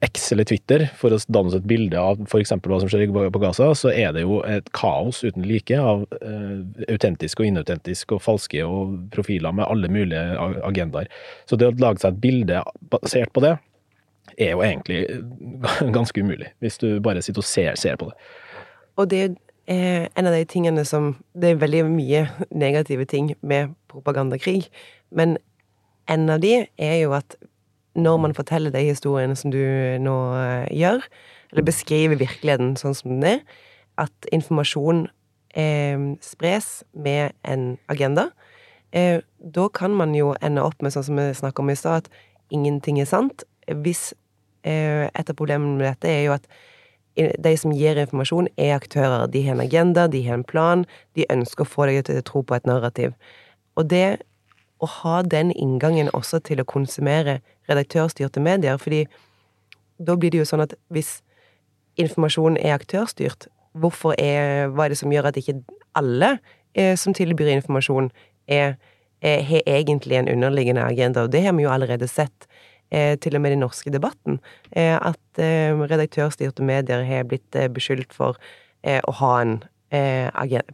X 0.01 0.31
eller 0.31 0.45
Twitter 0.45 0.85
for 0.97 1.13
å 1.13 1.19
danne 1.27 1.49
oss 1.49 1.57
et 1.57 1.67
bilde 1.67 1.97
av 1.99 2.19
f.eks. 2.25 2.53
hva 2.53 2.79
som 2.81 2.89
skjer 2.91 3.09
på 3.13 3.41
Gaza, 3.41 3.69
så 3.77 3.89
er 3.89 4.11
det 4.13 4.23
jo 4.25 4.41
et 4.45 4.69
kaos 4.77 5.23
uten 5.25 5.45
like 5.47 5.77
av 5.77 6.05
uh, 6.21 6.59
autentisk 6.87 7.41
og 7.41 7.49
inautentisk 7.49 8.13
og 8.15 8.21
falske 8.25 8.61
og 8.65 8.97
profiler 9.13 9.55
med 9.57 9.65
alle 9.65 9.89
mulige 9.91 10.37
agendaer. 10.67 11.09
Så 11.49 11.57
det 11.57 11.71
å 11.71 11.77
lage 11.81 12.03
seg 12.03 12.13
et 12.13 12.21
bilde 12.27 12.61
basert 12.93 13.33
på 13.33 13.43
det, 13.45 13.55
er 14.37 14.53
jo 14.53 14.61
egentlig 14.61 15.01
ganske 15.97 16.21
umulig, 16.21 16.51
hvis 16.61 16.77
du 16.83 16.89
bare 17.01 17.23
sitter 17.25 17.41
og 17.41 17.49
ser, 17.49 17.73
ser 17.79 17.97
på 17.97 18.11
det. 18.11 18.17
Og 18.97 19.09
det 19.09 19.23
er 19.25 20.07
en 20.15 20.29
av 20.29 20.31
de 20.31 20.45
tingene 20.47 20.85
som 20.87 21.17
Det 21.35 21.49
er 21.51 21.57
veldig 21.59 21.81
mye 21.89 22.21
negative 22.55 23.03
ting 23.05 23.33
med 23.41 23.73
propagandakrig, 23.91 24.69
men 25.11 25.35
en 26.07 26.29
av 26.29 26.39
de 26.39 26.53
er 26.79 26.95
jo 27.01 27.11
at 27.17 27.35
når 27.97 28.19
man 28.21 28.35
forteller 28.37 28.73
de 28.73 28.83
historiene 28.85 29.35
som 29.37 29.51
du 29.53 29.61
nå 30.03 30.15
eh, 30.37 30.67
gjør, 30.77 31.01
eller 31.51 31.65
beskriver 31.65 32.19
virkeligheten 32.19 32.75
sånn 32.79 32.95
som 32.97 33.15
den 33.15 33.25
er, 33.25 33.41
at 33.97 34.29
informasjon 34.35 35.07
eh, 35.57 35.97
spres 36.21 36.83
med 36.93 37.33
en 37.47 37.75
agenda, 37.89 38.29
eh, 38.91 39.23
da 39.41 39.67
kan 39.73 39.95
man 39.97 40.15
jo 40.15 40.35
ende 40.41 40.63
opp 40.63 40.81
med, 40.81 40.93
sånn 40.93 41.07
som 41.09 41.19
vi 41.19 41.27
snakka 41.37 41.63
om 41.63 41.73
i 41.73 41.77
stad, 41.79 42.05
at 42.07 42.53
ingenting 42.53 43.01
er 43.01 43.09
sant. 43.09 43.45
Hvis 43.67 44.11
eh, 44.63 45.07
Et 45.07 45.29
av 45.29 45.35
problemene 45.35 45.77
med 45.77 45.87
dette 45.87 46.11
er 46.11 46.25
jo 46.27 46.35
at 46.37 46.47
de 47.17 47.53
som 47.57 47.73
gir 47.73 47.97
informasjon, 47.97 48.47
er 48.61 48.75
aktører. 48.75 49.25
De 49.31 49.41
har 49.41 49.55
en 49.55 49.63
agenda, 49.63 50.07
de 50.07 50.21
har 50.27 50.37
en 50.37 50.45
plan, 50.45 50.85
de 51.17 51.25
ønsker 51.33 51.65
å 51.65 51.69
få 51.69 51.87
deg 51.89 52.03
til 52.05 52.19
å 52.19 52.25
tro 52.25 52.43
på 52.45 52.53
et 52.53 52.67
narrativ. 52.69 53.15
Og 53.77 53.87
det 53.89 54.19
å 54.79 54.89
ha 55.01 55.21
den 55.25 55.51
inngangen 55.51 56.09
også 56.13 56.39
til 56.45 56.61
å 56.61 56.67
konsumere 56.67 57.39
redaktørstyrte 57.69 58.41
medier, 58.43 58.77
fordi 58.77 59.05
da 59.97 60.15
blir 60.15 60.31
det 60.33 60.43
jo 60.43 60.49
sånn 60.49 60.65
at 60.65 60.75
hvis 60.93 61.17
informasjonen 61.97 62.59
er 62.61 62.75
aktørstyrt, 62.75 63.47
hvorfor 63.77 64.15
er, 64.21 64.67
hva 64.73 64.85
er 64.85 64.93
det 64.93 64.99
som 65.01 65.13
gjør 65.13 65.31
at 65.31 65.39
ikke 65.39 65.59
alle 65.97 66.37
eh, 66.77 66.95
som 66.99 67.15
tilbyr 67.17 67.55
informasjon, 67.55 68.11
er, 68.47 68.77
har 69.21 69.65
egentlig 69.65 70.19
en 70.19 70.29
underliggende 70.31 70.85
agenda? 70.85 71.25
Og 71.25 71.33
det 71.33 71.43
har 71.45 71.55
vi 71.57 71.65
jo 71.65 71.73
allerede 71.73 72.09
sett, 72.09 72.47
eh, 72.91 73.17
til 73.19 73.35
og 73.35 73.41
med 73.41 73.51
i 73.51 73.57
den 73.57 73.65
norske 73.65 73.93
debatten, 73.93 74.39
eh, 74.71 74.95
at 74.95 75.41
eh, 75.41 75.73
redaktørstyrte 75.73 76.63
medier 76.65 77.03
har 77.05 77.25
blitt 77.25 77.55
eh, 77.55 77.69
beskyldt 77.69 78.13
for 78.13 78.37
eh, 78.83 79.01
å 79.03 79.17
ha 79.21 79.33
en 79.41 79.59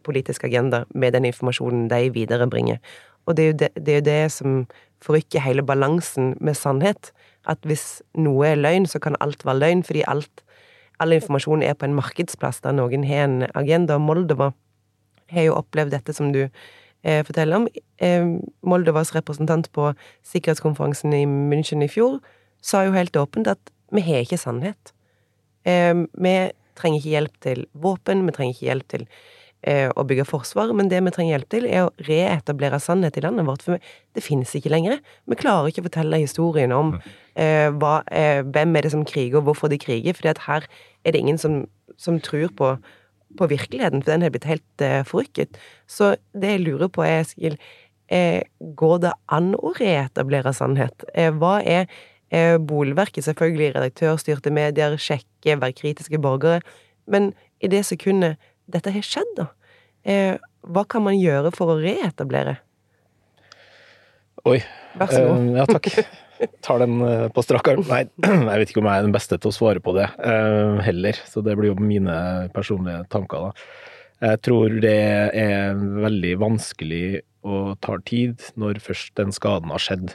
politisk 0.01 0.43
agenda 0.47 0.87
med 0.89 1.13
den 1.13 1.27
informasjonen 1.29 1.83
de 1.85 2.07
viderebringer. 2.09 2.79
Og 3.25 3.37
det 3.37 3.43
er, 3.43 3.51
jo 3.51 3.57
det, 3.61 3.69
det 3.85 3.93
er 3.93 4.01
jo 4.01 4.07
det, 4.07 4.31
som 4.31 4.57
forrykker 5.03 5.43
hele 5.43 5.63
balansen 5.65 6.33
med 6.41 6.57
sannhet. 6.59 7.11
At 7.47 7.63
hvis 7.67 8.01
noe 8.15 8.53
er 8.53 8.59
løgn, 8.59 8.87
så 8.87 9.01
kan 9.03 9.19
alt 9.23 9.45
være 9.45 9.59
løgn, 9.59 9.83
fordi 9.87 10.03
alt, 10.07 10.43
all 10.99 11.15
informasjon 11.15 11.63
er 11.63 11.75
på 11.75 11.87
en 11.87 11.97
markedsplass 11.97 12.61
der 12.63 12.75
noen 12.77 13.03
har 13.07 13.27
en 13.27 13.43
agenda. 13.53 13.99
Moldova 13.99 14.51
har 15.33 15.47
jo 15.49 15.57
opplevd 15.57 15.95
dette 15.95 16.15
som 16.15 16.31
du 16.35 16.45
eh, 16.45 17.21
forteller 17.25 17.61
om. 17.61 17.67
Eh, 17.99 18.25
Moldovas 18.63 19.13
representant 19.15 19.69
på 19.75 19.91
sikkerhetskonferansen 20.31 21.15
i 21.15 21.25
München 21.27 21.83
i 21.83 21.91
fjor 21.91 22.19
sa 22.63 22.85
jo 22.87 22.95
helt 22.95 23.17
åpent 23.19 23.49
at 23.51 23.73
vi 23.93 24.03
har 24.05 24.23
ikke 24.23 24.39
sannhet. 24.39 24.93
Eh, 25.67 25.95
vi 25.95 26.35
trenger 26.79 26.99
ikke 26.99 27.15
hjelp 27.15 27.39
til 27.45 27.65
våpen, 27.73 28.25
vi 28.27 28.35
trenger 28.35 28.55
ikke 28.55 28.69
hjelp 28.69 28.87
til 28.93 29.07
å 29.63 30.03
bygge 30.07 30.25
forsvar, 30.27 30.73
men 30.75 30.89
det 30.91 30.99
vi 31.05 31.11
trenger 31.15 31.37
hjelp 31.37 31.51
til, 31.53 31.67
er 31.71 31.85
å 31.85 32.07
reetablere 32.07 32.79
sannhet 32.83 33.15
i 33.17 33.23
landet 33.23 33.47
vårt, 33.47 33.63
for 33.63 33.79
det 34.15 34.23
finnes 34.23 34.51
ikke 34.57 34.71
lenger. 34.73 34.99
Vi 35.29 35.37
klarer 35.39 35.69
ikke 35.71 35.83
å 35.83 35.87
fortelle 35.87 36.19
historien 36.19 36.73
om 36.75 36.97
eh, 37.39 37.69
hva, 37.71 38.01
eh, 38.11 38.41
hvem 38.43 38.75
er 38.75 38.87
det 38.87 38.91
som 38.91 39.05
kriger, 39.07 39.39
og 39.39 39.47
hvorfor 39.47 39.71
de 39.71 39.79
kriger, 39.79 40.17
For 40.17 40.27
her 40.47 40.67
er 41.05 41.15
det 41.15 41.21
ingen 41.21 41.39
som, 41.39 41.63
som 41.97 42.19
tror 42.19 42.51
på, 42.57 42.75
på, 43.37 43.47
virkeligheten, 43.47 44.03
for 44.03 44.11
den 44.11 44.21
har 44.21 44.33
blitt 44.35 44.49
helt 44.49 44.81
eh, 44.83 45.03
forrykket. 45.07 45.57
Så 45.87 46.15
det 46.33 46.57
jeg 46.57 46.65
lurer 46.65 46.91
på, 46.91 47.05
er, 47.07 47.23
Eskil, 47.23 47.57
eh, 48.11 48.43
går 48.59 48.97
det 49.07 49.13
an 49.31 49.53
å 49.55 49.73
reetablere 49.79 50.53
sannhet? 50.53 51.07
Eh, 51.15 51.31
hva 51.31 51.61
er 51.63 51.87
bolverket? 52.33 53.27
Selvfølgelig 53.27 53.75
redaktørstyrte 53.75 54.49
medier, 54.49 54.95
sjekke, 54.97 55.53
være 55.61 55.75
kritiske 55.77 56.17
borgere, 56.17 56.63
men 57.05 57.29
i 57.61 57.69
det 57.69 57.83
sekundet 57.85 58.41
dette 58.71 58.93
har 58.93 59.05
skjedd, 59.05 59.33
da. 59.39 59.49
Eh, 60.03 60.35
hva 60.63 60.83
kan 60.87 61.03
man 61.05 61.17
gjøre 61.17 61.51
for 61.55 61.73
å 61.73 61.79
reetablere? 61.79 62.57
Oi. 64.49 64.59
Vær 64.99 65.11
så 65.11 65.23
god. 65.23 65.39
Uh, 65.39 65.57
ja, 65.57 65.65
takk. 65.69 65.89
Tar 66.65 66.83
den 66.83 66.97
uh, 66.99 67.27
på 67.31 67.43
strak 67.45 67.69
arm. 67.71 67.85
Nei, 67.87 68.03
jeg 68.27 68.61
vet 68.61 68.73
ikke 68.73 68.81
om 68.83 68.89
jeg 68.89 68.99
er 68.99 69.07
den 69.07 69.15
beste 69.15 69.39
til 69.39 69.51
å 69.51 69.55
svare 69.55 69.83
på 69.83 69.95
det 69.95 70.09
uh, 70.19 70.81
heller, 70.83 71.19
så 71.29 71.43
det 71.45 71.55
blir 71.59 71.71
jo 71.71 71.77
mine 71.79 72.15
personlige 72.55 73.05
tanker, 73.13 73.49
da. 73.49 73.67
Jeg 74.23 74.39
tror 74.45 74.75
det 74.83 74.99
er 75.35 75.75
veldig 75.75 76.35
vanskelig 76.39 77.23
og 77.43 77.73
tar 77.83 77.99
tid 78.07 78.43
når 78.59 78.79
først 78.83 79.11
den 79.19 79.33
skaden 79.35 79.73
har 79.73 79.83
skjedd. 79.83 80.13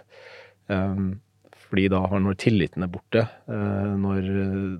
Um, 0.72 1.18
fordi 1.68 1.88
da 1.92 2.00
har 2.08 2.22
når 2.24 2.38
tilliten 2.40 2.84
er 2.84 2.92
borte, 2.92 3.26
eh, 3.50 3.90
når, 4.00 4.28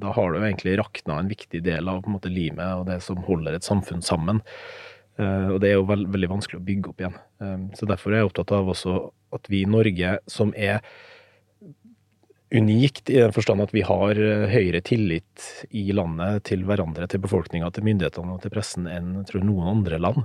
da 0.01 0.13
har 0.17 0.33
du 0.33 0.41
egentlig 0.41 0.79
rakna 0.81 1.19
en 1.21 1.31
viktig 1.31 1.61
del 1.67 1.91
av 1.91 2.09
måte, 2.09 2.33
limet 2.33 2.81
og 2.81 2.87
det 2.89 3.03
som 3.05 3.21
holder 3.27 3.59
et 3.59 3.67
samfunn 3.67 4.01
sammen. 4.05 4.41
Eh, 5.21 5.53
og 5.53 5.61
det 5.61 5.73
er 5.73 5.77
jo 5.77 5.87
veld, 5.91 6.09
veldig 6.15 6.33
vanskelig 6.33 6.61
å 6.61 6.65
bygge 6.65 6.93
opp 6.93 7.05
igjen. 7.05 7.21
Eh, 7.45 7.61
så 7.77 7.89
derfor 7.91 8.15
er 8.15 8.23
jeg 8.23 8.31
opptatt 8.31 8.57
av 8.57 8.73
også 8.73 8.97
at 9.37 9.53
vi 9.53 9.63
i 9.65 9.69
Norge, 9.69 10.17
som 10.31 10.55
er 10.57 10.81
unikt 12.49 13.11
i 13.13 13.19
den 13.19 13.35
forstand 13.37 13.61
at 13.61 13.75
vi 13.77 13.83
har 13.85 14.17
høyere 14.49 14.81
tillit 14.81 15.51
i 15.77 15.91
landet 15.93 16.47
til 16.49 16.63
hverandre, 16.65 17.05
til 17.13 17.21
befolkninga, 17.21 17.69
til 17.77 17.85
myndighetene 17.85 18.39
og 18.39 18.41
til 18.41 18.55
pressen 18.55 18.89
enn 18.89 19.11
tror, 19.29 19.45
noen 19.45 19.69
andre 19.75 19.99
land. 20.01 20.25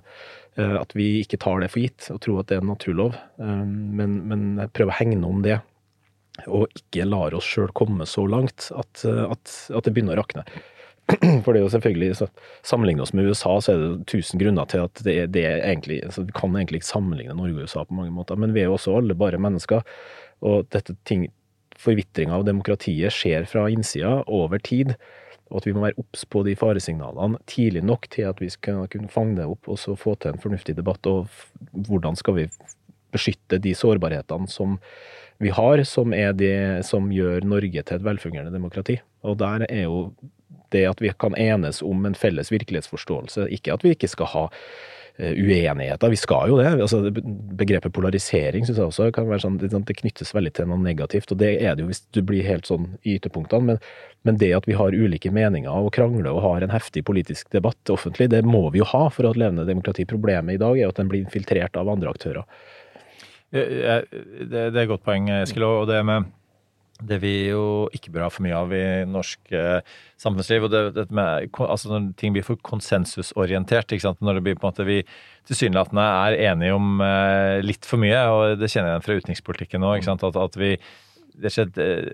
At 0.55 0.95
vi 0.95 1.17
ikke 1.19 1.41
tar 1.43 1.59
det 1.59 1.67
for 1.73 1.83
gitt 1.83 2.07
og 2.13 2.21
tror 2.23 2.39
at 2.39 2.47
det 2.47 2.55
er 2.55 2.63
en 2.63 2.71
naturlov, 2.71 3.17
men, 3.43 4.15
men 4.31 4.45
prøver 4.71 4.93
å 4.93 4.97
hegne 5.01 5.27
om 5.27 5.43
det 5.43 5.57
og 6.47 6.69
ikke 6.73 7.05
lar 7.05 7.35
oss 7.37 7.47
sjøl 7.47 7.69
komme 7.77 8.07
så 8.09 8.25
langt 8.25 8.71
at, 8.73 9.03
at, 9.05 9.51
at, 9.69 9.83
det 9.85 9.93
begynner 9.93 10.17
å 10.17 10.23
rakne. 10.23 10.45
For 11.43 11.51
det 11.51 11.59
er 11.59 11.65
jo 11.65 11.73
selvfølgelig, 11.73 12.09
så 12.17 12.29
Sammenligne 12.65 13.03
oss 13.03 13.13
med 13.13 13.27
USA, 13.27 13.57
så 13.61 13.73
er 13.73 13.81
det 13.81 14.07
tusen 14.09 14.41
grunner 14.41 14.67
til 14.71 14.85
at 14.87 15.03
det, 15.05 15.17
det 15.35 15.43
er 15.45 15.65
egentlig, 15.67 15.99
altså 16.07 16.23
Vi 16.25 16.35
kan 16.35 16.55
egentlig 16.55 16.81
ikke 16.81 16.89
sammenligne 16.93 17.35
Norge 17.37 17.57
og 17.57 17.67
USA 17.67 17.83
på 17.85 17.97
mange 17.97 18.15
måter, 18.15 18.39
men 18.39 18.55
vi 18.55 18.63
er 18.63 18.71
jo 18.71 18.77
også 18.77 18.97
alle 18.97 19.17
bare 19.19 19.41
mennesker. 19.41 19.83
Og 20.47 20.69
dette 20.73 20.95
ting, 21.07 21.27
forvitringa 21.79 22.37
av 22.37 22.47
demokratiet 22.47 23.13
skjer 23.13 23.45
fra 23.49 23.67
innsida 23.71 24.21
over 24.31 24.61
tid. 24.63 24.95
Og 25.51 25.59
at 25.59 25.67
vi 25.67 25.73
må 25.75 25.83
være 25.83 25.99
obs 26.01 26.23
på 26.25 26.41
de 26.47 26.55
faresignalene 26.57 27.37
tidlig 27.51 27.83
nok 27.85 28.07
til 28.13 28.29
at 28.31 28.39
vi 28.41 28.49
skal 28.49 28.87
kunne 28.89 29.11
fange 29.11 29.37
det 29.37 29.45
opp 29.45 29.67
og 29.69 29.77
så 29.77 29.93
få 29.99 30.15
til 30.17 30.33
en 30.33 30.41
fornuftig 30.41 30.73
debatt. 30.79 31.05
Og 31.05 31.27
hvordan 31.75 32.17
skal 32.17 32.39
vi 32.39 32.47
beskytte 33.13 33.59
de 33.61 33.75
sårbarhetene 33.77 34.49
som 34.49 34.79
vi 35.43 35.51
har, 35.53 35.83
som 35.87 36.13
er 36.15 36.33
det 36.37 36.85
som 36.87 37.11
gjør 37.13 37.45
Norge 37.47 37.83
til 37.83 37.99
et 37.99 38.05
velfungerende 38.05 38.53
demokrati. 38.53 38.97
Og 39.27 39.37
der 39.41 39.67
er 39.69 39.85
jo 39.85 40.07
det 40.73 40.87
at 40.89 41.03
vi 41.03 41.13
kan 41.19 41.37
enes 41.39 41.83
om 41.85 42.07
en 42.07 42.17
felles 42.17 42.51
virkelighetsforståelse, 42.53 43.47
ikke 43.53 43.75
at 43.75 43.85
vi 43.85 43.93
ikke 43.93 44.09
skal 44.09 44.29
ha 44.31 44.43
eh, 45.19 45.35
uenigheter. 45.37 46.09
Vi 46.09 46.19
skal 46.19 46.49
jo 46.51 46.59
det. 46.59 46.71
altså 46.73 47.03
Begrepet 47.59 47.93
polarisering 47.93 48.65
synes 48.65 48.79
jeg 48.79 48.89
også 48.89 49.11
kan 49.15 49.29
være 49.29 49.45
sånn, 49.45 49.59
det 49.61 49.97
knyttes 49.99 50.33
veldig 50.35 50.53
til 50.57 50.69
noe 50.71 50.81
negativt. 50.81 51.31
og 51.31 51.41
Det 51.41 51.53
er 51.59 51.75
det 51.75 51.85
jo 51.85 51.91
hvis 51.91 52.03
du 52.15 52.23
blir 52.25 52.45
helt 52.47 52.69
sånn 52.69 52.93
i 53.03 53.17
ytterpunktene. 53.19 53.73
Men, 53.73 53.81
men 54.25 54.39
det 54.41 54.53
at 54.57 54.69
vi 54.69 54.77
har 54.79 54.97
ulike 54.97 55.33
meninger 55.33 55.71
og 55.71 55.93
krangler 55.95 56.31
og 56.33 56.45
har 56.47 56.65
en 56.65 56.73
heftig 56.73 57.05
politisk 57.09 57.53
debatt 57.53 57.93
offentlig, 57.93 58.31
det 58.33 58.43
må 58.47 58.65
vi 58.73 58.81
jo 58.81 58.89
ha 58.95 59.07
for 59.13 59.25
å 59.25 59.33
ha 59.33 59.37
et 59.37 59.43
levende 59.45 59.69
demokrati. 59.69 60.07
Problemet 60.09 60.57
i 60.57 60.63
dag 60.63 60.79
er 60.79 60.89
at 60.89 61.01
den 61.01 61.11
blir 61.11 61.25
infiltrert 61.25 61.77
av 61.79 61.91
andre 61.91 62.15
aktører. 62.15 62.47
Det, 63.53 63.65
det 64.49 64.63
er 64.65 64.79
et 64.81 64.89
godt 64.89 65.05
poeng, 65.05 65.29
Eskil. 65.43 65.65
Og 65.67 65.85
det 65.89 65.99
med 66.07 66.31
det 67.07 67.19
vi 67.23 67.31
jo 67.49 67.89
ikke 67.95 68.11
bør 68.13 68.25
ha 68.27 68.31
for 68.31 68.45
mye 68.45 68.57
av 68.57 68.73
i 68.75 68.83
norsk 69.09 69.53
eh, 69.55 69.95
samfunnsliv. 70.21 70.67
og 70.67 70.71
det, 70.71 70.81
det 70.95 71.05
med, 71.11 71.49
altså 71.65 71.91
Når 71.91 72.11
ting 72.19 72.35
blir 72.35 72.45
for 72.45 72.59
konsensusorientert, 72.63 73.91
ikke 73.91 74.05
sant? 74.05 74.21
når 74.21 74.39
det 74.39 74.43
blir 74.45 74.59
på 74.59 74.67
en 74.67 74.71
måte 74.71 74.87
vi 74.87 74.99
tilsynelatende 75.49 76.03
er 76.03 76.37
enige 76.51 76.75
om 76.77 77.01
eh, 77.03 77.59
litt 77.65 77.87
for 77.89 78.01
mye, 78.01 78.19
og 78.31 78.59
det 78.61 78.69
kjenner 78.71 78.93
jeg 78.93 78.99
igjen 78.99 79.07
fra 79.07 79.17
utenrikspolitikken 79.19 79.83
nå, 79.83 79.95
at, 79.97 80.37
at, 80.45 80.59
vi 80.59 80.75
det 81.43 81.51
skjer, 81.53 81.73
eh, 81.81 82.13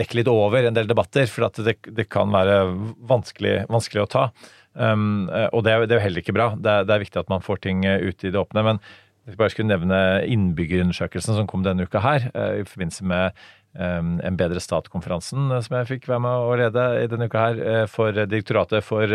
dekker 0.00 0.20
litt 0.20 0.32
over 0.32 0.66
en 0.66 0.76
del 0.76 0.90
debatter, 0.90 1.30
for 1.30 1.48
at 1.48 1.62
det, 1.64 1.78
det 1.86 2.08
kan 2.12 2.32
være 2.32 2.64
vanskelig, 3.08 3.62
vanskelig 3.72 4.04
å 4.04 4.10
ta. 4.10 4.26
Um, 4.72 5.28
og 5.52 5.66
det, 5.66 5.74
det, 5.84 5.92
er 5.92 5.98
jo 5.98 6.04
heller 6.06 6.22
ikke 6.22 6.32
bra. 6.32 6.46
Det 6.56 6.76
det 6.88 6.94
er 6.94 7.02
viktig 7.02 7.20
at 7.20 7.28
man 7.28 7.42
får 7.44 7.58
ting 7.66 7.82
ut 7.84 8.24
i 8.24 8.30
det 8.32 8.40
åpne. 8.40 8.62
men 8.64 8.80
jeg 9.26 9.38
bare 9.38 9.52
skulle 9.52 9.70
nevne 9.70 9.98
innbyggerundersøkelsen 10.26 11.36
som 11.38 11.48
kom 11.50 11.62
denne 11.62 11.86
uka 11.86 12.02
her, 12.02 12.30
eh, 12.34 12.62
i 12.62 12.66
forbindelse 12.66 13.06
med 13.06 13.38
um, 13.78 14.18
En 14.20 14.36
bedre 14.36 14.60
stat-konferansen 14.60 15.52
eh, 15.52 15.62
som 15.62 15.76
jeg 15.78 15.88
fikk 15.92 16.08
være 16.10 16.24
med 16.26 16.46
å 16.48 16.56
lede 16.58 16.86
i 17.04 17.06
denne 17.10 17.30
uka 17.30 17.46
her, 17.46 17.62
eh, 17.62 17.86
for 17.86 18.12
Direktoratet 18.12 18.82
for 18.84 19.06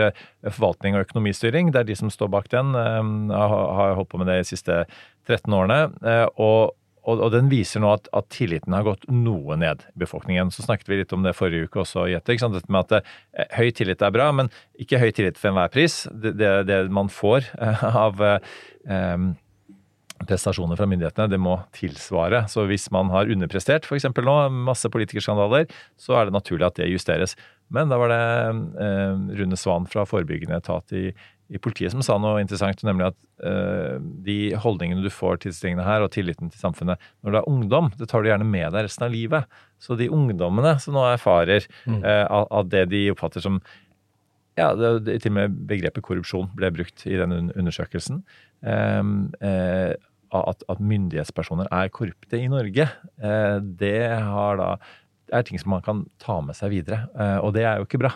forvaltning 0.47 0.95
og 0.95 1.05
økonomistyring. 1.09 1.73
Det 1.73 1.83
er 1.83 1.91
de 1.91 1.99
som 1.99 2.11
står 2.13 2.31
bak 2.31 2.49
den. 2.55 2.71
Jeg 2.73 3.51
har 3.51 3.95
holdt 3.99 4.11
på 4.13 4.21
med 4.21 4.31
det 4.31 4.41
de 4.41 4.51
siste 4.55 4.83
13 5.27 5.53
årene. 5.53 5.87
og 6.37 6.75
og, 7.07 7.29
den 7.31 7.47
viser 7.47 7.79
nå 7.79 7.93
at, 7.95 8.09
at, 8.11 8.25
tilliten 8.35 8.73
har 8.75 8.83
gått 8.83 9.05
noe 9.07 9.55
ned 9.55 9.85
i 9.95 10.01
befolkningen. 10.01 10.49
Så 10.51 10.65
snakket 10.65 10.89
vi 10.91 10.97
litt 10.99 11.13
om 11.15 11.23
det 11.23 11.37
forrige 11.37 11.69
uke 11.69 11.79
også, 11.85 12.03
Jette. 12.11 12.35
Dette 12.35 12.67
med 12.67 12.91
at 12.91 13.07
høy 13.55 13.69
tillit 13.71 14.03
er 14.03 14.11
bra, 14.11 14.25
men 14.35 14.51
ikke 14.75 14.99
høy 14.99 15.13
tillit 15.15 15.39
for 15.39 15.53
enhver 15.53 15.71
pris. 15.71 16.01
Det, 16.11 16.33
det, 16.35 16.51
det 16.67 16.81
man 16.91 17.07
får 17.07 17.47
av 18.03 18.19
um, 18.19 19.29
prestasjoner 20.29 20.79
fra 20.79 20.87
myndighetene, 20.89 21.29
det 21.31 21.39
må 21.41 21.57
tilsvare. 21.75 22.45
Så 22.51 22.67
hvis 22.69 22.89
man 22.93 23.11
har 23.13 23.31
underprestert 23.33 23.87
f.eks. 23.87 24.09
nå, 24.11 24.37
masse 24.67 24.91
politikerskandaler, 24.93 25.69
så 25.99 26.19
er 26.19 26.27
det 26.27 26.37
naturlig 26.37 26.67
at 26.67 26.81
det 26.81 26.91
justeres. 26.91 27.37
Men 27.73 27.91
da 27.91 27.97
var 27.99 28.11
det 28.11 28.21
eh, 28.83 29.25
Rune 29.39 29.57
Svan 29.59 29.87
fra 29.91 30.05
forebyggende 30.07 30.59
etat 30.61 30.93
i, 30.95 31.09
i, 31.11 31.59
politiet 31.59 31.91
som 31.91 32.03
sa 32.05 32.15
noe 32.21 32.39
interessant, 32.43 32.83
nemlig 32.87 33.09
at 33.09 33.17
eh, 33.47 33.97
de 34.27 34.37
holdningene 34.55 35.03
du 35.03 35.11
får 35.11 35.41
til 35.43 35.55
tingene 35.55 35.87
her, 35.87 36.05
og 36.05 36.13
tilliten 36.15 36.51
til 36.53 36.61
samfunnet 36.61 37.01
når 37.25 37.33
du 37.33 37.39
er 37.41 37.49
ungdom, 37.51 37.91
det 37.99 38.07
tar 38.11 38.23
du 38.23 38.31
gjerne 38.31 38.47
med 38.47 38.71
deg 38.75 38.87
resten 38.87 39.07
av 39.07 39.15
livet. 39.15 39.59
Så 39.83 39.99
de 39.99 40.07
ungdommene 40.13 40.77
som 40.83 40.95
nå 40.95 41.03
erfarer 41.09 41.67
mm. 41.85 41.99
eh, 41.99 42.23
av, 42.23 42.47
av 42.51 42.71
det 42.71 42.87
de 42.93 43.09
oppfatter 43.15 43.43
som 43.43 43.59
ja, 44.57 44.71
det, 44.73 45.19
til 45.21 45.31
og 45.31 45.37
med 45.37 45.57
begrepet 45.69 46.05
korrupsjon 46.05 46.49
ble 46.57 46.71
brukt 46.73 47.03
i 47.05 47.17
den 47.19 47.51
undersøkelsen. 47.51 48.23
Eh, 48.65 49.03
eh, 49.45 49.91
at, 50.47 50.63
at, 50.71 50.79
myndighetspersoner 50.83 51.69
er 51.73 51.91
korrupte 51.93 52.39
i 52.39 52.47
Norge, 52.51 52.87
eh, 53.21 53.57
det, 53.81 53.97
da, 54.61 54.69
det 55.27 55.37
er 55.37 55.45
ting 55.47 55.61
som 55.61 55.73
man 55.75 55.85
kan 55.85 56.05
ta 56.23 56.39
med 56.45 56.57
seg 56.57 56.73
videre. 56.75 57.05
Eh, 57.17 57.37
og 57.41 57.53
det 57.57 57.65
er 57.67 57.81
jo 57.81 57.87
ikke 57.87 58.01
bra. 58.05 58.13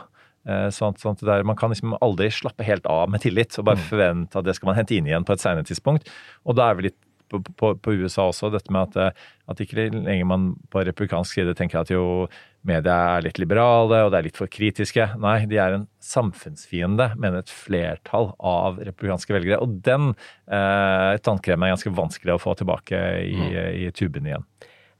Eh, 0.49 0.67
sånn, 0.73 0.97
sånn 0.97 1.19
der, 1.21 1.45
man 1.45 1.57
kan 1.59 1.73
liksom 1.73 1.93
aldri 2.01 2.31
slappe 2.33 2.65
helt 2.65 2.87
av 2.89 3.11
med 3.13 3.21
tillit 3.21 3.53
og 3.61 3.67
bare 3.67 3.81
mm. 3.81 3.87
forvente 3.91 4.39
at 4.39 4.47
det 4.47 4.55
skal 4.57 4.71
man 4.71 4.79
hente 4.79 4.95
inn 4.97 5.09
igjen 5.09 5.27
på 5.27 5.35
et 5.35 5.43
senere 5.43 5.67
tidspunkt. 5.67 6.09
Og 6.45 6.57
da 6.57 6.71
er 6.71 6.79
vi 6.79 6.89
litt 6.89 6.99
på, 7.31 7.41
på, 7.57 7.73
på, 7.79 7.97
USA 8.01 8.27
også, 8.29 8.51
dette 8.53 8.73
med 8.73 8.91
at, 8.91 9.17
at 9.49 9.63
ikke 9.63 9.89
lenger 9.89 10.27
man 10.27 10.51
på 10.71 10.83
republikansk 10.85 11.39
side 11.39 11.55
tenker 11.57 11.81
at 11.81 11.93
jo 11.93 12.27
media 12.67 12.97
er 13.15 13.25
litt 13.25 13.39
liberale 13.41 14.03
og 14.05 14.11
det 14.13 14.19
er 14.19 14.27
litt 14.27 14.39
for 14.39 14.51
kritiske. 14.51 15.07
Nei, 15.21 15.39
de 15.49 15.57
er 15.61 15.77
en 15.77 15.87
samfunnsfiende, 16.03 17.11
mener 17.17 17.41
et 17.41 17.53
flertall 17.53 18.31
av 18.37 18.81
republikanske 18.83 19.33
velgere. 19.33 19.61
Og 19.63 19.79
den 19.85 20.11
eh, 20.11 21.17
tannkremen 21.25 21.67
er 21.67 21.75
ganske 21.75 21.95
vanskelig 21.97 22.35
å 22.35 22.41
få 22.41 22.55
tilbake 22.59 23.01
i, 23.25 23.37
mm. 23.39 23.57
i 23.81 23.89
tuben 23.97 24.29
igjen. 24.29 24.45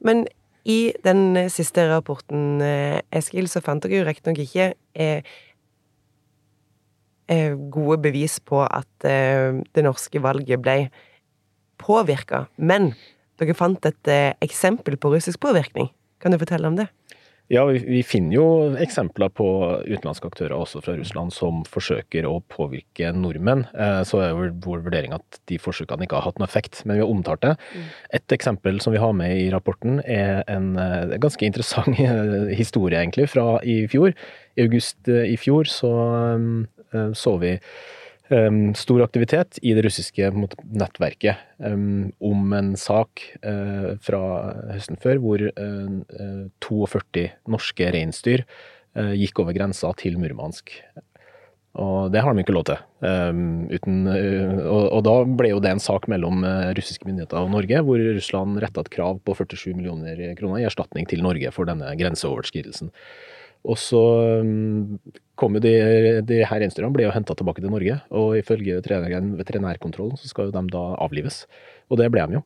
Men 0.01 0.25
i 0.65 0.93
den 1.05 1.37
siste 1.53 1.87
rapporten, 1.89 2.61
eh, 2.65 2.99
Eskil, 3.13 3.49
så 3.49 3.63
fant 3.65 3.83
dere 3.85 4.01
jo 4.01 4.09
riktignok 4.09 4.41
ikke 4.43 4.73
eh, 4.93 5.31
eh, 7.29 7.55
gode 7.73 8.01
bevis 8.03 8.39
på 8.45 8.61
at 8.65 9.07
eh, 9.07 9.61
det 9.73 9.85
norske 9.85 10.21
valget 10.21 10.61
ble 10.61 10.77
påvirka. 11.81 12.45
Men 12.57 12.93
dere 13.41 13.57
fant 13.57 13.89
et 13.89 14.11
eh, 14.11 14.31
eksempel 14.45 14.97
på 15.01 15.13
russisk 15.15 15.41
påvirkning. 15.41 15.89
Kan 16.21 16.33
du 16.33 16.41
fortelle 16.41 16.69
om 16.69 16.77
det? 16.77 16.91
Ja, 17.51 17.65
vi, 17.67 17.81
vi, 17.83 17.99
finner 18.07 18.37
jo 18.37 18.45
eksempler 18.79 19.27
på 19.35 19.45
utenlandske 19.83 20.29
aktører 20.29 20.53
også 20.55 20.79
fra 20.85 20.93
Russland 20.95 21.33
som 21.35 21.65
forsøker 21.67 22.23
å 22.29 22.37
påvirke 22.47 23.09
nordmenn. 23.11 23.65
Eh, 23.75 24.03
så 24.07 24.21
er 24.23 24.29
jo 24.31 24.45
vår 24.63 24.85
vurdering 24.85 25.15
at 25.17 25.41
de 25.51 25.57
forsøkene 25.59 26.07
ikke 26.07 26.15
har 26.21 26.29
hatt 26.29 26.39
noe 26.39 26.47
effekt, 26.47 26.79
men 26.85 26.95
vi 26.95 27.03
har 27.03 27.11
omtalt 27.11 27.43
det. 27.43 27.57
Mm. 27.75 27.89
Et 28.21 28.35
eksempel 28.37 28.79
som 28.83 28.95
vi 28.95 29.01
har 29.03 29.11
med 29.17 29.35
i 29.35 29.49
rapporten 29.51 29.99
er 30.05 30.45
en 30.51 30.77
eh, 30.79 31.17
ganske 31.19 31.49
interessant 31.49 31.99
historie 32.61 33.01
egentlig 33.01 33.27
fra 33.33 33.57
i 33.67 33.81
fjor. 33.91 34.15
I 34.55 34.69
august 34.69 35.11
i 35.11 35.35
fjor 35.39 35.67
så 35.71 35.91
så 37.15 37.31
vi 37.39 37.53
um, 38.31 38.73
stor 38.77 39.03
aktivitet 39.05 39.59
i 39.61 39.73
det 39.77 39.83
russiske 39.85 40.31
nettverket 40.71 41.39
um, 41.59 42.11
om 42.23 42.53
en 42.57 42.73
sak 42.79 43.23
uh, 43.45 43.93
fra 44.03 44.23
høsten 44.71 44.99
før 45.01 45.21
hvor 45.23 45.45
uh, 45.51 46.47
42 46.63 47.27
norske 47.51 47.91
reinsdyr 47.95 48.45
uh, 48.97 49.13
gikk 49.17 49.43
over 49.43 49.57
grensa 49.57 49.91
til 49.99 50.19
Murmansk. 50.21 50.73
Og 51.81 52.11
det 52.11 52.19
har 52.19 52.35
de 52.35 52.43
ikke 52.43 52.55
lov 52.55 52.65
til. 52.67 52.79
Um, 52.99 53.69
uten, 53.71 54.01
og, 54.11 54.81
og, 54.91 55.01
da 55.07 55.13
ble 55.39 55.53
jo 55.53 55.61
det 55.63 55.71
en 55.71 55.83
sak 55.83 56.09
mellom 56.11 56.43
russiske 56.75 57.07
myndigheter 57.07 57.39
og 57.39 57.53
Norge, 57.53 57.79
hvor 57.87 58.01
Russland 58.17 58.59
retta 58.59 58.83
et 58.83 58.91
krav 58.91 59.21
på 59.23 59.37
47 59.39 59.77
millioner 59.77 60.19
kroner 60.39 60.59
i 60.59 60.67
erstatning 60.67 61.07
til 61.07 61.23
Norge 61.23 61.53
for 61.55 61.69
denne 61.71 61.93
grenseoverskridelsen. 61.95 62.91
Og 63.61 63.77
så 63.77 64.01
um, 64.41 64.97
kom 65.37 65.57
jo 65.57 65.61
de, 65.63 65.73
de 66.25 66.41
her 66.41 66.63
reinsdyrene 66.63 66.93
ble 66.95 67.05
jo 67.05 67.13
henta 67.13 67.35
tilbake 67.37 67.61
til 67.61 67.73
Norge, 67.73 67.99
og 68.09 68.33
ifølge 68.39 68.79
veterinærkontrollen 68.81 70.17
så 70.17 70.31
skal 70.31 70.49
jo 70.49 70.55
de 70.55 70.63
da 70.73 70.83
avlives. 71.03 71.43
Og 71.91 72.01
det 72.01 72.09
ble 72.13 72.25
de 72.25 72.39
jo. 72.39 72.45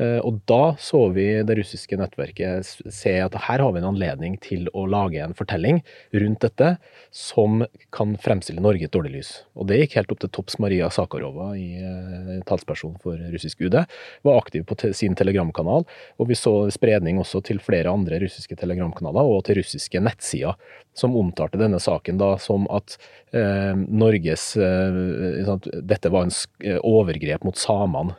Eh, 0.00 0.18
og 0.24 0.38
da 0.48 0.72
så 0.80 1.02
vi 1.12 1.26
det 1.44 1.58
russiske 1.58 1.98
nettverket 2.00 2.64
se 2.64 3.12
at 3.20 3.34
her 3.44 3.60
har 3.60 3.74
vi 3.74 3.82
en 3.82 3.90
anledning 3.90 4.38
til 4.40 4.64
å 4.72 4.86
lage 4.88 5.20
en 5.20 5.36
fortelling 5.36 5.82
rundt 6.16 6.40
dette 6.46 6.70
som 7.12 7.60
kan 7.92 8.14
fremstille 8.20 8.64
Norge 8.64 8.86
i 8.86 8.88
et 8.88 8.94
dårlig 8.94 9.12
lys. 9.18 9.32
Og 9.52 9.68
det 9.68 9.82
gikk 9.82 9.98
helt 10.00 10.14
opp 10.14 10.22
til 10.24 10.32
topps. 10.32 10.58
Maria 10.62 10.88
Sakarova, 10.92 11.50
i, 11.58 11.76
eh, 11.76 12.40
talsperson 12.48 12.96
for 13.02 13.20
russisk 13.34 13.60
UD, 13.60 13.82
var 14.24 14.40
aktiv 14.40 14.64
på 14.64 14.94
sin 14.94 15.14
telegramkanal. 15.14 15.84
Og 16.18 16.28
vi 16.28 16.40
så 16.40 16.70
spredning 16.72 17.18
også 17.20 17.42
til 17.44 17.60
flere 17.60 17.92
andre 17.92 18.20
russiske 18.24 18.56
telegramkanaler 18.56 19.20
og 19.20 19.44
til 19.44 19.60
russiske 19.60 20.00
nettsider 20.00 20.56
som 20.94 21.16
omtalte 21.16 21.60
denne 21.60 21.80
saken 21.80 22.18
da 22.18 22.36
som 22.40 22.64
at 22.70 22.96
eh, 23.32 23.76
Norges 23.76 24.56
eh, 24.56 25.58
Dette 25.82 26.08
var 26.08 26.24
en 26.24 26.80
overgrep 26.80 27.44
mot 27.44 27.56
samene. 27.56 28.16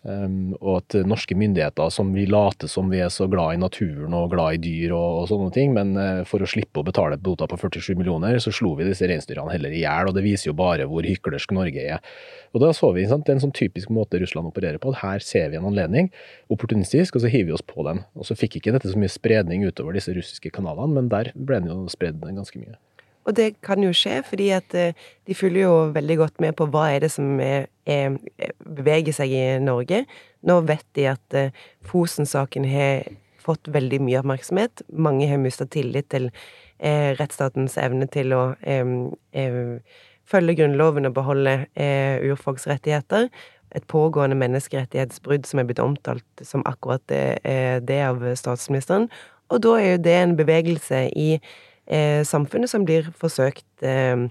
Um, 0.00 0.54
og 0.62 0.78
at 0.78 0.94
norske 1.04 1.36
myndigheter 1.36 1.90
som 1.92 2.14
vi 2.16 2.22
later 2.24 2.70
som 2.72 2.88
vi 2.88 3.02
er 3.04 3.10
så 3.12 3.26
glad 3.28 3.52
i 3.52 3.60
naturen 3.60 4.14
og 4.16 4.30
glad 4.32 4.56
i 4.56 4.60
dyr 4.64 4.94
og, 4.96 5.18
og 5.18 5.26
sånne 5.28 5.50
ting, 5.52 5.74
men 5.76 5.92
uh, 5.98 6.22
for 6.28 6.40
å 6.40 6.48
slippe 6.48 6.80
å 6.80 6.86
betale 6.86 7.18
bota 7.20 7.44
på 7.50 7.58
47 7.60 7.98
millioner, 7.98 8.38
så 8.40 8.52
slo 8.54 8.72
vi 8.78 8.88
disse 8.88 9.04
reinsdyrene 9.04 9.52
heller 9.52 9.76
i 9.76 9.82
hjel. 9.82 10.08
Og 10.08 10.16
det 10.16 10.24
viser 10.24 10.50
jo 10.50 10.56
bare 10.56 10.88
hvor 10.88 11.04
hyklersk 11.04 11.52
Norge 11.56 11.84
er. 11.96 12.00
Og 12.56 12.64
da 12.64 12.72
så 12.76 12.94
vi 12.96 13.04
sant, 13.10 13.26
det 13.26 13.34
er 13.34 13.38
en 13.38 13.44
sånn 13.44 13.56
typisk 13.56 13.92
måte 13.92 14.22
Russland 14.22 14.48
opererer 14.48 14.80
på. 14.80 14.96
Her 15.02 15.20
ser 15.24 15.52
vi 15.52 15.60
en 15.60 15.68
anledning, 15.68 16.08
opportunistisk, 16.48 17.18
og 17.18 17.26
så 17.26 17.32
hiver 17.32 17.52
vi 17.52 17.58
oss 17.58 17.66
på 17.66 17.84
den. 17.86 18.00
Og 18.16 18.26
så 18.26 18.38
fikk 18.38 18.56
ikke 18.58 18.72
dette 18.74 18.88
så 18.88 19.00
mye 19.00 19.12
spredning 19.12 19.68
utover 19.68 20.00
disse 20.00 20.16
russiske 20.16 20.54
kanalene, 20.56 20.96
men 20.96 21.12
der 21.12 21.34
ble 21.36 21.60
den 21.60 21.74
jo 21.74 21.82
spredd 21.92 22.24
ganske 22.24 22.56
mye. 22.56 22.80
Og 23.28 23.36
det 23.36 23.50
kan 23.64 23.82
jo 23.84 23.92
skje, 23.94 24.20
fordi 24.26 24.48
at 24.56 24.74
eh, 24.74 24.96
de 25.28 25.36
følger 25.36 25.66
jo 25.66 25.74
veldig 25.94 26.16
godt 26.22 26.40
med 26.40 26.56
på 26.56 26.66
hva 26.72 26.86
er 26.94 27.04
det 27.04 27.10
som 27.12 27.40
er, 27.44 27.68
er, 27.84 28.16
beveger 28.64 29.14
seg 29.16 29.34
i 29.36 29.42
Norge. 29.62 30.04
Nå 30.48 30.60
vet 30.68 30.86
de 30.96 31.10
at 31.12 31.36
eh, 31.36 31.52
Fosen-saken 31.86 32.64
har 32.70 33.10
fått 33.44 33.70
veldig 33.72 34.00
mye 34.04 34.20
oppmerksomhet. 34.20 34.84
Mange 34.92 35.28
har 35.30 35.40
mista 35.40 35.66
tillit 35.68 36.10
til 36.12 36.30
eh, 36.78 37.12
rettsstatens 37.18 37.76
evne 37.80 38.08
til 38.12 38.34
å 38.36 38.42
eh, 38.60 38.92
eh, 39.36 40.02
følge 40.30 40.58
Grunnloven 40.60 41.08
og 41.10 41.16
beholde 41.16 41.56
eh, 41.74 42.20
urfolks 42.30 42.68
rettigheter. 42.70 43.28
Et 43.76 43.86
pågående 43.86 44.38
menneskerettighetsbrudd 44.38 45.46
som 45.46 45.60
er 45.60 45.68
blitt 45.68 45.82
omtalt 45.82 46.44
som 46.46 46.64
akkurat 46.66 47.04
det, 47.06 47.38
det 47.86 48.00
av 48.02 48.24
statsministeren. 48.34 49.06
Og 49.50 49.62
da 49.62 49.76
er 49.78 49.92
jo 49.92 50.00
det 50.02 50.16
en 50.16 50.34
bevegelse 50.38 51.04
i 51.14 51.36
samfunnet 51.90 52.70
som 52.70 52.84
blir 52.86 53.08
forsøkt 53.18 53.82
eh, 53.82 54.28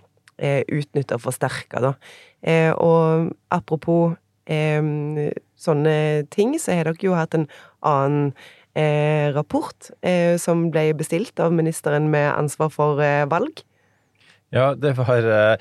utnytta 0.72 1.18
og 1.18 1.26
forsterka, 1.26 1.82
da. 1.84 1.94
Eh, 2.40 2.72
og 2.72 3.34
apropos 3.52 4.16
eh, 4.48 5.32
sånne 5.60 5.98
ting, 6.32 6.56
så 6.60 6.78
har 6.78 6.88
dere 6.88 7.04
jo 7.04 7.18
hatt 7.18 7.36
en 7.36 7.50
annen 7.84 8.32
eh, 8.80 9.28
rapport 9.36 9.92
eh, 10.00 10.38
som 10.40 10.70
ble 10.72 10.94
bestilt 11.00 11.40
av 11.44 11.56
ministeren 11.56 12.08
med 12.14 12.32
ansvar 12.32 12.72
for 12.74 13.04
eh, 13.04 13.28
valg. 13.30 13.66
Ja, 14.56 14.72
det 14.74 14.96
var 14.98 15.60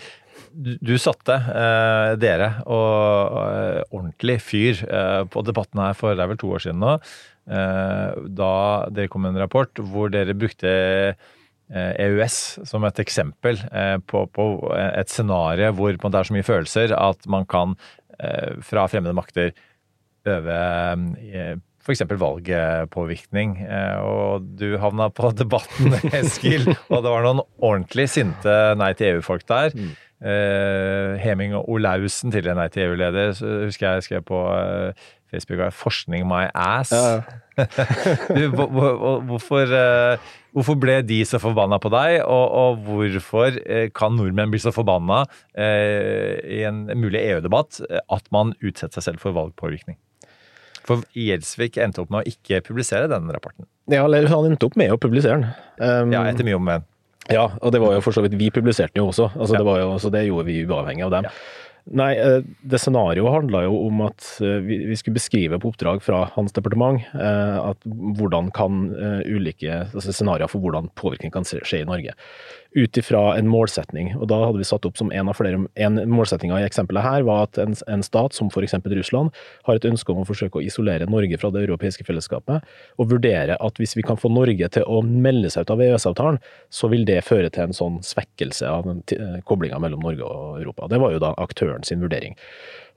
du, 0.52 0.94
satte 1.00 1.34
eh, 1.34 2.12
dere 2.20 2.50
og 2.66 3.38
eh, 3.42 3.80
ordentlig 3.90 4.38
fyr 4.42 4.84
eh, 4.86 5.24
på 5.30 5.42
debatten 5.46 5.82
her 5.82 5.96
for 5.98 6.14
det 6.14 6.24
er 6.24 6.32
vel 6.32 6.40
to 6.40 6.52
år 6.54 6.64
siden 6.64 6.80
nå. 6.82 6.98
da 7.48 8.52
dere 8.92 9.08
kom 9.08 9.22
med 9.24 9.32
en 9.32 9.40
rapport 9.40 9.80
hvor 9.90 10.10
dere 10.12 10.34
brukte 10.36 10.70
EØS 11.68 12.36
som 12.64 12.84
et 12.88 13.00
eksempel 13.02 13.58
på, 14.08 14.22
på 14.32 14.44
et 14.72 15.10
scenario 15.12 15.74
hvor 15.76 15.98
det 15.98 16.08
er 16.08 16.28
så 16.28 16.36
mye 16.36 16.46
følelser 16.46 16.94
at 16.96 17.28
man 17.28 17.44
kan 17.44 17.74
fra 18.64 18.86
fremmede 18.88 19.12
makter 19.14 19.52
øve 20.26 20.56
f.eks. 21.88 22.02
valgpåvirkning. 22.20 23.54
Og 24.04 24.44
du 24.60 24.76
havna 24.80 25.08
på 25.14 25.32
Debatten, 25.40 25.96
Eskil, 26.12 26.68
og 26.92 27.00
det 27.04 27.14
var 27.14 27.24
noen 27.24 27.42
ordentlig 27.56 28.08
sinte 28.12 28.58
Nei 28.78 28.92
til 28.98 29.14
EU-folk 29.14 29.48
der. 29.48 29.72
Mm. 29.74 29.96
og 30.18 31.20
Heming 31.22 31.54
Olaussen, 31.60 32.32
tidligere 32.34 32.58
Nei 32.58 32.68
til 32.74 32.88
EU-leder, 32.88 33.36
husker 33.64 33.98
jeg 33.98 34.08
skrev 34.08 34.26
på 34.28 34.42
uh, 35.32 35.66
er 35.66 35.70
'Forskning 35.74 36.26
my 36.28 36.48
ass'. 36.54 36.92
Ja. 36.92 37.22
du, 38.36 38.48
hvorfor, 38.54 39.66
uh, 39.66 40.18
hvorfor, 40.54 40.78
ble 40.78 41.02
de 41.02 41.24
så 41.26 41.40
forbanna 41.42 41.78
på 41.82 41.90
deg, 41.90 42.22
og, 42.22 42.46
og 42.62 42.82
hvorfor 42.86 43.58
kan 43.94 44.16
nordmenn 44.16 44.50
bli 44.50 44.60
så 44.62 44.72
forbanna 44.72 45.24
i 45.58 46.62
en 46.64 46.86
mulig 46.94 47.18
EU-debatt 47.18 47.80
at 48.08 48.30
man 48.30 48.54
utsetter 48.62 49.00
seg 49.00 49.10
selv 49.10 49.24
for 49.24 49.34
valgpåvirkning? 49.34 49.98
For 50.88 51.04
Gjelsvik 51.16 51.76
endte 51.82 52.02
opp 52.04 52.12
med 52.12 52.24
å 52.24 52.30
ikke 52.30 52.62
publisere 52.64 53.10
denne 53.10 53.34
rapporten. 53.34 53.66
Ja, 53.92 54.04
eller 54.06 54.28
han 54.30 54.52
endte 54.52 54.68
opp 54.68 54.78
med 54.80 54.92
å 54.94 55.00
publisere 55.00 55.40
den. 55.40 55.50
Um, 55.80 56.14
ja, 56.14 56.24
etter 56.30 56.46
mye 56.48 56.56
om 56.56 56.64
men. 56.64 56.86
Ja, 57.28 57.44
og 57.60 57.74
det 57.74 57.80
var 57.82 57.92
jo 57.92 58.00
for 58.00 58.16
så 58.16 58.22
vidt 58.24 58.38
Vi 58.40 58.48
publiserte 58.54 58.94
den 58.94 59.02
jo 59.02 59.10
også, 59.10 59.26
altså 59.34 59.52
ja. 59.52 59.60
det, 59.60 59.66
var 59.68 59.80
jo, 59.82 59.88
så 60.00 60.10
det 60.12 60.22
gjorde 60.24 60.46
vi 60.48 60.62
uavhengig 60.64 61.04
av 61.04 61.12
dem. 61.12 61.28
Ja. 61.28 61.66
Nei, 61.88 62.10
eh, 62.20 62.42
det 62.68 62.80
scenarioet 62.82 63.32
handla 63.32 63.62
jo 63.64 63.76
om 63.86 64.02
at 64.04 64.24
eh, 64.44 64.60
vi 64.60 64.96
skulle 64.98 65.16
beskrive 65.16 65.58
på 65.60 65.70
oppdrag 65.72 66.02
fra 66.04 66.26
hans 66.34 66.52
departement 66.56 67.00
eh, 67.16 67.56
at 67.62 67.86
hvordan 68.18 68.50
kan 68.56 68.90
ulike 69.24 69.84
altså 69.86 70.12
scenarioer 70.12 70.52
for 70.52 70.64
hvordan 70.64 70.90
påvirkning 71.00 71.32
kan 71.32 71.48
skje 71.48 71.80
i 71.80 71.88
Norge 71.88 72.12
ut 72.76 72.96
ifra 73.00 73.22
en 73.38 73.48
målsetning. 73.48 74.10
Og 74.18 74.28
da 74.28 74.38
hadde 74.42 74.60
vi 74.60 74.66
satt 74.68 74.84
opp 74.84 74.98
som 75.00 75.12
en 75.12 75.30
av 75.30 75.36
flere 75.38 75.60
En 75.74 75.98
målsetninga 76.10 76.60
i 76.60 76.66
eksempelet 76.66 77.02
her 77.04 77.24
var 77.26 77.46
at 77.46 77.58
en, 77.58 77.74
en 77.88 78.02
stat 78.04 78.36
som 78.36 78.50
f.eks. 78.52 78.74
Russland 78.84 79.30
har 79.66 79.78
et 79.78 79.86
ønske 79.88 80.12
om 80.12 80.22
å 80.22 80.26
forsøke 80.28 80.60
å 80.60 80.64
isolere 80.64 81.08
Norge 81.08 81.38
fra 81.40 81.50
det 81.54 81.64
europeiske 81.64 82.04
fellesskapet, 82.04 82.66
og 82.98 83.10
vurdere 83.12 83.56
at 83.56 83.80
hvis 83.80 83.96
vi 83.96 84.04
kan 84.06 84.20
få 84.20 84.30
Norge 84.32 84.68
til 84.74 84.84
å 84.84 85.00
melde 85.02 85.50
seg 85.52 85.64
ut 85.64 85.72
av 85.74 85.84
EØS-avtalen, 85.84 86.40
så 86.68 86.90
vil 86.92 87.06
det 87.08 87.22
føre 87.26 87.50
til 87.54 87.68
en 87.68 87.76
sånn 87.76 88.02
svekkelse 88.04 88.68
av 88.68 88.90
koblinga 89.48 89.80
mellom 89.82 90.04
Norge 90.04 90.26
og 90.26 90.60
Europa. 90.60 90.90
Det 90.92 91.00
var 91.00 91.14
jo 91.14 91.24
da 91.24 91.32
aktøren 91.40 91.86
sin 91.86 92.04
vurdering. 92.04 92.36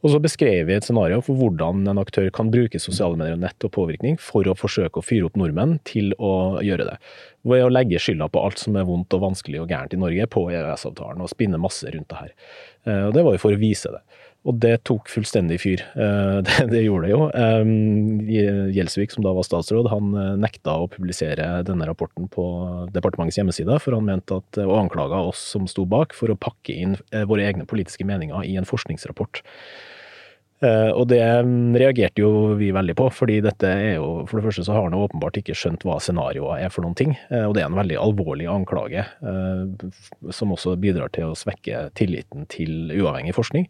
Og 0.02 0.10
så 0.10 0.22
beskrev 0.22 0.66
vi 0.66 0.74
et 0.74 0.86
scenario 0.86 1.20
for 1.22 1.38
hvordan 1.38 1.84
en 1.92 2.02
aktør 2.02 2.32
kan 2.34 2.50
bruke 2.54 2.80
sosiale 2.82 3.20
medier 3.20 3.38
og 3.38 3.44
nett 3.44 3.68
og 3.68 3.74
påvirkning 3.76 4.18
for 4.22 4.48
å 4.50 4.58
forsøke 4.58 4.98
å 4.98 5.06
fyre 5.06 5.28
opp 5.30 5.38
nordmenn 5.38 5.78
til 5.86 6.16
å 6.18 6.62
gjøre 6.66 6.88
det. 6.90 6.96
Ved 7.46 7.66
å 7.68 7.70
legge 7.70 8.02
skylda 8.02 8.30
på 8.34 8.42
alt 8.42 8.62
som 8.62 8.78
er 8.78 8.88
vondt 8.90 9.14
og 9.18 9.28
vanskelig 9.28 9.62
og 9.62 9.70
gærent 9.70 9.94
i 9.94 10.02
Norge, 10.02 10.26
på 10.34 10.48
EØS-avtalen, 10.50 11.22
og 11.22 11.30
spinne 11.30 11.62
masse 11.62 11.86
rundt 11.94 12.10
det 12.10 12.18
her. 12.18 12.34
Eh, 12.88 13.06
og 13.10 13.14
det 13.18 13.26
var 13.28 13.38
jo 13.38 13.44
for 13.44 13.54
å 13.54 13.62
vise 13.62 13.94
det. 13.94 14.02
Og 14.50 14.58
det 14.58 14.74
tok 14.90 15.10
fullstendig 15.14 15.60
fyr. 15.62 15.84
Eh, 15.94 16.40
det, 16.48 16.58
det 16.74 16.82
gjorde 16.82 17.06
det 17.06 17.14
jo. 17.14 17.28
Eh, 17.38 18.74
Gjelsvik, 18.80 19.14
som 19.14 19.26
da 19.26 19.36
var 19.38 19.46
statsråd, 19.46 19.92
han 19.94 20.18
nekta 20.42 20.80
å 20.82 20.90
publisere 20.90 21.52
denne 21.68 21.86
rapporten 21.90 22.26
på 22.34 22.48
departementets 22.94 23.38
hjemmeside, 23.38 23.78
for 23.86 23.98
han 23.98 24.10
mente 24.10 24.42
at, 24.42 24.64
og 24.66 24.80
anklaga 24.82 25.22
oss 25.30 25.46
som 25.54 25.70
sto 25.70 25.86
bak, 25.86 26.18
for 26.18 26.34
å 26.34 26.40
pakke 26.42 26.74
inn 26.74 26.98
våre 27.30 27.46
egne 27.46 27.70
politiske 27.70 28.06
meninger 28.10 28.50
i 28.50 28.58
en 28.58 28.70
forskningsrapport. 28.70 29.46
Uh, 30.62 30.92
og 30.94 31.08
det 31.10 31.22
reagerte 31.82 32.22
jo 32.22 32.54
vi 32.60 32.68
veldig 32.76 32.94
på, 33.00 33.08
fordi 33.18 33.40
dette 33.42 33.66
er 33.66 33.96
jo 33.96 34.28
For 34.30 34.38
det 34.38 34.44
første 34.46 34.66
så 34.68 34.76
har 34.76 34.84
han 34.86 34.94
åpenbart 34.94 35.40
ikke 35.40 35.56
skjønt 35.58 35.82
hva 35.88 35.96
scenarioet 35.98 36.62
er 36.62 36.70
for 36.74 36.86
noen 36.86 36.98
ting, 37.00 37.16
uh, 37.32 37.48
og 37.48 37.56
det 37.58 37.64
er 37.64 37.72
en 37.72 37.80
veldig 37.80 37.98
alvorlig 37.98 38.46
anklage, 38.52 39.08
uh, 39.26 40.30
som 40.30 40.54
også 40.54 40.76
bidrar 40.82 41.10
til 41.16 41.32
å 41.32 41.38
svekke 41.38 41.88
tilliten 41.98 42.46
til 42.52 42.94
uavhengig 42.94 43.34
forskning. 43.38 43.68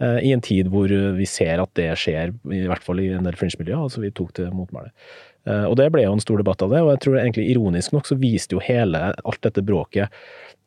I 0.00 0.30
en 0.32 0.40
tid 0.40 0.70
hvor 0.72 0.88
vi 0.88 1.26
ser 1.28 1.60
at 1.60 1.74
det 1.76 1.90
skjer, 2.00 2.30
i 2.48 2.62
hvert 2.70 2.80
fall 2.80 3.02
i 3.02 3.10
en 3.12 3.26
del 3.26 3.36
fringe-miljøer. 3.36 3.82
Altså 3.84 4.00
vi 4.00 4.08
tok 4.16 4.30
til 4.38 4.46
motmæle. 4.56 4.88
Og 5.68 5.74
det 5.76 5.90
ble 5.92 6.06
jo 6.06 6.14
en 6.16 6.22
stor 6.24 6.40
debatt 6.40 6.64
av 6.64 6.72
det, 6.72 6.80
og 6.80 6.88
jeg 6.94 7.02
tror 7.04 7.18
egentlig 7.20 7.44
ironisk 7.52 7.92
nok 7.92 8.08
så 8.08 8.16
viste 8.16 8.56
jo 8.56 8.62
hele 8.64 9.10
alt 9.12 9.42
dette 9.44 9.60
bråket 9.60 10.08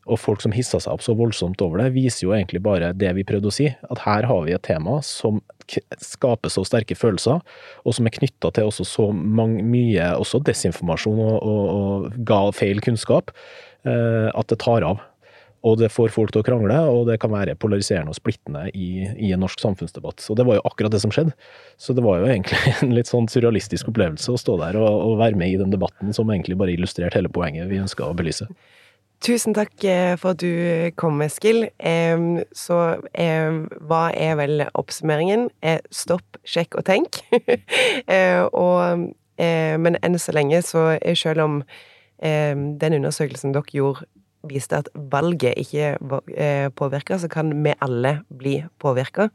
og 0.03 0.19
folk 0.19 0.43
som 0.43 0.51
hissa 0.55 0.81
seg 0.83 0.91
opp 0.91 1.03
så 1.05 1.15
voldsomt 1.15 1.61
over 1.63 1.79
det, 1.79 1.93
viser 1.95 2.25
jo 2.25 2.33
egentlig 2.35 2.59
bare 2.63 2.91
det 2.97 3.13
vi 3.15 3.23
prøvde 3.27 3.47
å 3.47 3.55
si. 3.55 3.69
At 3.93 4.03
her 4.03 4.27
har 4.27 4.43
vi 4.47 4.55
et 4.55 4.65
tema 4.65 4.97
som 5.05 5.39
skaper 6.03 6.51
så 6.51 6.65
sterke 6.67 6.97
følelser, 6.97 7.39
og 7.83 7.95
som 7.95 8.09
er 8.09 8.15
knytta 8.17 8.51
til 8.55 8.67
også 8.67 8.87
så 8.87 9.07
mange, 9.13 9.63
mye 9.63 10.11
også 10.19 10.43
desinformasjon 10.43 11.23
og, 11.23 11.37
og, 11.39 11.63
og 11.71 12.19
gal, 12.27 12.51
feil 12.55 12.83
kunnskap, 12.83 13.31
eh, 13.87 14.29
at 14.33 14.51
det 14.51 14.59
tar 14.63 14.87
av. 14.87 15.01
Og 15.63 15.77
det 15.79 15.93
får 15.95 16.11
folk 16.11 16.33
til 16.35 16.41
å 16.41 16.43
krangle, 16.43 16.75
og 16.91 17.05
det 17.07 17.15
kan 17.23 17.31
være 17.31 17.55
polariserende 17.55 18.11
og 18.11 18.17
splittende 18.17 18.65
i, 18.75 19.07
i, 19.15 19.29
en 19.31 19.39
norsk 19.45 19.61
samfunnsdebatt. 19.63 20.19
Så 20.19 20.35
det 20.35 20.43
var 20.43 20.57
jo 20.57 20.65
akkurat 20.67 20.91
det 20.91 20.99
som 20.99 21.13
skjedde. 21.15 21.31
Så 21.79 21.95
det 21.95 22.03
var 22.03 22.19
jo 22.19 22.27
egentlig 22.27 22.59
en 22.83 22.91
litt 22.97 23.07
sånn 23.07 23.29
surrealistisk 23.31 23.93
opplevelse 23.93 24.35
å 24.35 24.41
stå 24.41 24.57
der 24.59 24.81
og, 24.81 24.89
og 24.91 25.21
være 25.23 25.39
med 25.39 25.55
i 25.55 25.61
den 25.61 25.71
debatten 25.71 26.11
som 26.15 26.27
egentlig 26.35 26.59
bare 26.59 26.75
illustrerte 26.75 27.15
hele 27.21 27.31
poenget 27.31 27.71
vi 27.71 27.79
ønska 27.79 28.09
å 28.09 28.17
belyse. 28.19 28.49
Tusen 29.23 29.53
takk 29.55 29.79
eh, 29.87 30.17
for 30.19 30.33
at 30.33 30.41
du 30.41 30.91
kom, 30.99 31.21
Eskil. 31.23 31.69
Så 32.59 32.79
hva 33.15 34.01
er 34.11 34.33
vel 34.35 34.65
oppsummeringen? 34.75 35.45
Eh, 35.63 35.79
stopp, 35.95 36.41
sjekk 36.43 36.79
og 36.79 36.87
tenk. 36.89 37.21
Eh, 38.13 38.43
og, 38.51 39.05
men 39.39 39.95
enn 40.03 40.17
så 40.19 40.33
lenge, 40.35 40.59
så 40.65 40.97
selv 41.17 41.43
om 41.43 41.55
den 42.19 42.95
undersøkelsen 42.97 43.55
dere 43.55 43.73
gjorde, 43.73 44.05
viste 44.47 44.81
at 44.83 44.89
valget 45.11 45.55
ikke 45.61 45.95
påvirka, 46.77 47.17
så 47.17 47.29
kan 47.31 47.51
vi 47.63 47.73
alle 47.81 48.17
bli 48.27 48.57
påvirka. 48.83 49.29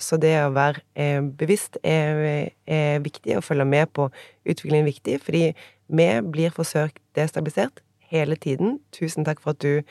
Så 0.00 0.18
det 0.20 0.34
å 0.40 0.50
være 0.56 1.20
bevisst 1.38 1.78
er, 1.84 2.50
er 2.66 3.04
viktig, 3.04 3.36
og 3.38 3.46
følge 3.46 3.68
med 3.68 3.92
på 3.92 4.08
utviklingen 4.48 4.86
er 4.86 4.90
viktig, 4.90 5.20
fordi 5.22 5.46
vi 5.92 6.10
blir 6.32 6.54
forsøkt 6.56 7.00
destabilisert 7.18 7.84
hele 8.12 8.36
tiden. 8.36 8.78
Tusen 8.94 9.26
takk 9.28 9.42
for 9.42 9.56
at 9.56 9.62
du 9.64 9.82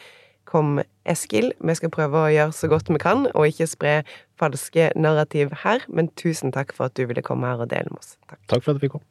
kom, 0.49 0.81
Eskil. 1.09 1.51
Vi 1.61 1.75
skal 1.77 1.91
prøve 1.93 2.25
å 2.25 2.31
gjøre 2.31 2.55
så 2.55 2.69
godt 2.71 2.91
vi 2.91 2.99
kan, 3.01 3.25
og 3.33 3.47
ikke 3.49 3.69
spre 3.69 3.95
falske 4.39 4.91
narrativ 4.99 5.53
her, 5.63 5.85
men 5.89 6.11
tusen 6.19 6.53
takk 6.53 6.75
for 6.77 6.89
at 6.89 6.97
du 6.99 7.07
ville 7.09 7.23
komme 7.25 7.49
her 7.49 7.63
og 7.63 7.71
dele 7.71 7.91
med 7.93 8.01
oss. 8.01 8.15
Takk, 8.29 8.41
takk 8.51 8.67
for 8.67 8.75
at 8.75 8.83
vi 8.83 8.91
kom. 8.91 9.03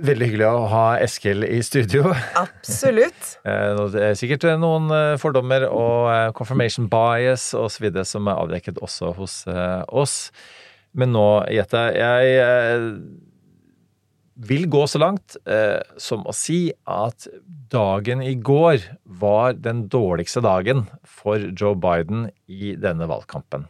Veldig 0.00 0.30
hyggelig 0.30 0.46
å 0.48 0.68
ha 0.72 0.84
Eskil 1.04 1.44
i 1.44 1.58
studio. 1.64 2.14
Absolutt. 2.44 3.34
Eh, 3.44 3.80
det 3.92 4.04
er 4.06 4.16
sikkert 4.16 4.46
noen 4.62 4.88
eh, 4.96 5.16
fordommer 5.20 5.66
og 5.68 6.08
eh, 6.08 6.28
confirmation 6.36 6.88
bias 6.88 7.50
osv. 7.58 7.90
som 8.08 8.30
er 8.30 8.40
avdekket 8.40 8.80
også 8.80 9.12
hos 9.18 9.42
oss. 9.92 10.16
Men 10.96 11.12
nå, 11.14 11.26
Jette, 11.52 11.84
jeg 11.94 12.88
vil 14.48 14.66
gå 14.72 14.84
så 14.88 15.00
langt 15.02 15.36
eh, 15.44 15.80
som 16.00 16.24
å 16.28 16.34
si 16.36 16.70
at 16.88 17.26
dagen 17.72 18.22
i 18.24 18.34
går 18.34 18.82
var 19.20 19.58
den 19.60 19.86
dårligste 19.92 20.42
dagen 20.44 20.86
for 21.04 21.50
Joe 21.52 21.76
Biden 21.78 22.28
i 22.48 22.74
denne 22.80 23.08
valgkampen. 23.10 23.68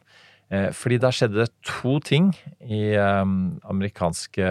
Eh, 0.50 0.70
fordi 0.74 1.00
da 1.02 1.12
skjedde 1.14 1.42
det 1.42 1.50
to 1.66 1.98
ting 2.06 2.32
i 2.62 2.90
eh, 2.94 3.24
amerikanske 3.70 4.50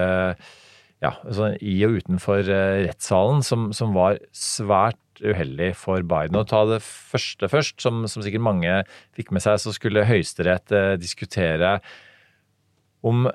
ja, 1.00 1.14
altså 1.24 1.54
i 1.64 1.78
og 1.88 2.02
utenfor 2.02 2.44
eh, 2.44 2.82
rettssalen 2.90 3.46
som, 3.46 3.70
som, 3.76 3.96
var 3.96 4.20
svært 4.36 5.00
vært 5.20 5.36
uheldig 5.36 5.76
for 5.76 6.02
Biden. 6.04 6.38
Å 6.38 6.48
ta 6.48 6.66
det 6.66 6.82
første 6.84 7.48
først, 7.50 7.80
som, 7.82 8.08
som 8.08 8.24
sikkert 8.24 8.42
mange 8.42 8.84
fikk 9.16 9.32
med 9.32 9.42
seg, 9.42 9.60
så 9.60 9.74
skulle 9.74 10.08
Høyesterett 10.08 10.72
eh, 10.72 10.98
diskutere 11.00 11.80
om 13.02 13.30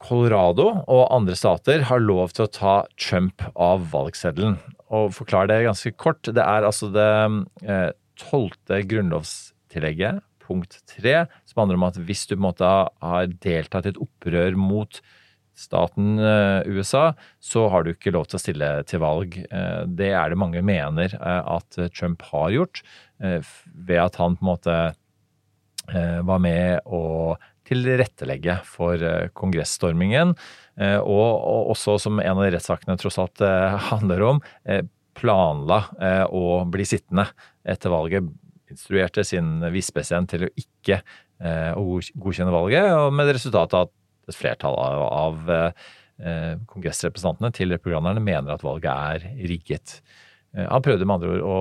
Colorado 0.00 0.70
og 0.88 1.02
andre 1.12 1.36
stater 1.36 1.84
har 1.90 2.00
lov 2.02 2.32
til 2.32 2.46
å 2.46 2.52
ta 2.52 2.74
Trump 3.00 3.44
av 3.52 3.84
valgseddelen. 3.92 4.56
Og 4.90 5.12
forklare 5.14 5.52
det 5.52 5.68
ganske 5.68 5.92
kort. 6.00 6.24
Det 6.24 6.42
er 6.42 6.66
altså 6.66 6.88
det 6.94 7.10
eh, 7.68 7.90
tolvte 8.20 8.80
grunnlovstillegget, 8.90 10.22
punkt 10.42 10.80
tre, 10.90 11.26
som 11.46 11.62
handler 11.62 11.78
om 11.78 11.88
at 11.90 12.00
hvis 12.08 12.24
du 12.26 12.34
på 12.34 12.40
en 12.40 12.46
måte 12.48 12.70
har 12.70 13.34
deltatt 13.44 13.86
i 13.86 13.92
et 13.92 14.00
opprør 14.02 14.56
mot 14.58 15.02
staten 15.60 16.16
eh, 16.16 16.72
USA, 16.72 17.10
så 17.38 17.66
har 17.70 17.84
du 17.84 17.92
ikke 17.92 18.14
lov 18.16 18.30
til 18.30 18.40
å 18.40 18.42
stille 18.42 18.72
til 18.88 19.04
valg. 19.04 19.36
Eh, 19.36 19.84
det 19.84 20.10
er 20.16 20.32
det 20.32 20.40
mange 20.40 20.64
mener 20.64 21.14
at 21.20 21.80
Trump 21.92 22.24
har 22.32 22.50
gjort, 22.56 22.82
ved 23.20 23.98
at 24.00 24.16
han 24.16 24.38
på 24.38 24.46
en 24.46 24.48
måte 24.54 24.80
var 26.24 26.38
med 26.40 26.86
å 26.86 27.34
tilrettelegge 27.70 28.58
for 28.66 29.00
eh, 29.02 29.28
kongressstormingen. 29.36 30.34
eh, 30.80 30.98
Og, 30.98 31.28
og 31.38 31.70
også, 31.74 31.98
som 32.02 32.20
en 32.20 32.36
av 32.36 32.44
de 32.44 32.54
rettssakene 32.56 32.98
tross 32.98 33.18
alt 33.22 33.42
eh, 33.46 33.76
handler 33.90 34.26
om, 34.26 34.42
planla 35.20 35.76
å 36.32 36.62
bli 36.70 36.84
sittende 36.86 37.26
etter 37.68 37.92
valget. 37.92 38.28
Instruerte 38.70 39.24
sin 39.26 39.58
visepresident 39.74 40.30
til 40.30 40.46
å 40.46 40.52
ikke 40.56 41.00
godkjenne 41.42 42.54
valget, 42.54 42.86
og 42.94 43.10
med 43.12 43.28
det 43.28 43.34
resultatet 43.36 43.90
at 43.90 44.30
et 44.30 44.38
flertall 44.38 44.78
av, 44.80 45.02
av 45.10 45.50
kongressrepresentantene 46.70 47.52
til 47.58 47.74
republikanerne 47.74 48.22
mener 48.22 48.54
at 48.54 48.64
valget 48.64 48.88
er 48.94 49.26
rigget. 49.50 49.98
Han 50.54 50.86
prøvde 50.86 51.04
med 51.04 51.18
andre 51.18 51.34
ord 51.34 51.44
å 51.50 51.60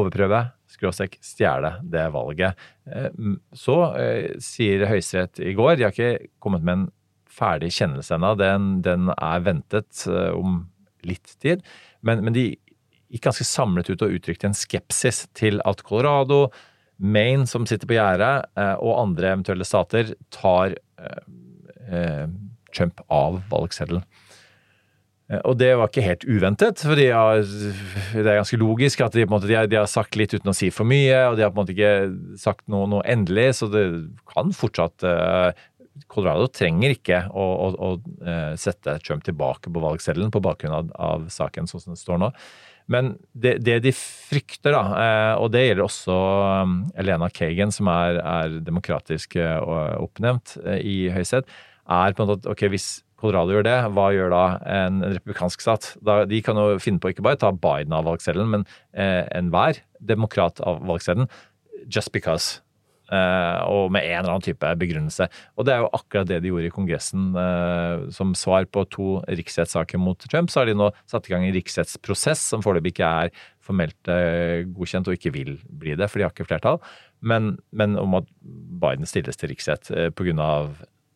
overprøve, 0.00 0.40
skråstrek 0.74 1.16
stjele 1.24 1.76
det 1.90 2.04
valget. 2.14 2.60
Eh, 2.90 3.08
Så 3.56 3.78
eh, 4.00 4.34
sier 4.42 4.86
Høyesterett 4.90 5.40
i 5.40 5.54
går, 5.56 5.76
de 5.78 5.86
har 5.86 5.94
ikke 5.94 6.28
kommet 6.42 6.64
med 6.66 6.78
en 6.78 6.86
ferdig 7.34 7.72
kjennelse 7.74 8.14
ennå, 8.14 8.34
den, 8.38 8.68
den 8.86 9.10
er 9.14 9.42
ventet 9.46 10.04
eh, 10.10 10.30
om 10.34 10.62
litt 11.04 11.34
tid, 11.42 11.64
men, 12.06 12.22
men 12.24 12.36
de 12.36 12.46
gikk 13.12 13.26
ganske 13.26 13.46
samlet 13.46 13.90
ut 13.90 14.02
og 14.06 14.14
uttrykte 14.16 14.48
en 14.48 14.56
skepsis 14.56 15.24
til 15.36 15.60
at 15.68 15.82
Colorado, 15.86 16.48
Maine, 16.98 17.46
som 17.50 17.66
sitter 17.66 17.90
på 17.90 17.96
gjerdet, 17.96 18.46
og 18.78 19.00
andre 19.00 19.32
eventuelle 19.32 19.66
stater 19.66 20.12
tar 20.32 20.76
Trump 22.74 23.02
av 23.12 23.40
valgseddelen. 23.50 24.04
Eh, 25.30 25.40
Og 25.44 25.56
det 25.60 25.70
var 25.78 25.88
ikke 25.88 26.04
helt 26.04 26.24
uventet, 26.28 26.82
for 26.84 26.98
de 27.00 27.08
har, 27.12 27.40
det 27.40 28.24
er 28.24 28.40
ganske 28.40 28.60
logisk 28.60 29.04
at 29.04 29.16
de, 29.16 29.26
måte, 29.30 29.48
de, 29.48 29.56
har, 29.58 29.68
de 29.70 29.80
har 29.80 29.88
sagt 29.90 30.18
litt 30.20 30.34
uten 30.36 30.52
å 30.52 30.56
si 30.56 30.68
for 30.74 30.88
mye, 30.88 31.16
og 31.30 31.38
de 31.38 31.46
har 31.46 31.52
på 31.52 31.58
en 31.58 31.62
måte 31.62 31.76
ikke 31.76 32.40
sagt 32.40 32.66
noe, 32.72 32.88
noe 32.90 33.06
endelig, 33.08 33.54
så 33.60 33.70
det 33.72 33.86
kan 34.34 34.52
fortsatt 34.56 35.06
eh, 35.08 35.64
Colorado 36.10 36.48
trenger 36.50 36.96
ikke 36.96 37.20
å, 37.30 37.42
å, 37.64 37.66
å 37.78 37.90
eh, 38.26 38.52
sette 38.58 38.98
Trump 39.04 39.24
tilbake 39.24 39.70
på 39.72 39.82
valgseddelen 39.82 40.32
på 40.34 40.42
bakgrunn 40.44 40.74
av, 40.74 40.88
av 40.98 41.28
saken 41.32 41.70
sånn 41.70 41.84
som 41.84 41.94
den 41.94 42.00
står 42.00 42.20
nå. 42.20 42.30
Men 42.90 43.14
det, 43.32 43.54
det 43.64 43.78
de 43.86 43.94
frykter, 43.96 44.74
da, 44.74 45.36
og 45.40 45.46
det 45.54 45.62
gjelder 45.62 45.86
også 45.86 46.16
Elena 47.00 47.30
Kagan, 47.32 47.70
som 47.72 47.88
er, 47.88 48.18
er 48.20 48.58
demokratisk 48.66 49.38
oppnevnt 49.40 50.58
i 50.82 51.06
Høyesterett, 51.14 51.48
er 51.88 52.12
på 52.12 52.26
en 52.26 52.28
måte 52.28 52.44
at 52.44 52.50
ok, 52.52 52.66
hvis 52.74 52.88
Colorado 53.24 53.54
gjør 53.54 53.64
det, 53.64 53.78
hva 53.96 54.10
gjør 54.12 54.34
da 54.34 54.42
en, 54.68 55.00
republikansk 55.16 55.64
stat? 55.64 55.94
Da, 56.04 56.20
de 56.28 56.42
kan 56.44 56.60
jo 56.60 56.76
finne 56.82 57.00
på 57.00 57.14
ikke 57.14 57.24
bare 57.24 57.40
ta 57.40 57.54
Biden 57.56 57.96
av 57.96 58.04
valgseddelen, 58.10 58.52
men 58.52 58.68
eh, 58.92 59.24
enhver 59.32 59.80
demokrat 60.04 60.60
av 60.60 60.84
valgseddelen. 60.84 61.30
Just 61.88 62.12
because. 62.12 62.60
Eh, 63.12 63.60
og 63.68 63.90
med 63.92 64.06
en 64.06 64.22
eller 64.22 64.32
annen 64.32 64.44
type 64.44 64.68
begrunnelse. 64.80 65.28
Og 65.56 65.66
det 65.66 65.74
er 65.74 65.82
jo 65.82 65.90
akkurat 65.96 66.28
det 66.28 66.40
de 66.44 66.52
gjorde 66.52 66.68
i 66.68 66.74
Kongressen. 66.74 67.26
Eh, 67.36 68.06
som 68.16 68.32
svar 68.38 68.68
på 68.68 68.84
to 68.92 69.08
riksrettssaker 69.28 70.00
mot 70.00 70.20
Trump, 70.28 70.52
så 70.52 70.62
har 70.62 70.70
de 70.70 70.76
nå 70.78 70.90
satt 71.10 71.28
i 71.28 71.34
gang 71.34 71.44
en 71.48 71.56
riksrettsprosess 71.56 72.46
som 72.52 72.64
foreløpig 72.64 72.94
ikke 72.94 73.12
er 73.24 73.34
formelt 73.64 74.12
eh, 74.12 74.64
godkjent 74.68 75.08
og 75.08 75.18
ikke 75.18 75.34
vil 75.36 75.56
bli 75.68 75.96
det, 75.96 76.08
for 76.10 76.20
de 76.20 76.28
har 76.28 76.34
ikke 76.34 76.48
flertall. 76.48 76.80
Men, 77.24 77.54
men 77.72 77.96
om 78.00 78.18
at 78.20 78.28
Biden 78.84 79.08
stilles 79.08 79.40
til 79.40 79.52
riksrett 79.52 79.92
eh, 79.94 80.10
pga. 80.12 80.50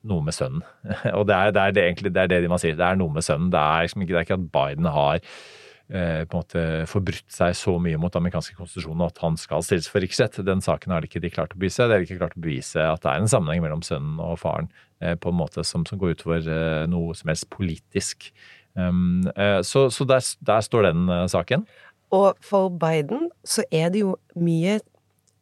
Noe 0.06 0.24
med 0.24 0.36
sønnen. 0.36 0.64
Og 1.18 1.24
det 1.28 1.36
er, 1.36 1.54
det 1.54 1.62
er 1.62 1.76
det 1.76 1.86
egentlig 1.86 2.12
det 2.14 2.26
er 2.26 2.34
det 2.34 2.50
man 2.50 2.60
sier. 2.62 2.76
Det 2.78 2.86
er 2.86 2.98
noe 2.98 3.14
med 3.14 3.26
sønnen. 3.26 3.52
Det 3.54 3.62
er, 3.62 3.86
liksom 3.86 4.04
ikke, 4.04 4.14
det 4.14 4.20
er 4.20 4.28
ikke 4.28 4.38
at 4.38 4.50
Biden 4.58 4.90
har 4.94 5.16
eh, 5.18 6.22
på 6.24 6.36
en 6.36 6.42
måte 6.42 6.66
forbrutt 6.90 7.26
seg 7.32 7.56
så 7.58 7.76
mye 7.82 8.00
mot 8.00 8.18
amerikanske 8.20 8.58
konstitusjoner 8.58 9.10
at 9.10 9.22
han 9.24 9.38
skal 9.40 9.64
stilles 9.66 9.90
for 9.90 10.04
riksrett. 10.04 10.38
Den 10.46 10.62
saken 10.64 10.94
har 10.94 11.02
de 11.02 11.10
ikke 11.10 11.34
klart 11.34 11.56
å 11.56 11.60
bevise. 11.60 11.88
De 11.88 11.96
har 11.96 12.06
ikke 12.06 12.20
klart 12.20 12.38
å 12.38 12.44
bevise 12.44 12.84
at 12.84 13.02
det 13.04 13.12
er 13.12 13.24
en 13.24 13.32
sammenheng 13.32 13.64
mellom 13.64 13.82
sønnen 13.86 14.20
og 14.22 14.38
faren 14.42 14.70
eh, 15.02 15.16
på 15.18 15.32
en 15.32 15.40
måte 15.40 15.66
som, 15.66 15.86
som 15.88 16.00
går 16.00 16.16
utover 16.18 16.46
eh, 16.46 16.86
noe 16.90 17.16
som 17.18 17.32
helst 17.32 17.50
politisk. 17.54 18.30
Um, 18.78 19.24
så 19.66 19.88
så 19.90 20.04
der, 20.06 20.22
der 20.46 20.60
står 20.62 20.90
den 20.92 21.08
eh, 21.10 21.26
saken. 21.26 21.66
Og 22.14 22.36
for 22.40 22.68
Biden 22.68 23.28
så 23.44 23.64
er 23.72 23.90
det 23.90 24.04
jo 24.04 24.14
mye 24.38 24.78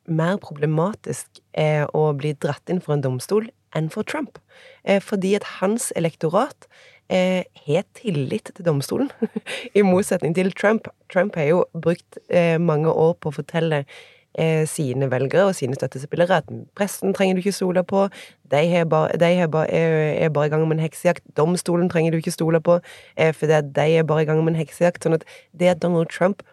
mer 0.07 0.39
problematisk 0.43 1.41
eh, 1.53 1.85
å 1.95 2.11
bli 2.17 2.33
dratt 2.39 2.71
inn 2.71 2.81
for 2.83 2.97
en 2.97 3.05
domstol 3.05 3.49
enn 3.77 3.91
for 3.93 4.07
Trump. 4.07 4.41
Eh, 4.85 5.01
fordi 5.03 5.35
at 5.35 5.47
hans 5.61 5.93
elektorat 5.97 6.68
eh, 7.11 7.45
har 7.66 7.87
tillit 7.99 8.51
til 8.55 8.66
domstolen, 8.66 9.11
i 9.79 9.85
motsetning 9.87 10.35
til 10.35 10.53
Trump. 10.53 10.89
Trump 11.12 11.37
har 11.37 11.51
jo 11.51 11.64
brukt 11.72 12.20
eh, 12.31 12.59
mange 12.61 12.93
år 12.93 13.16
på 13.20 13.33
å 13.33 13.41
fortelle 13.43 13.87
sine 14.68 15.07
velgere 15.09 15.47
og 15.49 15.55
sine 15.57 15.72
støttespillere 15.72 16.43
at 16.43 16.51
pressen 16.77 17.14
trenger 17.16 17.39
du 17.39 17.41
ikke 17.41 17.55
stole 17.57 17.81
på, 17.89 18.03
de, 18.53 18.59
er 18.77 18.85
bare, 18.85 19.16
de 19.16 19.31
er, 19.33 19.47
bare, 19.49 19.70
er, 19.72 20.29
bare 20.29 20.51
i 20.51 20.53
gang 20.53 20.66
med 20.68 20.77
en 20.77 20.83
heksejakt, 20.85 21.24
domstolen 21.39 21.89
trenger 21.89 22.12
du 22.12 22.18
ikke 22.18 22.35
stole 22.35 22.61
på, 22.61 22.77
for 23.16 23.49
de 23.49 23.87
er 23.87 24.05
bare 24.05 24.27
i 24.27 24.29
gang 24.29 24.43
med 24.45 24.53
en 24.53 24.59
heksejakt. 24.61 25.09
Sånn 25.09 25.16
at 25.16 25.24
det 25.57 25.72
at 25.72 25.81
Donald 25.81 26.12
Trump 26.12 26.45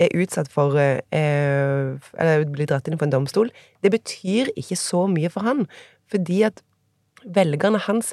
er 0.00 0.14
utsatt 0.18 0.50
for 0.50 0.76
eh, 0.78 1.00
Eller 1.12 2.46
blir 2.50 2.66
dratt 2.66 2.88
inn 2.88 2.98
for 2.98 3.06
en 3.06 3.14
domstol, 3.14 3.50
det 3.82 3.92
betyr 3.94 4.50
ikke 4.56 4.78
så 4.78 5.06
mye 5.10 5.30
for 5.30 5.46
han. 5.46 5.66
Fordi 6.10 6.42
at 6.50 6.62
velgerne 7.24 7.80
hans 7.86 8.12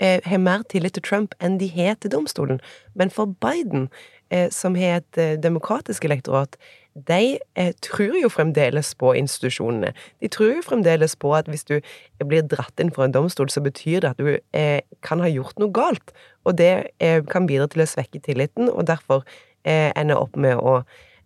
eh, 0.00 0.20
har 0.24 0.38
mer 0.38 0.64
tillit 0.68 0.96
til 0.96 1.04
Trump 1.06 1.34
enn 1.40 1.58
de 1.60 1.68
har 1.72 1.98
til 2.00 2.12
domstolen. 2.12 2.60
Men 2.94 3.10
for 3.10 3.26
Biden, 3.40 3.88
eh, 4.30 4.50
som 4.50 4.74
har 4.74 5.00
et 5.02 5.18
eh, 5.20 5.36
demokratisk 5.40 6.04
elektorat, 6.04 6.58
de 6.94 7.38
eh, 7.58 7.72
tror 7.82 8.14
jo 8.20 8.28
fremdeles 8.30 8.92
på 8.94 9.14
institusjonene. 9.18 9.92
De 10.22 10.28
tror 10.30 10.52
jo 10.54 10.66
fremdeles 10.66 11.16
på 11.18 11.32
at 11.34 11.48
hvis 11.50 11.66
du 11.66 11.80
blir 12.22 12.44
dratt 12.46 12.80
inn 12.80 12.92
for 12.94 13.06
en 13.06 13.14
domstol, 13.14 13.50
så 13.50 13.62
betyr 13.64 14.04
det 14.04 14.12
at 14.14 14.22
du 14.22 14.36
eh, 14.54 14.80
kan 15.02 15.22
ha 15.22 15.30
gjort 15.30 15.58
noe 15.58 15.74
galt. 15.74 16.14
Og 16.44 16.58
det 16.60 16.94
eh, 17.02 17.20
kan 17.30 17.48
bidra 17.50 17.66
til 17.70 17.82
å 17.82 17.88
svekke 17.90 18.22
tilliten, 18.22 18.70
og 18.70 18.86
derfor 18.86 19.24
eh, 19.24 19.42
ender 19.64 20.20
opp 20.20 20.36
med 20.36 20.60
å 20.60 20.82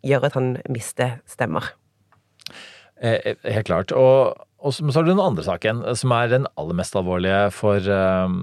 gjøre 0.07 0.31
at 0.31 0.37
han 0.39 0.53
mister 0.71 1.19
stemmer. 1.27 1.73
Eh, 3.01 3.35
helt 3.45 3.69
klart. 3.69 3.93
Og, 3.95 4.39
og 4.59 4.75
så 4.75 4.87
har 4.95 5.07
du 5.07 5.13
den 5.13 5.23
andre 5.23 5.45
saken, 5.47 5.85
eh, 5.87 5.99
som 5.99 6.15
er 6.15 6.33
den 6.33 6.49
aller 6.59 6.79
mest 6.79 6.97
alvorlige 6.99 7.49
for 7.55 7.83
eh, 7.83 8.39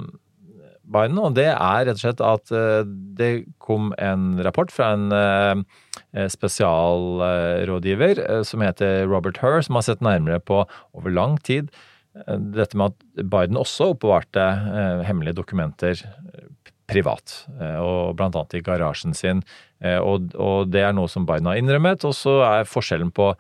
Biden. 0.86 1.20
Og 1.20 1.36
det 1.38 1.50
er 1.52 1.88
rett 1.88 1.98
og 1.98 2.04
slett 2.04 2.24
at 2.24 2.54
eh, 2.56 2.86
det 3.20 3.32
kom 3.64 3.92
en 4.02 4.36
rapport 4.46 4.72
fra 4.72 4.94
en 4.96 5.10
eh, 5.16 6.28
spesialrådgiver 6.32 8.24
eh, 8.24 8.46
som 8.48 8.64
heter 8.64 9.06
Robert 9.12 9.42
Herr, 9.44 9.62
som 9.66 9.80
har 9.80 9.88
sett 9.88 10.06
nærmere 10.06 10.40
på 10.44 10.64
over 10.96 11.14
lang 11.14 11.40
tid 11.44 11.72
eh, 12.16 12.40
dette 12.56 12.80
med 12.80 12.94
at 12.94 13.26
Biden 13.36 13.60
også 13.60 13.94
oppbevarte 13.96 14.46
eh, 14.46 15.06
hemmelige 15.10 15.42
dokumenter 15.42 16.00
eh, 16.00 16.52
privat, 16.90 17.46
eh, 17.60 17.80
og 17.82 18.16
blant 18.20 18.36
annet 18.38 18.58
i 18.60 18.64
garasjen 18.66 19.16
sin. 19.18 19.44
Eh, 19.82 19.98
Og, 20.00 20.32
og 20.38 20.70
det 20.70 20.84
er 20.86 20.94
noe 20.94 21.10
som 21.12 21.26
Biden 21.26 21.50
har 21.50 21.58
innrømmet, 21.60 22.06
og 22.06 22.14
så 22.18 22.40
er 22.46 22.70
forskjellen 22.70 23.12
på 23.16 23.34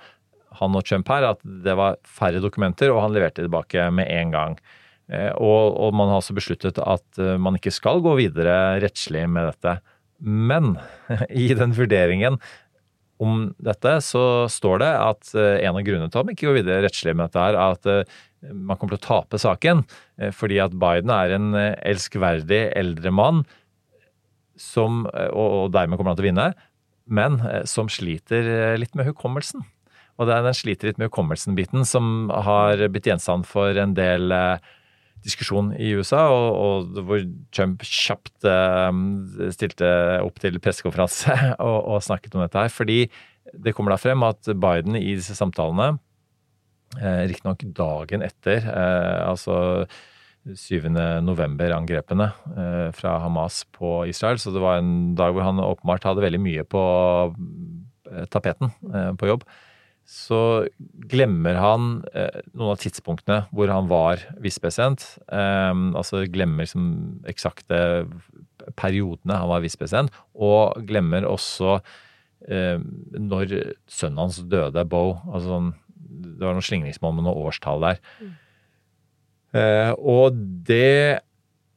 han 0.59 0.75
og 0.77 0.85
Trump 0.87 1.09
her 1.11 1.27
at 1.33 1.41
det 1.43 1.75
var 1.75 1.97
færre 2.07 2.41
dokumenter, 2.41 2.93
og 2.93 3.03
han 3.03 3.15
leverte 3.15 3.43
tilbake 3.43 3.89
med 3.91 4.09
en 4.09 4.31
gang. 4.33 4.59
Eh, 5.11 5.31
Og, 5.37 5.77
og 5.77 5.93
man 5.93 6.09
har 6.09 6.21
altså 6.21 6.37
besluttet 6.37 6.79
at 6.81 7.23
man 7.39 7.59
ikke 7.59 7.73
skal 7.75 8.01
gå 8.01 8.15
videre 8.17 8.79
rettslig 8.81 9.27
med 9.29 9.51
dette. 9.51 9.79
Men 10.19 10.77
i 11.29 11.53
den 11.53 11.75
vurderingen 11.75 12.39
om 13.21 13.53
dette, 13.63 13.99
så 14.03 14.47
står 14.51 14.81
det 14.81 14.89
at 14.91 15.29
en 15.39 15.77
av 15.77 15.83
grunnene 15.87 16.09
til 16.11 16.19
at 16.19 16.25
man 16.27 16.33
ikke 16.35 16.49
går 16.49 16.57
videre 16.57 16.81
rettslig 16.83 17.13
med 17.15 17.29
dette, 17.29 17.45
er 17.45 17.55
at 17.55 18.09
man 18.53 18.77
kommer 18.77 18.95
til 18.95 19.01
å 19.01 19.07
tape 19.07 19.39
saken. 19.41 19.83
eh, 20.19 20.31
Fordi 20.35 20.59
at 20.63 20.75
Biden 20.77 21.11
er 21.13 21.35
en 21.35 21.53
eh, 21.55 21.75
elskverdig 21.85 22.71
eldre 22.75 23.11
mann 23.11 23.45
som, 24.55 25.05
eh, 25.13 25.29
og, 25.29 25.71
dermed 25.71 25.97
kommer 25.97 26.13
han 26.13 26.19
til 26.19 26.27
å 26.27 26.31
vinne, 26.31 26.53
men 27.05 27.37
som 27.69 27.85
sliter 27.85 28.77
litt 28.81 28.95
med 28.97 29.05
hukommelsen. 29.05 29.61
Og 30.17 30.25
det 30.25 30.33
er 30.33 30.45
den 30.45 30.55
sliter 30.57 30.89
litt 30.89 30.97
med 30.97 31.11
hukommelsen-biten 31.11 31.85
som 31.85 32.31
har 32.33 32.81
blitt 32.89 33.05
gjenstand 33.05 33.45
for 33.45 33.77
en 33.77 33.93
del 33.93 34.33
diskusjon 35.21 35.69
i 35.77 35.91
USA, 35.93 36.23
og, 36.33 36.47
og 36.55 36.97
hvor 37.05 37.21
Trump 37.53 37.85
kjapt 37.85 38.47
stilte 39.53 39.91
opp 40.23 40.41
til 40.41 40.57
pressekonferanse 40.57 41.35
og, 41.67 41.77
og, 41.77 42.01
snakket 42.01 42.33
om 42.33 42.41
dette 42.41 42.63
her. 42.63 42.73
Fordi 42.73 43.03
det 43.53 43.75
kommer 43.77 43.93
da 43.93 44.01
frem 44.01 44.25
at 44.25 44.49
Biden 44.57 44.97
i 44.97 45.13
disse 45.13 45.37
samtalene, 45.37 45.99
eh, 46.99 47.23
riktignok 47.29 47.65
dagen 47.77 48.25
etter, 48.25 48.65
eh, 48.71 49.21
altså 49.25 49.85
7. 50.45 50.91
november-angrepene 51.25 52.27
eh, 52.53 52.89
fra 52.93 53.17
Hamas 53.23 53.63
på 53.73 54.03
Israel, 54.09 54.37
så 54.41 54.53
det 54.53 54.61
var 54.61 54.81
en 54.81 55.15
dag 55.17 55.33
hvor 55.33 55.47
han 55.47 55.63
åpenbart 55.63 56.05
hadde 56.05 56.25
veldig 56.25 56.41
mye 56.41 56.65
på 56.69 56.83
eh, 58.11 58.27
tapeten 58.29 58.69
eh, 58.93 59.13
på 59.17 59.31
jobb 59.33 59.47
så 60.05 60.39
glemmer 61.09 61.57
han 61.57 61.85
eh, 62.13 62.43
noen 62.53 62.75
av 62.75 62.81
tidspunktene 62.83 63.39
hvor 63.49 63.71
han 63.73 63.87
var 63.89 64.21
vispesent. 64.41 65.01
Eh, 65.33 65.73
altså 65.97 66.27
glemmer 66.29 66.69
som 66.69 66.85
eksakte 67.25 68.05
periodene 68.77 69.39
han 69.41 69.49
var 69.49 69.65
vispesent, 69.65 70.13
og 70.33 70.77
glemmer 70.87 71.25
også 71.27 71.79
når 72.45 73.51
sønnen 73.89 74.19
hans 74.21 74.35
døde, 74.45 74.83
Bo. 74.85 75.15
Altså, 75.31 75.47
sånn, 75.47 75.69
det 76.35 76.45
var 76.45 76.57
noen 76.57 76.65
slingringsmonn 76.65 77.15
med 77.17 77.27
noen 77.27 77.47
årstall 77.49 77.87
der. 77.89 78.01
Mm. 78.19 78.33
og 79.95 80.35
det 80.67 81.21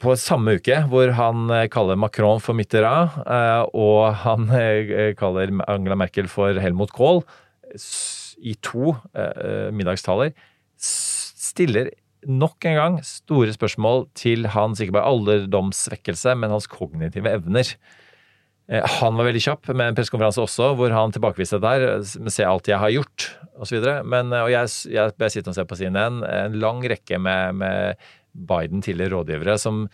på 0.02 0.14
samme 0.18 0.56
uke 0.58 0.80
hvor 0.90 1.12
han 1.14 1.52
kaller 1.70 1.98
Macron 1.98 2.42
for 2.42 2.58
Mitterrand, 2.58 3.20
og 3.70 4.14
han 4.24 4.48
kaller 5.18 5.54
Angela 5.66 5.98
Merkel 5.98 6.30
for 6.30 6.58
Helmut 6.58 6.90
Kohl, 6.94 7.22
i 8.38 8.54
to 8.62 8.92
eh, 9.18 9.70
middagstaler 9.74 10.34
stiller 10.78 11.90
nok 12.28 12.66
en 12.66 12.76
gang 12.78 12.98
store 13.06 13.54
spørsmål 13.54 14.08
til 14.18 14.48
hans 14.52 14.80
ikke 14.82 14.96
bare 14.98 15.10
alderdomssvekkelse, 15.10 16.34
men 16.38 16.52
hans 16.52 16.66
kognitive 16.70 17.30
evner. 17.30 17.74
Eh, 18.68 18.84
han 19.00 19.16
var 19.16 19.28
veldig 19.28 19.42
kjapp 19.42 19.70
med 19.72 19.90
en 19.90 19.96
pressekonferanse 19.96 20.42
også, 20.44 20.72
hvor 20.78 20.92
han 20.92 21.14
tilbakeviste 21.14 21.60
det 21.62 21.70
der. 21.78 22.28
Se 22.32 22.44
alt 22.46 22.68
jeg 22.68 22.80
har 22.82 22.92
gjort, 22.92 23.30
osv. 23.56 23.80
Men 24.04 24.34
eh, 24.34 24.44
og 24.44 24.52
jeg, 24.52 24.74
jeg 24.94 25.16
ble 25.16 25.32
sittende 25.32 25.56
og 25.56 25.60
se 25.60 25.68
på 25.70 25.80
CNN 25.80 26.20
en 26.28 26.60
lang 26.60 26.84
rekke 26.92 27.20
med, 27.22 27.58
med 27.62 28.10
Biden 28.32 28.84
tidligere 28.84 29.16
rådgivere 29.16 29.56
som 29.60 29.86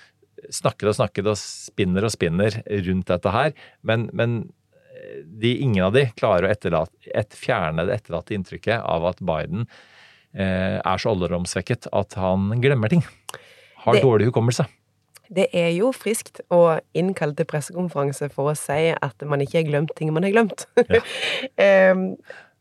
snakket 0.52 0.90
og 0.90 0.98
snakket 0.98 1.30
og 1.30 1.38
spinner 1.40 2.04
og 2.04 2.12
spinner 2.12 2.58
rundt 2.88 3.08
dette 3.08 3.32
her. 3.32 3.54
Men, 3.86 4.10
men 4.12 4.42
de, 5.24 5.54
ingen 5.56 5.84
av 5.86 5.94
de 5.94 6.06
klarer 6.18 6.48
å 6.48 6.52
etterlate, 6.52 6.96
et, 7.14 7.36
fjerne 7.38 7.86
det 7.86 8.00
etterlatte 8.00 8.34
inntrykket 8.36 8.82
av 8.82 9.06
at 9.08 9.22
Biden 9.24 9.66
eh, 10.34 10.80
er 10.80 11.00
så 11.00 11.14
alderdomssvekket 11.14 11.88
at 11.94 12.16
han 12.20 12.52
glemmer 12.62 12.92
ting. 12.92 13.04
Har 13.84 13.98
det, 13.98 14.04
dårlig 14.04 14.28
hukommelse. 14.30 14.66
Det 15.32 15.46
er 15.56 15.70
jo 15.76 15.92
friskt 15.96 16.42
å 16.52 16.78
innkalle 16.96 17.36
til 17.38 17.48
pressekonferanse 17.48 18.28
for 18.34 18.52
å 18.52 18.56
si 18.58 18.92
at 18.92 19.24
man 19.28 19.44
ikke 19.44 19.60
har 19.62 19.68
glemt 19.70 19.94
ting 19.96 20.12
man 20.14 20.26
har 20.26 20.34
glemt. 20.34 20.66
Ja. 20.88 21.00
um, 21.94 22.06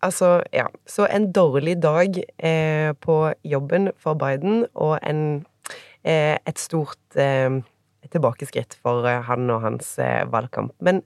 altså, 0.05 0.35
ja. 0.55 0.69
Så 0.87 1.07
en 1.09 1.31
dårlig 1.35 1.77
dag 1.83 2.19
eh, 2.37 2.91
på 3.03 3.17
jobben 3.43 3.91
for 3.99 4.19
Biden, 4.19 4.65
og 4.73 4.97
en, 5.01 5.45
eh, 6.03 6.37
et 6.39 6.59
stort 6.59 7.19
eh, 7.19 7.61
tilbakeskritt 8.13 8.77
for 8.79 9.07
eh, 9.09 9.23
han 9.27 9.49
og 9.51 9.65
hans 9.67 9.97
valgkamp. 10.31 10.75
Men 10.79 11.03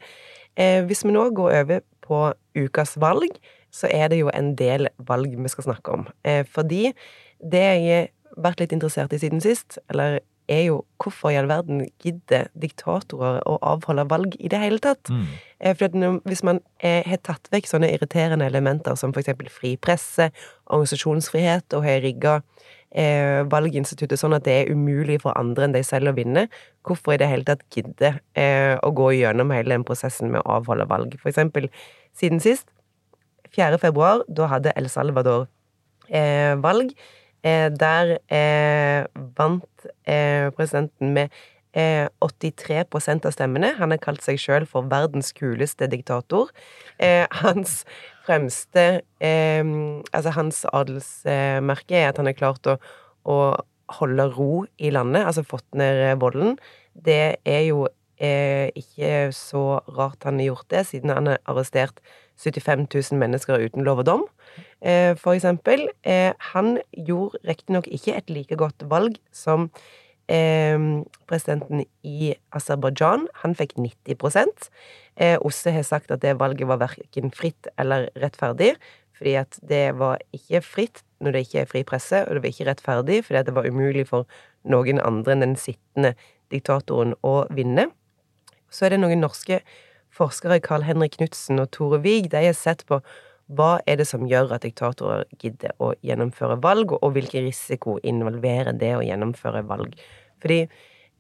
Eh, 0.58 0.82
hvis 0.86 1.06
vi 1.06 1.14
nå 1.14 1.28
går 1.38 1.54
over 1.62 1.84
på 2.02 2.20
ukas 2.58 2.96
valg, 3.02 3.38
så 3.74 3.90
er 3.94 4.10
det 4.10 4.22
jo 4.24 4.32
en 4.34 4.56
del 4.58 4.90
valg 5.10 5.36
vi 5.38 5.52
skal 5.54 5.68
snakke 5.70 5.94
om. 5.94 6.08
Eh, 6.26 6.44
fordi 6.50 6.94
det 7.38 7.62
jeg 7.62 7.84
har 7.86 8.08
vært 8.42 8.64
litt 8.64 8.74
interessert 8.74 9.14
i 9.14 9.22
siden 9.22 9.42
sist, 9.44 9.78
eller 9.92 10.20
er 10.48 10.64
jo 10.70 10.78
hvorfor 11.02 11.32
i 11.32 11.38
all 11.40 11.50
verden 11.50 11.84
gidder 12.04 12.48
diktatorer 12.60 13.42
å 13.48 13.58
avholde 13.66 14.08
valg 14.10 14.38
i 14.40 14.50
det 14.52 14.62
hele 14.62 14.80
tatt? 14.84 15.12
Mm. 15.12 15.26
Eh, 15.60 15.76
for 15.78 16.22
hvis 16.30 16.44
man 16.48 16.62
eh, 16.80 17.04
har 17.08 17.20
tatt 17.26 17.50
vekk 17.54 17.70
sånne 17.70 17.92
irriterende 17.94 18.48
elementer 18.48 18.96
som 19.00 19.14
eksempel 19.16 19.50
fri 19.52 19.76
presse, 19.82 20.30
organisasjonsfrihet, 20.66 21.76
og 21.76 21.86
har 21.86 22.02
rigga 22.06 22.40
eh, 22.92 23.44
valginstituttet 23.52 24.20
sånn 24.20 24.38
at 24.38 24.48
det 24.48 24.56
er 24.62 24.72
umulig 24.74 25.20
for 25.24 25.38
andre 25.40 25.68
enn 25.68 25.76
de 25.76 25.84
selv 25.86 26.14
å 26.14 26.16
vinne, 26.18 26.48
hvorfor 26.88 27.16
i 27.16 27.22
det 27.22 27.30
hele 27.32 27.48
tatt 27.48 27.66
gidde 27.74 28.16
eh, 28.38 28.76
å 28.80 28.94
gå 28.96 29.12
gjennom 29.20 29.52
hele 29.56 29.76
den 29.76 29.86
prosessen 29.88 30.32
med 30.34 30.44
å 30.46 30.60
avholde 30.62 30.88
valg? 30.90 31.20
For 31.22 31.32
eksempel 31.34 31.70
siden 32.18 32.42
sist, 32.44 32.70
4. 33.56 33.80
februar, 33.82 34.24
da 34.28 34.50
hadde 34.52 34.76
El 34.78 34.90
Salvador 34.92 35.48
eh, 36.10 36.56
valg. 36.64 36.94
Eh, 37.48 37.70
der 37.72 38.18
eh, 38.34 39.06
vant 39.38 39.88
eh, 40.08 40.50
presidenten 40.58 41.14
med 41.14 41.30
83% 41.78 43.28
av 43.28 43.34
stemmene. 43.36 43.76
Han 43.78 43.92
har 43.94 44.00
kalt 44.02 44.24
seg 44.26 44.40
sjøl 44.42 44.64
for 44.66 44.88
verdens 44.90 45.30
kuleste 45.38 45.86
diktator. 45.92 46.50
hans 47.44 47.84
fremste 48.26 48.86
Altså, 49.22 50.32
hans 50.34 50.64
adelsmerke 50.74 52.00
er 52.00 52.10
at 52.10 52.18
han 52.18 52.32
har 52.32 52.40
klart 52.40 52.66
å, 52.66 52.80
å, 53.30 53.38
holde 54.00 54.26
ro 54.34 54.66
i 54.82 54.90
landet, 54.90 55.28
altså 55.28 55.46
fått 55.46 55.68
ned 55.78 56.18
volden. 56.20 56.58
Det 56.98 57.38
er 57.46 57.62
jo 57.70 57.86
eh, 58.18 58.74
ikke 58.74 59.30
så 59.36 59.78
rart 59.94 60.26
han 60.26 60.42
har 60.42 60.50
gjort 60.50 60.70
det, 60.74 60.84
siden 60.90 61.14
han 61.14 61.30
har 61.30 61.40
arrestert 61.46 62.02
75 62.42 62.88
000 62.90 63.22
mennesker 63.22 63.64
uten 63.64 63.86
lov 63.86 64.02
og 64.02 64.10
dom, 64.10 64.26
for 65.18 65.34
eksempel. 65.34 65.88
Eh, 66.06 66.34
han 66.54 66.78
gjorde 66.94 67.40
riktignok 67.48 67.88
ikke 67.90 68.18
et 68.18 68.30
like 68.30 68.56
godt 68.60 68.86
valg 68.92 69.18
som 69.34 69.72
eh, 70.30 70.78
presidenten 71.30 71.86
i 72.06 72.36
Aserbajdsjan. 72.54 73.26
Han 73.42 73.58
fikk 73.58 73.78
90% 73.82 74.70
Eh, 75.18 75.38
OSSE 75.42 75.72
har 75.74 75.82
sagt 75.82 76.12
at 76.14 76.22
det 76.22 76.38
valget 76.38 76.68
var 76.70 76.78
verken 76.78 77.32
fritt 77.34 77.68
eller 77.82 78.10
rettferdig, 78.22 78.76
fordi 79.18 79.34
at 79.40 79.58
det 79.66 79.98
var 79.98 80.22
ikke 80.34 80.62
fritt 80.62 81.02
når 81.20 81.34
det 81.34 81.42
ikke 81.46 81.62
er 81.64 81.70
fri 81.72 81.82
presse, 81.84 82.22
og 82.22 82.36
det 82.36 82.44
var 82.44 82.52
ikke 82.52 82.68
rettferdig 82.70 83.24
fordi 83.26 83.40
at 83.40 83.48
det 83.50 83.56
var 83.56 83.66
umulig 83.66 84.06
for 84.12 84.28
noen 84.70 85.02
andre 85.02 85.34
enn 85.34 85.42
den 85.42 85.56
sittende 85.58 86.14
diktatoren 86.54 87.16
å 87.26 87.48
vinne. 87.50 87.88
Så 88.70 88.86
er 88.86 88.94
det 88.94 89.02
noen 89.02 89.24
norske 89.24 89.64
forskere, 90.14 90.62
Carl 90.62 90.86
Henrik 90.86 91.18
Knutsen 91.18 91.58
og 91.64 91.72
Tore 91.74 91.98
Wiig, 92.04 92.30
de 92.30 92.46
har 92.46 92.54
sett 92.54 92.86
på 92.86 93.02
hva 93.48 93.78
er 93.88 94.00
det 94.02 94.08
som 94.10 94.26
gjør 94.28 94.52
at 94.56 94.66
diktatorer 94.68 95.24
gidder 95.40 95.76
å 95.84 95.94
gjennomføre 96.04 96.60
valg, 96.64 96.92
og 96.98 97.14
hvilken 97.16 97.48
risiko 97.48 97.98
involverer 98.04 98.76
det 98.76 98.94
å 98.98 99.06
gjennomføre 99.06 99.64
valg? 99.70 99.96
Fordi 100.44 100.60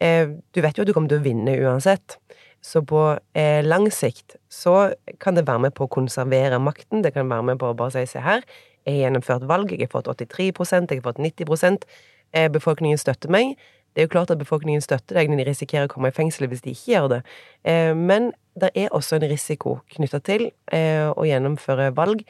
eh, 0.03 0.33
du 0.51 0.61
vet 0.63 0.77
jo 0.77 0.83
at 0.83 0.89
du 0.89 0.93
kommer 0.95 1.13
til 1.13 1.21
å 1.21 1.27
vinne 1.27 1.55
uansett. 1.63 2.17
Så 2.63 2.81
på 2.83 3.01
eh, 3.37 3.61
lang 3.63 3.87
sikt 3.93 4.35
så 4.51 4.89
kan 5.23 5.37
det 5.37 5.45
være 5.47 5.67
med 5.67 5.75
på 5.77 5.85
å 5.87 5.93
konservere 5.93 6.59
makten. 6.59 7.03
Det 7.05 7.13
kan 7.15 7.29
være 7.31 7.53
med 7.53 7.61
på 7.61 7.71
å 7.71 7.77
bare 7.77 7.95
si 7.95 8.05
se 8.11 8.23
her, 8.25 8.43
jeg 8.87 8.95
har 8.95 9.07
gjennomført 9.07 9.47
valg, 9.47 9.71
jeg 9.71 9.87
har 9.87 9.91
fått 9.91 10.07
83 10.07 10.45
jeg 10.47 10.99
har 10.99 11.03
fått 11.03 11.19
90 11.19 11.87
eh, 12.33 12.49
Befolkningen 12.51 12.97
støtter 12.97 13.31
meg. 13.31 13.57
Det 13.93 14.03
er 14.03 14.07
jo 14.07 14.13
klart 14.13 14.31
at 14.31 14.39
befolkningen 14.39 14.81
støtter 14.81 15.17
deg 15.17 15.29
når 15.31 15.41
de 15.41 15.45
risikerer 15.49 15.87
å 15.87 15.91
komme 15.91 16.11
i 16.11 16.15
fengsel 16.15 16.47
hvis 16.47 16.61
de 16.61 16.75
ikke 16.75 16.91
gjør 16.91 17.07
det. 17.15 17.21
Eh, 17.65 17.93
men 17.97 18.31
det 18.61 18.71
er 18.75 18.93
også 18.95 19.17
en 19.17 19.29
risiko 19.29 19.79
knytta 19.93 20.19
til 20.25 20.49
eh, 20.73 21.07
å 21.09 21.25
gjennomføre 21.27 21.91
valg. 21.97 22.23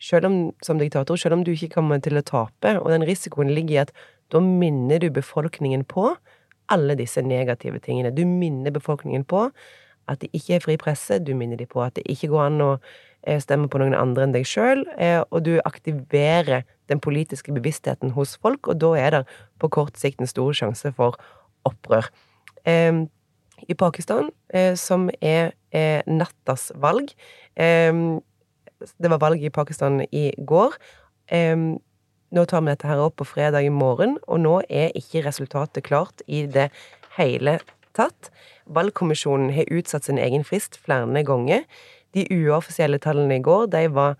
Selv 0.00 0.30
om, 0.30 0.36
som 0.64 0.80
diktator, 0.80 1.18
selv 1.20 1.36
om 1.36 1.44
du 1.44 1.52
ikke 1.52 1.74
kommer 1.74 2.00
til 2.00 2.16
å 2.16 2.24
tape, 2.24 2.72
og 2.80 2.88
den 2.92 3.04
risikoen 3.04 3.52
ligger 3.52 3.74
i 3.74 3.82
at 3.82 3.92
da 4.32 4.40
minner 4.40 5.02
du 5.02 5.10
befolkningen 5.12 5.84
på 5.88 6.14
alle 6.70 6.96
disse 6.96 7.22
negative 7.26 7.82
tingene. 7.84 8.14
Du 8.14 8.22
minner 8.24 8.72
befolkningen 8.72 9.26
på 9.28 9.48
at 10.10 10.22
det 10.22 10.30
ikke 10.36 10.56
er 10.56 10.64
fri 10.64 10.76
presse, 10.80 11.20
du 11.22 11.34
minner 11.36 11.60
dem 11.60 11.68
på 11.70 11.82
at 11.84 11.98
det 11.98 12.06
ikke 12.10 12.30
går 12.32 12.46
an 12.46 12.64
å 12.64 12.70
eh, 13.26 13.40
stemme 13.42 13.68
på 13.70 13.80
noen 13.82 13.96
andre 13.98 14.26
enn 14.26 14.34
deg 14.34 14.48
sjøl, 14.48 14.84
eh, 14.96 15.20
og 15.28 15.44
du 15.46 15.58
aktiverer 15.68 16.64
den 16.90 17.02
politiske 17.02 17.54
bevisstheten 17.54 18.14
hos 18.16 18.36
folk, 18.40 18.70
og 18.70 18.80
da 18.82 18.94
er 18.98 19.16
det 19.18 19.22
på 19.62 19.70
kort 19.70 20.00
sikt 20.00 20.22
en 20.22 20.30
stor 20.30 20.56
sjanse 20.56 20.90
for 20.96 21.18
opprør. 21.68 22.08
I 23.68 23.74
Pakistan, 23.74 24.30
eh, 24.52 24.74
som 24.74 25.10
er 25.20 25.52
nattas 26.10 26.72
valg 26.74 27.12
Det 27.54 29.10
var 29.12 29.20
valg 29.22 29.44
i 29.44 29.52
Pakistan 29.54 30.00
i 30.10 30.32
går. 30.34 30.72
Nå 32.30 32.44
tar 32.46 32.62
vi 32.62 32.70
dette 32.70 32.86
her 32.86 33.02
opp 33.02 33.16
på 33.20 33.26
fredag 33.26 33.66
i 33.66 33.72
morgen, 33.74 34.16
og 34.26 34.40
nå 34.42 34.54
er 34.70 34.94
ikke 34.98 35.24
resultatet 35.26 35.84
klart 35.86 36.22
i 36.26 36.44
det 36.46 36.68
hele 37.16 37.58
tatt. 37.98 38.30
Valgkommisjonen 38.70 39.50
har 39.54 39.70
utsatt 39.74 40.06
sin 40.06 40.18
egen 40.18 40.46
frist 40.46 40.78
flere 40.78 41.24
ganger. 41.26 41.66
De 42.14 42.26
uoffisielle 42.30 42.98
tallene 43.02 43.38
i 43.40 43.42
går, 43.42 43.66
de 43.74 43.84
var 43.94 44.16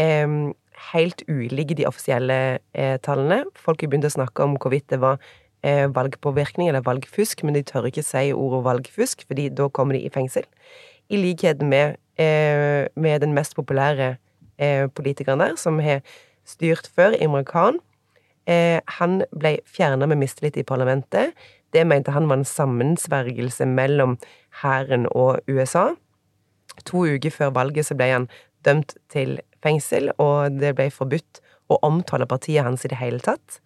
eh, 0.00 0.52
helt 0.92 1.22
ulike 1.28 1.76
de 1.76 1.86
offisielle 1.88 2.40
eh, 2.72 2.96
tallene. 3.04 3.44
Folk 3.56 3.84
har 3.84 3.92
begynt 3.92 4.08
å 4.08 4.16
snakke 4.16 4.44
om 4.46 4.56
hvorvidt 4.60 4.88
det 4.92 5.00
var 5.04 5.20
eh, 5.20 5.28
valgpåvirkning 5.62 6.70
eller 6.70 6.80
valgfusk, 6.80 7.42
men 7.44 7.54
de 7.54 7.60
tør 7.66 7.90
ikke 7.90 8.04
si 8.06 8.30
ordet 8.32 8.62
valgfusk, 8.64 9.26
fordi 9.28 9.48
da 9.52 9.66
kommer 9.68 9.98
de 9.98 10.00
i 10.06 10.12
fengsel. 10.12 10.46
I 11.10 11.16
likhet 11.16 11.62
med, 11.62 11.96
eh, 12.16 12.86
med 12.96 13.20
den 13.20 13.34
mest 13.34 13.56
populære 13.56 14.16
eh, 14.58 14.88
politikeren 14.88 15.40
der, 15.40 15.56
som 15.56 15.78
har 15.78 16.00
styrt 16.46 16.90
før, 16.94 17.12
Imran 17.20 17.44
Khan. 17.44 17.80
Eh, 18.46 18.80
han 18.86 19.22
ble 19.38 19.58
fjerna 19.66 20.06
med 20.06 20.18
mistillit 20.18 20.56
i 20.56 20.62
parlamentet. 20.62 21.34
Det 21.72 21.86
mente 21.86 22.10
han 22.10 22.28
var 22.28 22.40
en 22.40 22.44
sammensvergelse 22.44 23.66
mellom 23.66 24.18
hæren 24.62 25.06
og 25.10 25.40
USA. 25.48 25.94
To 26.86 27.04
uker 27.04 27.30
før 27.30 27.50
valget 27.50 27.86
så 27.86 27.94
ble 27.94 28.10
han 28.10 28.28
dømt 28.64 28.94
til 29.10 29.40
fengsel, 29.62 30.10
og 30.18 30.60
det 30.60 30.74
ble 30.76 30.90
forbudt 30.90 31.40
å 31.70 31.78
omtale 31.86 32.26
partiet 32.26 32.64
hans 32.64 32.84
i 32.84 32.88
det 32.88 32.98
hele 32.98 33.20
tatt. 33.22 33.60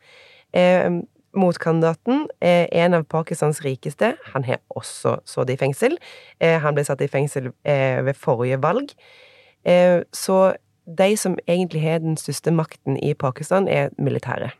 Motkandidaten 1.34 2.28
er 2.40 2.68
en 2.72 2.94
av 2.94 3.06
Pakistans 3.10 3.60
rikeste. 3.64 4.14
Han 4.32 4.44
har 4.46 4.60
også 4.70 5.16
sittet 5.26 5.56
i 5.56 5.60
fengsel. 5.60 5.96
Eh, 6.40 6.58
han 6.62 6.76
ble 6.76 6.84
satt 6.86 7.02
i 7.02 7.10
fengsel 7.10 7.50
eh, 7.66 8.00
ved 8.06 8.18
forrige 8.18 8.60
valg. 8.62 8.94
Eh, 9.66 10.02
så 10.14 10.54
de 10.84 11.16
som 11.16 11.38
egentlig 11.48 11.82
har 11.82 12.02
den 12.04 12.18
største 12.20 12.52
makten 12.54 12.98
i 13.02 13.14
Pakistan, 13.14 13.68
er 13.68 13.90
militære. 13.98 14.52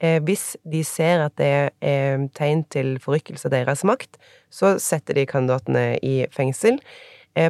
Eh, 0.00 0.20
hvis 0.22 0.56
de 0.62 0.84
ser 0.84 1.24
at 1.26 1.34
det 1.40 1.50
er 1.80 2.28
tegn 2.38 2.64
til 2.70 2.98
forrykkelse 3.02 3.48
av 3.48 3.56
deres 3.56 3.84
makt, 3.88 4.20
så 4.50 4.76
setter 4.78 5.18
de 5.18 5.26
kandidatene 5.26 5.98
i 6.02 6.22
fengsel. 6.30 6.78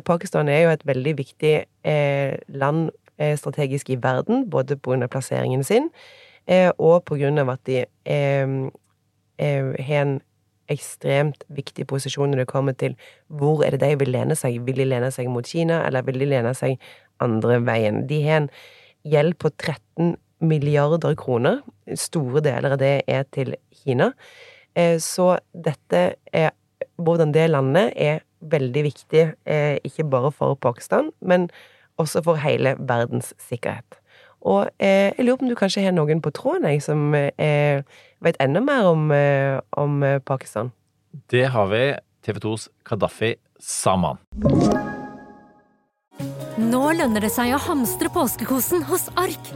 Pakistan 0.06 0.46
er 0.46 0.60
jo 0.62 0.70
et 0.70 0.84
veldig 0.86 1.16
viktig 1.18 1.54
land 2.54 2.92
strategisk 3.18 3.88
i 3.90 3.96
verden, 3.98 4.44
både 4.46 4.76
pga. 4.78 5.08
plasseringen 5.10 5.64
sin 5.66 5.88
eh, 6.46 6.70
og 6.78 7.12
av 7.12 7.50
at 7.54 7.64
de 7.66 7.84
eh, 8.04 8.52
har 9.38 10.02
en 10.02 10.20
ekstremt 10.72 11.44
viktig 11.52 11.86
posisjon 11.90 12.30
når 12.32 12.42
det 12.42 12.50
kommer 12.50 12.76
til 12.78 12.94
hvor 13.28 13.64
er 13.66 13.74
det 13.74 13.82
de 13.82 13.98
vil 14.00 14.12
lene 14.14 14.36
seg. 14.38 14.60
Vil 14.64 14.78
de 14.78 14.88
lene 14.88 15.10
seg 15.12 15.28
mot 15.28 15.46
Kina, 15.46 15.82
eller 15.86 16.06
vil 16.06 16.22
de 16.22 16.30
lene 16.30 16.54
seg 16.56 16.78
andre 17.20 17.60
veien? 17.66 18.06
De 18.08 18.22
har 18.24 18.44
en 18.44 18.50
gjeld 19.04 19.36
på 19.42 19.50
13 19.50 20.16
milliarder 20.42 21.14
kroner. 21.18 21.60
Store 21.98 22.40
deler 22.40 22.76
av 22.76 22.80
det 22.80 22.94
er 23.10 23.26
til 23.34 23.54
Kina. 23.82 24.12
Så 24.98 25.36
dette 25.52 26.02
er 26.32 26.52
Hvordan 27.02 27.30
det 27.32 27.44
landet 27.50 27.92
er 27.96 28.22
veldig 28.40 28.82
viktig, 28.84 29.22
ikke 29.86 30.04
bare 30.10 30.32
for 30.34 30.58
Pakistan, 30.58 31.12
men 31.22 31.46
også 31.98 32.22
for 32.26 32.40
hele 32.42 32.74
verdens 32.78 33.32
sikkerhet. 33.38 34.01
Og 34.42 34.66
jeg 34.82 35.22
lurer 35.22 35.38
på 35.38 35.46
om 35.46 35.52
du 35.52 35.58
kanskje 35.58 35.84
har 35.84 35.94
noen 35.94 36.22
på 36.22 36.32
tråden 36.34 36.66
jeg, 36.66 36.82
som 36.82 37.12
vet 37.14 38.40
enda 38.42 38.62
mer 38.64 38.88
om, 38.90 39.04
om 39.78 40.00
Pakistan? 40.26 40.72
Det 41.30 41.46
har 41.54 41.70
vi. 41.70 41.84
TV 42.22 42.38
2s 42.38 42.68
Kadafi 42.86 43.34
Saman. 43.58 44.18
Nå 46.62 46.82
lønner 46.94 47.24
det 47.24 47.32
seg 47.32 47.54
å 47.56 47.60
hamstre 47.64 48.10
påskekosen 48.12 48.84
hos 48.86 49.08
Ark. 49.18 49.50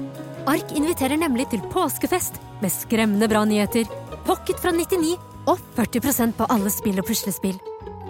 Ark 0.49 0.73
inviterer 0.79 1.21
nemlig 1.21 1.49
til 1.53 1.63
påskefest 1.73 2.41
med 2.63 2.73
skremmende 2.73 3.29
bra 3.31 3.45
nyheter, 3.47 3.87
pocket 4.27 4.59
fra 4.63 4.73
99 4.75 5.15
og 5.47 5.61
40% 5.77 6.35
på 6.39 6.49
alle 6.51 6.73
spill 6.73 6.99
og 7.03 7.07
puslespill. 7.07 7.59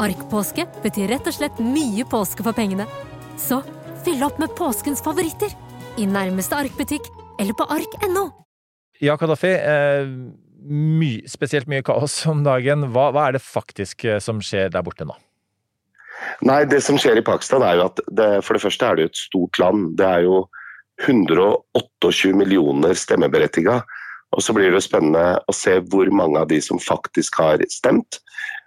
Ark-påske 0.01 0.67
betyr 0.85 1.11
rett 1.13 1.29
og 1.29 1.37
slett 1.37 1.61
mye 1.61 2.07
påske 2.09 2.45
for 2.47 2.57
pengene. 2.57 2.87
Så 3.41 3.63
fyll 4.07 4.23
opp 4.25 4.39
med 4.41 4.55
påskens 4.57 5.03
favoritter 5.05 5.53
i 5.97 6.07
nærmeste 6.09 6.57
Ark-butikk 6.57 7.09
eller 7.41 7.57
på 7.57 7.67
ark.no. 7.73 8.27
Ja, 9.01 9.17
Kadafi. 9.21 9.53
Eh, 9.53 10.09
my, 10.67 11.11
spesielt 11.29 11.69
mye 11.71 11.85
kaos 11.85 12.19
om 12.29 12.43
dagen. 12.47 12.89
Hva, 12.93 13.11
hva 13.15 13.29
er 13.29 13.37
det 13.37 13.45
faktisk 13.45 14.05
eh, 14.09 14.21
som 14.23 14.41
skjer 14.45 14.73
der 14.73 14.85
borte 14.85 15.07
nå? 15.09 15.17
Nei, 16.49 16.63
det 16.69 16.83
som 16.85 16.99
skjer 17.01 17.21
i 17.21 17.25
Pakistan 17.25 17.65
er 17.65 17.79
jo 17.79 17.87
at 17.91 18.01
det, 18.09 18.31
for 18.45 18.57
det 18.57 18.65
første 18.65 18.89
er 18.89 18.97
det 18.97 19.07
jo 19.07 19.13
et 19.13 19.21
stort 19.21 19.61
land. 19.61 19.87
Det 20.01 20.09
er 20.09 20.25
jo 20.27 20.43
128 21.05 22.33
millioner 22.37 22.97
stemmeberettiga. 22.97 23.81
Og 24.37 24.43
så 24.43 24.57
blir 24.57 24.73
det 24.75 24.83
spennende 24.85 25.39
å 25.49 25.55
se 25.55 25.79
hvor 25.93 26.09
mange 26.13 26.41
av 26.41 26.51
de 26.51 26.61
som 26.65 26.81
faktisk 26.83 27.39
har 27.41 27.63
stemt. 27.73 28.21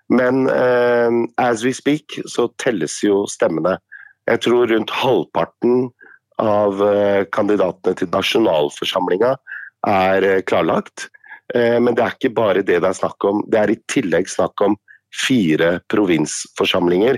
Men 0.09 0.47
eh, 0.49 1.09
as 1.41 1.65
we 1.65 1.73
speak 1.75 2.17
så 2.25 2.47
telles 2.61 2.97
jo 3.05 3.25
stemmene. 3.29 3.77
Jeg 4.29 4.45
tror 4.45 4.69
rundt 4.69 4.93
halvparten 4.93 5.89
av 6.39 6.81
eh, 6.85 7.23
kandidatene 7.35 7.97
til 7.99 8.11
nasjonalforsamlinga 8.13 9.35
er 9.87 10.27
eh, 10.27 10.41
klarlagt. 10.47 11.09
Eh, 11.55 11.77
men 11.81 11.95
det 11.97 12.05
er 12.05 12.15
ikke 12.17 12.35
bare 12.35 12.63
det 12.63 12.79
det 12.79 12.89
er 12.91 12.99
snakk 12.99 13.27
om. 13.27 13.43
Det 13.47 13.59
er 13.61 13.73
i 13.73 13.79
tillegg 13.91 14.29
snakk 14.31 14.61
om 14.65 14.77
fire 15.15 15.79
provinsforsamlinger, 15.89 17.17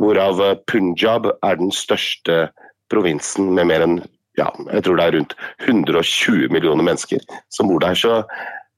hvorav 0.00 0.40
Punjab 0.70 1.28
er 1.44 1.58
den 1.60 1.72
største 1.72 2.46
provinsen 2.92 3.52
med 3.56 3.68
mer 3.68 3.84
enn 3.84 3.98
ja, 4.36 4.50
jeg 4.68 4.84
tror 4.84 4.98
det 4.98 5.04
er 5.06 5.14
rundt 5.16 5.34
120 5.64 6.50
millioner 6.52 6.84
mennesker 6.84 7.22
som 7.52 7.70
bor 7.70 7.80
der. 7.80 7.96
Så 7.96 8.18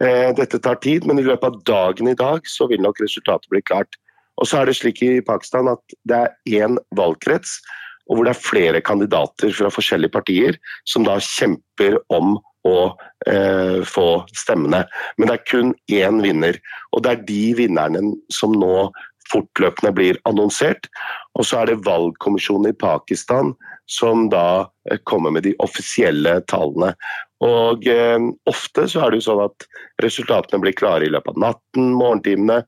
eh, 0.04 0.30
dette 0.38 0.60
tar 0.62 0.78
tid, 0.84 1.06
men 1.06 1.18
i 1.18 1.26
løpet 1.26 1.48
av 1.48 1.58
dagen 1.66 2.10
i 2.10 2.18
dag 2.18 2.46
så 2.46 2.68
vil 2.70 2.82
nok 2.84 3.00
resultatet 3.02 3.50
bli 3.50 3.62
klart. 3.66 3.98
Og 4.38 4.46
så 4.46 4.60
er 4.60 4.70
det 4.70 4.76
slik 4.78 5.02
i 5.02 5.18
Pakistan 5.26 5.70
at 5.72 5.96
det 6.06 6.20
er 6.22 6.62
én 6.62 6.78
valgkrets, 6.94 7.58
og 8.08 8.16
hvor 8.16 8.26
det 8.26 8.34
er 8.34 8.44
flere 8.44 8.84
kandidater 8.84 9.52
fra 9.54 9.70
forskjellige 9.72 10.14
partier 10.16 10.58
som 10.88 11.04
da 11.06 11.18
kjemper 11.22 11.98
om 12.14 12.36
å 12.68 12.78
eh, 13.28 13.84
få 13.86 14.08
stemmene. 14.36 14.82
Men 15.16 15.30
det 15.30 15.36
er 15.36 15.46
kun 15.48 15.74
én 15.92 16.22
vinner, 16.24 16.58
og 16.92 17.04
det 17.04 17.12
er 17.12 17.28
de 17.28 17.44
vinnerne 17.60 18.02
som 18.34 18.56
nå 18.56 18.88
fortløpende 19.28 19.92
blir 19.96 20.18
annonsert. 20.28 20.88
Og 21.36 21.46
så 21.46 21.62
er 21.62 21.70
det 21.70 21.84
valgkommisjonen 21.86 22.72
i 22.72 22.78
Pakistan 22.80 23.54
som 23.90 24.28
da 24.32 24.68
eh, 24.90 25.00
kommer 25.08 25.34
med 25.34 25.46
de 25.48 25.54
offisielle 25.64 26.38
tallene. 26.50 26.94
Og 27.44 27.86
eh, 27.88 28.18
ofte 28.50 28.88
så 28.90 29.04
er 29.04 29.12
det 29.12 29.20
jo 29.20 29.28
sånn 29.30 29.46
at 29.46 29.68
resultatene 30.02 30.60
blir 30.64 30.76
klare 30.76 31.06
i 31.06 31.12
løpet 31.12 31.36
av 31.36 31.42
natten, 31.48 31.92
morgentimene 31.94 32.62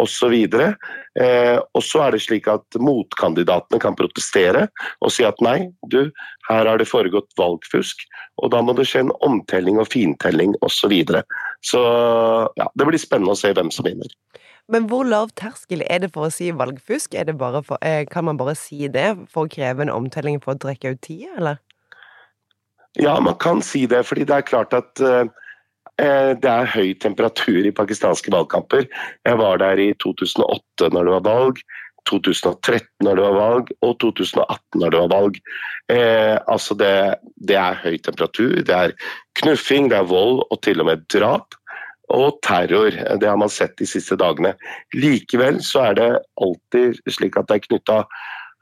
osv. 0.00 0.34
Eh, 0.34 1.58
og 1.58 1.82
så 1.84 2.04
er 2.04 2.14
det 2.14 2.22
slik 2.24 2.48
at 2.50 2.78
motkandidatene 2.80 3.80
kan 3.82 3.96
protestere 3.98 4.66
og 5.00 5.12
si 5.14 5.26
at 5.26 5.40
nei, 5.44 5.70
du, 5.92 6.08
her 6.48 6.70
har 6.70 6.80
det 6.80 6.88
foregått 6.90 7.30
valgfusk, 7.40 8.04
og 8.42 8.52
da 8.54 8.62
må 8.64 8.74
det 8.76 8.88
skje 8.90 9.06
en 9.06 9.14
omtelling 9.26 9.80
og 9.82 9.90
fintelling 9.94 10.56
osv. 10.60 10.72
Så, 10.84 10.88
videre. 10.92 11.22
så 11.64 11.80
ja, 12.58 12.66
det 12.76 12.84
blir 12.84 13.00
spennende 13.00 13.32
å 13.32 13.38
se 13.38 13.54
hvem 13.56 13.70
som 13.72 13.86
vinner. 13.86 14.10
Men 14.72 14.88
hvor 14.88 15.04
lav 15.08 15.30
terskel 15.36 15.84
er 15.88 16.02
det 16.04 16.10
for 16.12 16.28
å 16.28 16.32
si 16.32 16.50
valgfusk? 16.52 17.16
For, 17.38 17.78
eh, 17.80 18.04
kan 18.10 18.26
man 18.28 18.36
bare 18.40 18.56
si 18.56 18.88
det 18.88 19.14
for 19.32 19.44
å 19.44 19.52
kreve 19.52 19.84
en 19.84 19.92
omtelling 19.92 20.40
for 20.44 20.54
å 20.54 20.60
trekke 20.60 20.92
ut 20.92 21.00
tida, 21.04 21.32
eller? 21.38 21.60
Ja, 23.00 23.18
man 23.20 23.36
kan 23.42 23.62
si 23.62 23.86
det, 23.90 24.04
fordi 24.06 24.24
det 24.24 24.36
er 24.36 24.46
klart 24.46 24.74
at 24.76 25.00
uh, 25.02 25.26
det 25.96 26.50
er 26.50 26.70
høy 26.72 26.94
temperatur 26.98 27.66
i 27.68 27.70
pakistanske 27.74 28.32
valgkamper. 28.34 28.86
Jeg 29.26 29.38
var 29.38 29.60
der 29.62 29.78
i 29.78 29.92
2008 30.02 30.90
når 30.90 31.06
det 31.06 31.12
var 31.14 31.26
valg, 31.28 31.60
2013 32.08 32.84
når 33.04 33.16
det 33.16 33.24
var 33.24 33.36
valg 33.38 33.72
og 33.84 33.96
2018 34.02 34.80
når 34.80 34.92
det 34.92 35.02
var 35.02 35.12
valg. 35.12 35.40
Eh, 35.92 36.36
altså 36.50 36.76
det, 36.78 36.92
det, 37.36 37.58
er 37.60 37.80
høy 37.82 37.98
temperatur, 38.04 38.56
det 38.60 38.76
er 38.76 38.96
knuffing, 39.40 39.90
det 39.92 40.00
er 40.00 40.08
vold 40.10 40.44
og 40.50 40.60
til 40.64 40.82
og 40.84 40.90
med 40.90 41.04
drap. 41.12 41.58
Og 42.12 42.36
terror. 42.44 42.92
Det 42.92 43.26
har 43.26 43.38
man 43.40 43.48
sett 43.48 43.78
de 43.80 43.86
siste 43.88 44.14
dagene. 44.20 44.52
Likevel 44.92 45.56
så 45.64 45.86
er 45.88 45.94
det 45.96 46.08
alltid 46.36 46.98
slik 47.08 47.38
at 47.40 47.48
det 47.48 47.56
er 47.56 47.62
knytta 47.64 47.96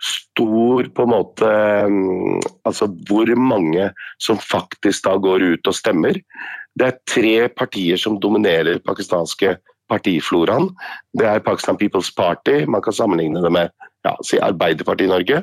stor 0.02 0.88
på 0.94 1.04
en 1.06 1.12
måte 1.12 1.48
mm, 1.86 2.40
Altså 2.66 2.88
hvor 3.08 3.30
mange 3.38 3.90
som 4.22 4.40
faktisk 4.42 5.06
da 5.06 5.16
går 5.20 5.44
ut 5.54 5.68
og 5.70 5.76
stemmer. 5.76 6.18
Det 6.78 6.88
er 6.88 7.00
tre 7.08 7.36
partier 7.52 8.00
som 8.00 8.18
dominerer 8.20 8.82
pakistanske 8.86 9.56
partifloraen. 9.92 10.70
Det 11.18 11.26
er 11.28 11.44
Pakistan 11.44 11.76
People's 11.76 12.12
Party, 12.16 12.64
man 12.66 12.82
kan 12.82 12.96
sammenligne 12.96 13.42
det 13.44 13.52
med 13.52 13.72
ja, 14.06 14.14
si 14.24 14.40
Arbeiderpartiet 14.40 15.10
i 15.10 15.12
Norge. 15.12 15.42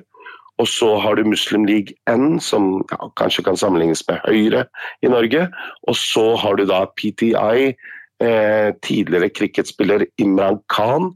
Og 0.60 0.68
så 0.68 0.90
har 1.00 1.16
du 1.16 1.24
Muslim 1.28 1.64
League 1.70 1.96
N, 2.10 2.40
som 2.44 2.82
ja, 2.92 3.12
kanskje 3.20 3.46
kan 3.48 3.60
sammenlignes 3.60 4.04
med 4.10 4.20
Høyre 4.26 4.66
i 5.06 5.12
Norge. 5.12 5.48
Og 5.88 5.96
så 5.96 6.34
har 6.42 6.60
du 6.60 6.66
da 6.68 6.84
PTI, 7.00 7.72
eh, 8.20 8.70
tidligere 8.84 9.32
cricketspiller 9.32 10.08
Imran 10.20 10.60
Khan 10.68 11.14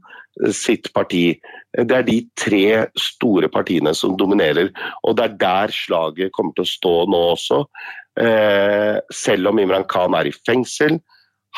sitt 0.54 0.90
parti. 0.94 1.38
Det 1.74 1.96
er 1.96 2.06
de 2.06 2.18
tre 2.38 2.64
store 2.98 3.50
partiene 3.52 3.94
som 3.96 4.16
dominerer, 4.18 4.70
og 5.02 5.16
det 5.18 5.24
er 5.26 5.38
der 5.40 5.74
slaget 5.74 6.34
kommer 6.34 6.54
til 6.56 6.66
å 6.66 6.72
stå 6.72 6.94
nå 7.10 7.22
også. 7.34 7.64
Eh, 8.20 8.98
selv 9.14 9.50
om 9.50 9.58
Imran 9.58 9.86
Khan 9.90 10.14
er 10.18 10.30
i 10.30 10.36
fengsel, 10.46 11.00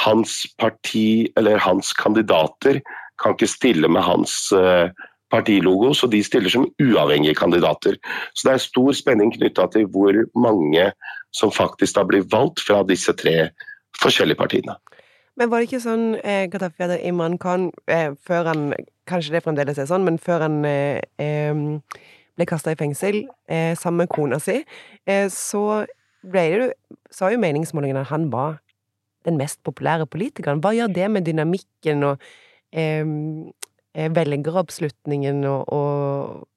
hans 0.04 0.42
parti 0.60 1.28
eller 1.36 1.60
hans 1.64 1.92
kandidater 1.96 2.82
kan 3.20 3.36
ikke 3.36 3.48
stille 3.48 3.88
med 3.88 4.04
hans 4.04 4.52
eh, 4.56 4.88
partilogo, 5.32 5.92
så 5.96 6.08
de 6.10 6.22
stiller 6.24 6.52
som 6.52 6.68
uavhengige 6.82 7.36
kandidater. 7.38 7.96
Så 8.34 8.48
det 8.48 8.54
er 8.54 8.66
stor 8.66 8.92
spenning 8.96 9.32
knytta 9.34 9.68
til 9.72 9.88
hvor 9.92 10.16
mange 10.36 10.90
som 11.34 11.52
faktisk 11.52 11.96
da 11.96 12.04
blir 12.08 12.26
valgt 12.32 12.62
fra 12.64 12.82
disse 12.86 13.12
tre 13.16 13.50
forskjellige 14.00 14.40
partiene. 14.40 14.76
Men 15.36 15.50
var 15.52 15.60
det 15.60 15.68
ikke 15.68 15.82
sånn 15.84 16.06
eh, 16.24 16.46
Gaddafi 16.50 16.84
hadde 16.84 17.00
Imran 17.04 17.36
Khan 17.40 17.70
eh, 17.92 18.12
før 18.26 18.52
han 18.52 18.68
Kanskje 19.06 19.36
det 19.36 19.44
fremdeles 19.44 19.78
er 19.78 19.86
sånn, 19.86 20.02
men 20.02 20.16
før 20.18 20.42
han 20.42 20.64
eh, 20.66 21.52
ble 22.34 22.46
kasta 22.48 22.72
i 22.74 22.78
fengsel 22.78 23.20
eh, 23.46 23.76
sammen 23.78 24.02
med 24.02 24.10
kona 24.10 24.40
si, 24.42 24.56
eh, 25.06 25.28
så 25.30 25.84
ble 26.26 26.42
det 26.50 26.70
sa 27.14 27.30
jo 27.30 27.38
meningsmålingene 27.38 28.02
at 28.02 28.10
han 28.10 28.26
var 28.32 28.58
den 29.26 29.38
mest 29.38 29.60
populære 29.66 30.08
politikeren. 30.10 30.58
Hva 30.62 30.74
gjør 30.74 30.90
det 30.94 31.06
med 31.14 31.26
dynamikken 31.26 32.02
og 32.08 32.26
eh, 32.74 33.06
velgeroppslutningen 33.94 35.44
og, 35.46 35.72
og, 35.72 36.48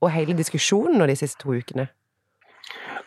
og 0.00 0.14
hele 0.16 0.36
diskusjonen 0.38 0.96
nå 0.96 1.12
de 1.12 1.18
siste 1.20 1.44
to 1.44 1.52
ukene? 1.52 1.90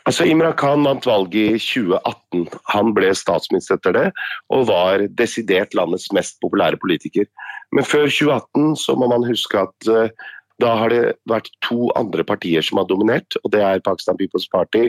Altså 0.06 0.28
Imran 0.30 0.54
Khan 0.54 0.86
vant 0.86 1.08
valget 1.08 1.56
i 1.58 1.60
2018. 1.62 2.46
Han 2.76 2.94
ble 2.94 3.10
statsminister 3.18 3.80
etter 3.80 3.96
det, 3.96 4.06
og 4.54 4.68
var 4.70 5.08
desidert 5.18 5.74
landets 5.78 6.12
mest 6.14 6.38
populære 6.46 6.78
politiker. 6.82 7.26
Men 7.74 7.88
før 7.88 8.06
2018 8.06 8.76
så 8.84 8.96
må 9.00 9.10
man 9.10 9.26
huske 9.26 9.64
at 9.64 9.90
uh, 9.90 10.30
da 10.62 10.76
har 10.80 10.94
det 10.94 11.16
vært 11.28 11.50
to 11.66 11.90
andre 12.00 12.24
partier 12.24 12.64
som 12.64 12.80
har 12.80 12.88
dominert, 12.88 13.36
og 13.44 13.52
det 13.52 13.64
er 13.66 13.82
Pakistan 13.84 14.20
People's 14.22 14.46
Party 14.54 14.86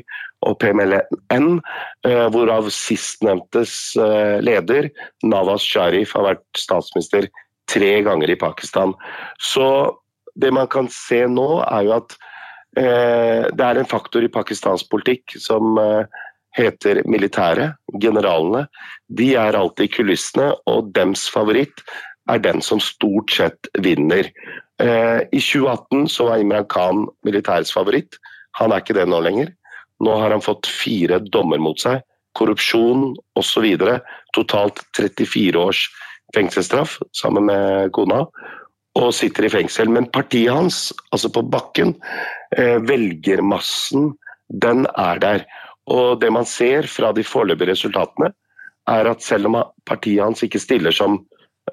og 0.46 0.60
PMLN, 0.60 1.48
uh, 2.06 2.26
hvorav 2.36 2.68
sistnevntes 2.74 3.96
uh, 3.96 4.36
leder, 4.44 4.92
Nawaz 5.24 5.64
Sharif, 5.64 6.12
har 6.12 6.28
vært 6.28 6.44
statsminister 6.60 7.30
tre 7.72 7.92
ganger 8.06 8.30
i 8.30 8.38
Pakistan. 8.38 8.92
Så 9.40 9.96
det 10.36 10.52
man 10.52 10.68
kan 10.68 10.92
se 10.92 11.24
nå, 11.24 11.64
er 11.64 11.88
jo 11.88 11.96
at 12.02 12.18
Eh, 12.20 12.35
det 12.76 13.66
er 13.66 13.78
en 13.80 13.88
faktor 13.88 14.24
i 14.24 14.32
pakistansk 14.32 14.90
politikk 14.92 15.36
som 15.40 15.78
eh, 15.80 16.24
heter 16.56 17.02
militære, 17.08 17.70
generalene. 18.02 18.66
De 19.08 19.32
er 19.38 19.56
alltid 19.56 19.88
i 19.88 19.94
kulissene, 19.98 20.50
og 20.68 20.92
dems 20.96 21.26
favoritt 21.32 21.84
er 22.30 22.42
den 22.42 22.62
som 22.64 22.80
stort 22.82 23.32
sett 23.32 23.70
vinner. 23.84 24.28
Eh, 24.82 25.20
I 25.32 25.40
2018 25.40 26.08
så 26.12 26.30
var 26.30 26.42
Imran 26.42 26.68
Khan 26.72 27.06
militærets 27.24 27.72
favoritt. 27.72 28.18
Han 28.60 28.72
er 28.72 28.82
ikke 28.82 28.96
det 28.98 29.06
nå 29.08 29.20
lenger. 29.24 29.52
Nå 30.04 30.18
har 30.20 30.34
han 30.34 30.44
fått 30.44 30.68
fire 30.68 31.20
dommer 31.32 31.60
mot 31.62 31.80
seg. 31.80 32.02
Korrupsjon 32.36 33.14
osv. 33.38 33.68
Totalt 34.36 34.82
34 34.98 35.60
års 35.60 35.86
fengselsstraff 36.34 36.98
sammen 37.16 37.46
med 37.48 37.92
kona 37.96 38.26
og 38.96 39.12
sitter 39.14 39.46
i 39.46 39.52
fengsel. 39.52 39.90
Men 39.92 40.08
partiet 40.12 40.54
hans, 40.54 40.90
altså 41.12 41.30
på 41.32 41.44
bakken, 41.52 41.94
eh, 42.56 42.78
velgermassen, 42.88 44.14
den 44.48 44.86
er 44.96 45.20
der. 45.22 45.46
Og 45.86 46.20
det 46.20 46.32
man 46.32 46.46
ser 46.48 46.88
fra 46.90 47.12
de 47.12 47.24
foreløpige 47.24 47.74
resultatene, 47.74 48.32
er 48.88 49.10
at 49.10 49.22
selv 49.22 49.50
om 49.50 49.58
partiet 49.86 50.22
hans 50.22 50.42
ikke 50.46 50.62
stiller 50.62 50.94
som 50.94 51.18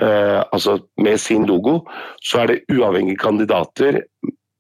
eh, 0.02 0.42
altså 0.52 0.80
med 0.98 1.20
sin 1.22 1.46
logo, 1.46 1.84
så 2.22 2.44
er 2.44 2.48
det 2.48 2.64
uavhengige 2.74 3.22
kandidater 3.22 4.02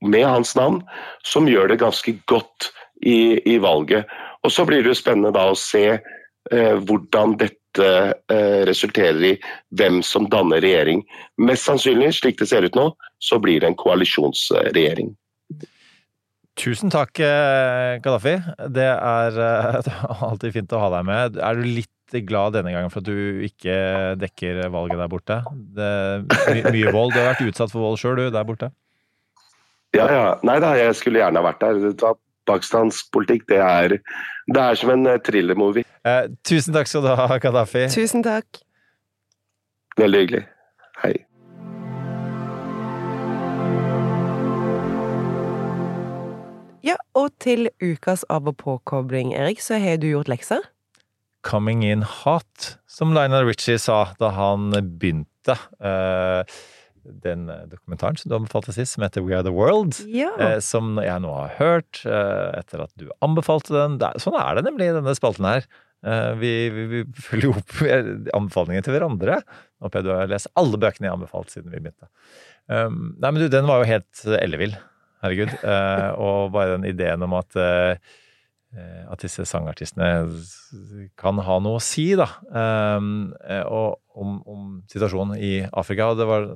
med 0.03 0.26
hans 0.28 0.55
navn 0.55 0.82
som 1.26 1.47
gjør 1.49 1.72
det 1.72 1.82
ganske 1.82 2.14
godt 2.30 2.70
i, 3.01 3.39
i 3.45 3.57
valget. 3.57 4.05
Og 4.43 4.51
Så 4.51 4.66
blir 4.66 4.84
det 4.84 4.93
jo 4.93 4.99
spennende 4.99 5.34
da 5.34 5.49
å 5.49 5.57
se 5.57 5.86
eh, 5.97 6.76
hvordan 6.78 7.38
dette 7.39 7.62
dette 7.74 8.13
eh, 8.34 8.65
resulterer 8.65 9.21
i 9.24 9.34
hvem 9.78 10.01
som 10.03 10.28
danner 10.30 10.61
regjering. 10.61 11.03
Mest 11.38 11.65
sannsynlig, 11.65 12.13
slik 12.13 12.39
det 12.39 12.49
ser 12.49 12.63
ut 12.63 12.76
nå, 12.76 12.91
så 13.19 13.39
blir 13.39 13.61
det 13.61 13.71
en 13.71 13.80
koalisjonsregjering. 13.80 15.13
Tusen 16.59 16.91
takk, 16.93 17.17
eh, 17.19 17.97
Gaddafi. 18.03 18.38
Det 18.69 18.89
er 18.93 19.41
eh, 19.41 19.89
alltid 20.30 20.53
fint 20.53 20.74
å 20.74 20.84
ha 20.84 20.93
deg 20.97 21.09
med. 21.09 21.41
Er 21.41 21.57
du 21.57 21.65
litt 21.65 21.89
glad 22.28 22.53
denne 22.53 22.69
gangen 22.69 22.91
for 22.93 23.01
at 23.01 23.09
du 23.09 23.41
ikke 23.41 23.76
dekker 24.21 24.67
valget 24.69 24.99
der 25.01 25.09
borte? 25.09 25.39
Det 25.74 25.89
er 26.30 26.69
mye 26.69 26.93
vold. 26.93 27.15
Du 27.15 27.17
har 27.17 27.32
vært 27.32 27.47
utsatt 27.47 27.74
for 27.74 27.82
vold 27.82 27.97
sjøl, 27.97 28.19
du, 28.19 28.28
der 28.34 28.45
borte? 28.45 28.69
Ja, 29.97 30.05
ja. 30.09 30.28
Nei 30.45 30.59
da, 30.61 30.76
jeg 30.78 30.93
skulle 30.97 31.21
gjerne 31.21 31.41
vært 31.45 31.61
der 31.61 31.82
pakistansk 32.49 33.11
politikk, 33.15 33.47
det 33.51 33.59
er, 33.63 33.97
det 34.53 34.63
er 34.63 34.79
som 34.79 34.93
en 34.93 35.07
eh, 35.09 35.19
thrillermovie. 35.23 35.85
Eh, 36.07 36.25
tusen 36.47 36.75
takk 36.75 36.89
skal 36.91 37.05
du 37.05 37.13
ha, 37.15 37.27
Gaddafi. 37.41 37.87
Tusen 37.93 38.25
takk. 38.25 38.63
Veldig 39.99 40.23
hyggelig. 40.23 40.43
Hei. 41.03 41.13
Ja, 46.83 46.97
og 47.15 47.31
til 47.39 47.69
ukas 47.79 48.25
av- 48.29 48.47
og 48.49 48.57
påkobling, 48.59 49.31
Erik, 49.33 49.61
så 49.63 49.79
har 49.79 49.97
du 49.97 50.09
gjort 50.09 50.27
lekser? 50.27 50.65
Coming 51.43 51.83
in 51.83 52.03
hot, 52.03 52.77
som 52.87 53.13
Lionel 53.15 53.45
Richie 53.47 53.77
sa 53.79 54.13
da 54.19 54.29
han 54.35 54.71
begynte. 54.71 55.55
Uh, 55.79 56.43
den 57.04 57.47
eh, 57.51 57.64
dokumentaren 57.72 58.18
som 58.20 58.32
du 58.32 58.38
anbefalte 58.38 58.76
sist, 58.76 58.95
som 58.95 59.06
heter 59.06 59.24
We 59.26 59.36
Are 59.36 59.45
The 59.45 59.54
World. 59.54 59.99
Ja. 60.10 60.32
Eh, 60.39 60.60
som 60.64 60.97
jeg 61.01 61.24
nå 61.24 61.34
har 61.36 61.56
hørt 61.60 62.04
eh, 62.08 62.60
etter 62.60 62.86
at 62.86 62.93
du 62.99 63.10
anbefalte 63.26 63.76
den. 63.76 63.99
Er, 64.04 64.20
sånn 64.24 64.38
er 64.39 64.60
det 64.60 64.68
nemlig 64.68 64.91
i 64.91 64.95
denne 64.97 65.16
spalten 65.18 65.49
her. 65.49 65.68
Eh, 66.04 66.32
vi, 66.39 66.54
vi, 66.74 66.88
vi, 66.91 67.04
følger 67.16 67.49
jo 67.49 67.58
opp 67.60 67.76
anbefalingene 68.39 68.86
til 68.86 68.97
hverandre. 68.97 69.41
Håper 69.84 70.01
jeg 70.01 70.08
du 70.08 70.16
har 70.16 70.32
lest 70.32 70.51
alle 70.60 70.80
bøkene 70.80 71.08
jeg 71.08 71.14
har 71.14 71.20
anbefalt 71.20 71.54
siden 71.54 71.72
vi 71.72 71.80
begynte. 71.80 72.12
Um, 72.72 73.16
nei, 73.20 73.30
men 73.30 73.41
du, 73.43 73.49
den 73.51 73.68
var 73.68 73.84
jo 73.84 73.91
helt 73.91 74.26
ellevill. 74.39 74.76
Herregud. 75.24 75.56
Eh, 75.64 76.10
og 76.26 76.54
bare 76.56 76.78
den 76.78 76.91
ideen 76.91 77.24
om 77.26 77.39
at 77.39 77.60
eh, 77.60 77.95
at 78.74 79.22
disse 79.22 79.43
sangartistene 79.45 80.08
kan 81.20 81.38
ha 81.45 81.60
noe 81.62 81.78
å 81.78 81.84
si, 81.84 82.08
da. 82.18 82.26
Um, 82.49 83.30
og 83.70 83.99
om, 84.14 84.38
om, 84.49 84.70
situasjonen 84.91 85.38
i 85.41 85.53
Afrika. 85.72 86.11
Og 86.11 86.20
det 86.20 86.30
var 86.30 86.47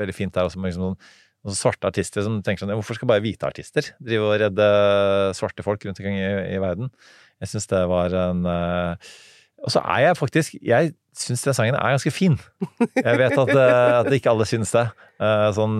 veldig 0.00 0.16
fint 0.16 0.34
der 0.34 0.48
også 0.48 0.62
med 0.62 0.72
liksom 0.72 0.92
noen, 0.92 0.98
svarte 1.58 1.88
artister 1.90 2.22
som 2.22 2.38
tenker 2.44 2.62
sånn 2.62 2.70
Hvorfor 2.76 2.94
skal 2.94 3.08
bare 3.10 3.22
hvite 3.24 3.48
artister 3.48 3.88
drive 3.98 4.28
og 4.28 4.36
redde 4.44 4.66
svarte 5.34 5.64
folk 5.66 5.82
rundt 5.82 5.98
omkring 5.98 6.20
i, 6.20 6.32
i 6.54 6.60
verden? 6.62 6.92
Jeg 7.42 7.50
syns 7.50 7.70
det 7.72 7.84
var 7.90 8.14
en 8.14 8.44
uh, 8.46 9.14
Og 9.64 9.74
så 9.74 9.82
er 9.82 10.04
jeg 10.06 10.18
faktisk 10.20 10.58
Jeg 10.62 10.92
syns 11.18 11.42
den 11.44 11.56
sangen 11.58 11.74
er 11.76 11.92
ganske 11.92 12.10
fin. 12.14 12.38
Jeg 12.96 13.18
vet 13.20 13.34
at, 13.36 13.50
uh, 13.52 13.98
at 13.98 14.14
ikke 14.14 14.30
alle 14.30 14.46
syns 14.48 14.70
det. 14.72 14.86
Uh, 15.20 15.50
sånn 15.52 15.74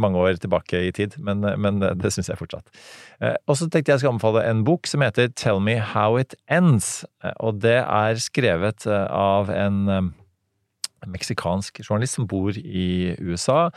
mange 0.00 0.22
år 0.22 0.38
tilbake 0.40 0.80
i 0.86 0.94
tid, 0.96 1.18
men, 1.20 1.44
men 1.60 1.82
det, 1.82 1.90
det 2.00 2.14
syns 2.14 2.30
jeg 2.30 2.40
fortsatt. 2.40 2.70
og 3.44 3.58
så 3.58 3.68
tenkte 3.68 3.92
jeg 3.92 4.00
skal 4.00 4.14
anbefale 4.14 4.46
en 4.48 4.62
bok 4.64 4.88
som 4.88 5.04
heter 5.04 5.28
Tell 5.36 5.60
Me 5.60 5.76
How 5.76 6.16
It 6.22 6.38
Ends. 6.48 7.04
og 7.36 7.60
det 7.60 7.82
er 7.82 8.22
skrevet 8.22 8.88
av 8.88 9.52
en 9.52 10.14
meksikansk 11.06 11.82
journalist 11.86 12.18
som 12.18 12.28
bor 12.30 12.56
i 12.56 13.16
USA. 13.20 13.70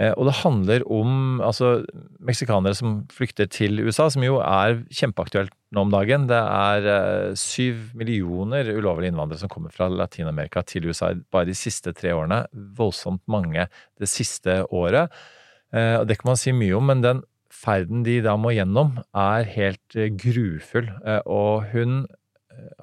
Eh, 0.00 0.12
og 0.16 0.24
det 0.28 0.38
handler 0.40 0.84
om 0.88 1.40
altså, 1.44 1.82
meksikanere 2.24 2.76
som 2.76 3.02
flykter 3.12 3.48
til 3.52 3.82
USA, 3.84 4.08
som 4.12 4.24
jo 4.24 4.38
er 4.40 4.78
kjempeaktuelt 4.88 5.52
nå 5.72 5.84
om 5.84 5.92
dagen. 5.92 6.24
Det 6.30 6.38
er 6.38 6.88
eh, 6.94 7.34
syv 7.38 7.90
millioner 7.98 8.70
ulovlige 8.72 9.12
innvandrere 9.12 9.42
som 9.42 9.52
kommer 9.52 9.74
fra 9.74 9.90
Latin-Amerika 9.92 10.64
til 10.64 10.88
USA 10.88 11.12
bare 11.32 11.50
de 11.50 11.58
siste 11.58 11.92
tre 11.96 12.14
årene. 12.16 12.44
Voldsomt 12.78 13.24
mange 13.32 13.68
det 14.00 14.08
siste 14.08 14.62
året. 14.72 15.12
Eh, 15.76 15.98
og 16.00 16.08
det 16.08 16.18
kan 16.20 16.32
man 16.32 16.40
si 16.40 16.56
mye 16.56 16.78
om, 16.78 16.88
men 16.88 17.04
den 17.04 17.22
ferden 17.52 18.00
de 18.06 18.16
da 18.24 18.32
må 18.40 18.54
gjennom, 18.56 18.96
er 19.12 19.44
helt 19.44 19.98
grufull. 20.18 20.88
Og 21.28 21.68
hun 21.74 22.06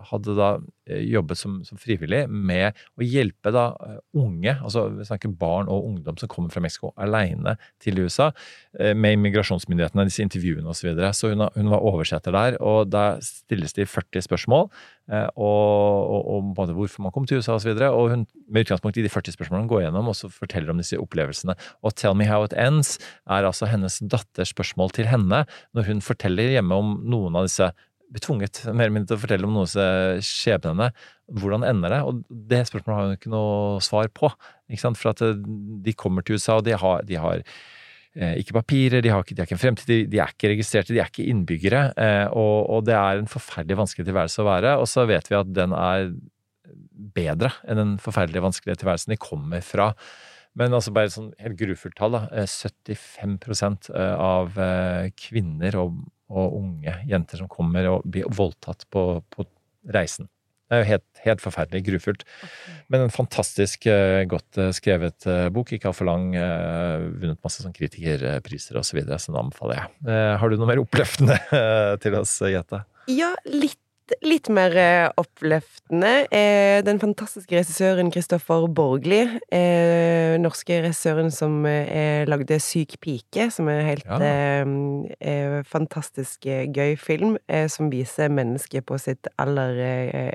hadde 0.09 0.36
da 0.38 0.49
eh, 0.89 1.01
jobbet 1.09 1.39
som, 1.39 1.59
som, 1.67 1.80
frivillig 1.80 2.24
med 2.30 2.78
å 2.99 3.05
hjelpe 3.05 3.51
da 3.53 3.70
eh, 3.86 3.97
unge, 4.20 4.55
altså 4.55 4.88
vi 4.95 5.07
snakker 5.07 5.34
barn 5.39 5.70
og 5.72 5.88
ungdom 5.91 6.20
som 6.20 6.32
kommer 6.32 6.53
fra 6.53 6.63
Mexico 6.63 6.93
alene 6.99 7.55
til 7.84 8.01
USA, 8.03 8.30
eh, 8.80 8.95
med 8.95 9.17
immigrasjonsmyndighetene, 9.17 10.07
disse 10.09 10.26
intervjuene 10.26 10.67
osv. 10.70 10.80
Så, 10.80 10.88
videre. 10.88 11.11
så 11.13 11.34
hun, 11.34 11.43
hun, 11.55 11.74
var 11.74 11.84
oversetter 11.86 12.36
der, 12.36 12.55
og 12.63 12.88
da 12.93 13.03
stilles 13.24 13.76
de 13.76 13.86
40 13.89 14.26
spørsmål 14.30 14.70
om 15.09 16.51
hvorfor 16.53 17.01
man 17.01 17.13
kom 17.13 17.26
til 17.26 17.41
USA 17.41 17.55
osv. 17.57 17.72
Og, 17.74 17.80
så 17.82 17.89
og 17.89 18.11
hun 18.13 18.26
med 18.47 18.67
utgangspunkt 18.67 18.99
i 19.01 19.03
de 19.03 19.09
40 19.09 19.34
spørsmålene 19.34 19.70
går 19.70 19.88
gjennom 19.88 20.11
og 20.11 20.17
så 20.17 20.30
forteller 20.30 20.70
om 20.70 20.78
disse 20.78 20.99
opplevelsene. 21.01 21.55
Og 21.82 21.95
'Tell 21.95 22.13
me 22.13 22.30
how 22.30 22.45
it 22.45 22.53
ends' 22.53 22.99
er 23.26 23.43
altså 23.43 23.65
hennes 23.65 23.99
datters 23.99 24.53
spørsmål 24.53 24.93
til 24.93 25.09
henne 25.09 25.45
når 25.74 25.89
hun 25.89 26.01
forteller 26.01 26.53
hjemme 26.53 26.78
om 26.78 27.01
noen 27.09 27.36
av 27.36 27.49
disse 27.49 27.72
blir 28.10 28.24
tvunget 28.26 28.64
mer 28.72 28.88
eller 28.88 28.95
mindre 28.95 29.12
til 29.12 29.20
å 29.20 29.24
fortelle 29.24 29.47
om 29.47 29.57
noens 29.57 29.76
skjebnene. 30.26 30.89
Hvordan 31.39 31.66
ender 31.68 31.93
det? 31.93 31.99
Og 32.07 32.24
det 32.30 32.64
spørsmålet 32.70 32.97
har 32.97 33.07
hun 33.07 33.18
ikke 33.20 33.34
noe 33.34 33.84
svar 33.86 34.10
på. 34.16 34.32
Ikke 34.70 34.84
sant? 34.84 34.99
For 34.99 35.14
at 35.14 35.22
eh, 35.26 35.38
de 35.86 35.95
kommer 35.97 36.26
til 36.26 36.39
USA, 36.39 36.60
og 36.60 36.66
de 36.68 36.76
har, 36.78 37.03
de 37.05 37.20
har 37.22 37.43
eh, 37.43 38.39
ikke 38.41 38.57
papirer, 38.60 39.03
de 39.05 39.14
har 39.14 39.26
ikke, 39.26 39.38
de 39.38 39.43
har 39.43 39.49
ikke 39.49 39.57
en 39.57 39.62
fremtid, 39.62 39.89
de, 39.89 39.99
de, 40.10 40.22
er 40.22 40.34
ikke 40.34 40.53
registrerte, 40.53 40.95
de 40.95 41.03
er 41.03 41.12
ikke 41.12 41.28
innbyggere. 41.30 41.84
Eh, 41.97 42.26
og, 42.30 42.57
og, 42.66 42.84
det 42.89 42.97
er 42.97 43.22
en 43.22 43.30
forferdelig 43.30 43.82
vanskelig 43.84 44.10
tilværelse 44.10 44.43
å 44.43 44.49
være. 44.49 44.76
Og 44.82 44.89
så 44.89 45.05
vet 45.10 45.30
vi 45.30 45.39
at 45.39 45.53
den 45.53 45.76
er 45.78 46.12
bedre 47.16 47.53
enn 47.66 47.80
den 47.80 47.95
forferdelig 48.01 48.43
vanskelige 48.43 48.82
tilværelsen 48.82 49.16
de 49.16 49.22
kommer 49.22 49.64
fra. 49.66 49.93
Men 50.57 50.74
altså 50.76 50.91
bare 50.93 51.12
sånn 51.14 51.30
helt 51.39 51.57
grufullt 51.60 51.95
tall, 51.97 52.18
da. 52.18 52.45
75% 52.49 53.91
av 53.93 54.57
kvinner 55.18 55.78
og 55.80 55.99
og 56.30 56.57
unge 56.59 56.93
jenter 57.09 57.41
som 57.41 57.49
kommer 57.51 57.88
og 57.89 58.03
blir 58.05 58.30
voldtatt 58.30 58.86
på, 58.93 59.05
på 59.34 59.47
reisen. 59.93 60.30
Det 60.69 60.77
er 60.77 60.84
jo 60.84 60.89
helt, 60.91 61.21
helt 61.23 61.41
forferdelig 61.41 61.82
grufullt. 61.88 62.23
Men 62.93 63.07
en 63.07 63.13
fantastisk 63.13 63.88
uh, 63.89 64.21
godt 64.30 64.59
uh, 64.61 64.69
skrevet 64.75 65.25
uh, 65.25 65.47
bok. 65.53 65.73
Ikke 65.73 65.89
altfor 65.89 66.05
lang. 66.05 66.30
vunnet 67.17 67.41
masse 67.41 67.63
sånn 67.63 67.73
kritikerpriser 67.73 68.77
osv., 68.77 68.91
så, 68.91 68.99
videre, 68.99 69.17
så 69.17 69.34
den 69.34 69.41
anbefaler 69.41 69.80
jeg. 69.80 70.17
har 70.41 70.49
du 70.51 70.59
noe 70.59 70.69
mer 70.69 70.82
oppløftende 70.84 71.39
til 72.03 72.19
oss, 72.21 72.36
Jette? 72.45 72.84
Ja, 73.09 73.34
litt 73.49 73.82
litt, 74.10 74.24
litt 74.24 74.49
mer 74.49 74.76
eh, 74.78 75.10
oppløftende. 75.20 76.28
Eh, 76.32 76.82
den 76.86 76.99
fantastiske 76.99 77.55
regissøren 77.55 78.12
Kristoffer 78.12 78.68
Borgli, 78.68 79.22
eh, 79.51 80.38
norske 80.39 80.82
regissøren 80.84 81.32
som 81.32 81.64
lagde 81.64 82.60
Syk 82.60 82.99
pike, 83.01 83.49
som 83.51 83.68
er 83.68 83.80
en 83.80 83.89
helt 83.89 84.05
Ja. 84.10 85.64
fantastisk 85.64 86.41
gøy 86.45 86.97
film, 86.97 87.38
som 87.68 87.89
viser 87.89 88.30
mennesket 88.30 88.86
på 88.86 88.97
sitt 88.99 89.28
aller 89.38 90.34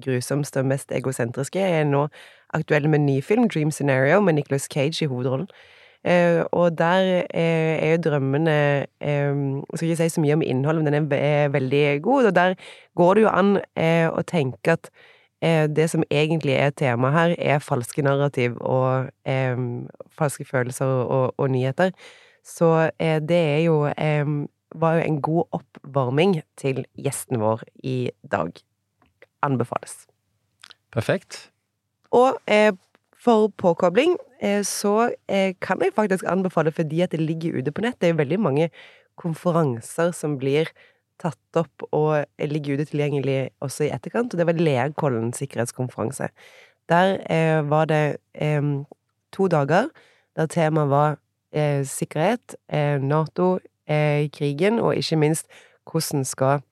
grusomste 0.00 0.60
og 0.60 0.66
mest 0.66 0.90
egosentriske, 0.90 1.60
er 1.60 1.84
nå 1.84 2.08
aktuell 2.54 2.88
med 2.88 3.00
en 3.00 3.06
ny 3.06 3.20
film, 3.22 3.48
Dream 3.48 3.70
Scenario, 3.70 4.20
med 4.20 4.34
Nicolas 4.34 4.68
Cage 4.70 5.02
i 5.02 5.06
hovedrollen. 5.06 5.48
Eh, 6.04 6.42
og 6.52 6.78
der 6.78 7.24
eh, 7.34 7.80
er 7.80 7.94
jo 7.94 8.02
drømmene 8.04 8.56
eh, 9.00 9.32
Jeg 9.32 9.78
skal 9.78 9.88
ikke 9.88 9.96
si 10.02 10.08
så 10.12 10.20
mye 10.20 10.36
om 10.36 10.44
innholdet, 10.44 10.84
men 10.84 10.92
den 10.92 11.08
er, 11.12 11.48
veldig 11.48 12.02
god. 12.02 12.30
Og 12.30 12.34
der 12.36 12.54
går 12.94 13.14
det 13.14 13.24
jo 13.24 13.32
an 13.32 13.56
eh, 13.76 14.08
å 14.08 14.22
tenke 14.22 14.78
at 14.78 14.90
det 15.44 15.90
som 15.92 16.00
egentlig 16.08 16.54
er 16.56 16.70
temaet 16.72 17.12
her, 17.12 17.32
er 17.36 17.58
falske 17.60 18.00
narrativ 18.00 18.54
og 18.64 19.10
eh, 19.28 19.58
falske 20.16 20.46
følelser 20.48 20.88
og, 20.88 21.34
og 21.36 21.50
nyheter. 21.52 21.90
Så 22.44 22.90
eh, 22.98 23.20
det 23.20 23.36
er 23.36 23.58
jo 23.66 23.84
eh, 23.84 24.24
var 24.74 24.98
jo 24.98 25.04
en 25.04 25.20
god 25.22 25.44
oppvarming 25.58 26.40
til 26.56 26.84
gjesten 26.98 27.40
vår 27.40 27.62
i 27.84 28.10
dag. 28.30 28.52
Anbefales. 29.42 30.06
Perfekt. 30.92 31.50
Og 32.10 32.36
eh, 32.46 32.72
for 33.24 33.48
påkobling 33.56 34.16
eh, 34.40 34.62
så 34.66 35.10
eh, 35.28 35.54
kan 35.60 35.80
jeg 35.80 35.94
faktisk 35.96 36.24
anbefale, 36.28 36.72
fordi 36.72 37.00
at 37.00 37.14
det 37.14 37.20
ligger 37.20 37.58
ute 37.58 37.72
på 37.72 37.84
nett. 37.84 37.96
Det 38.00 38.12
er 38.12 38.20
veldig 38.20 38.40
mange 38.40 38.68
konferanser 39.20 40.12
som 40.12 40.36
blir 40.38 40.68
tatt 41.22 41.58
opp 41.58 41.86
og 41.92 42.24
eh, 42.24 42.48
ligger 42.50 42.76
ute 42.76 42.90
tilgjengelig 42.90 43.38
også 43.64 43.86
i 43.86 43.92
etterkant. 43.94 44.34
Og 44.34 44.40
det 44.40 44.48
var 44.48 44.60
Leakollen 44.60 45.32
sikkerhetskonferanse. 45.36 46.28
Der 46.92 47.16
eh, 47.32 47.70
var 47.70 47.88
det 47.88 48.16
eh, 48.34 48.62
to 49.32 49.48
dager 49.48 49.88
der 50.36 50.46
temaet 50.50 50.90
var 50.90 51.16
eh, 51.52 51.84
sikkerhet, 51.86 52.56
Nato, 53.00 53.58
krigen, 54.32 54.78
og 54.80 54.96
ikke 54.96 55.16
minst 55.16 55.46
hvordan 55.84 56.24
skal 56.24 56.62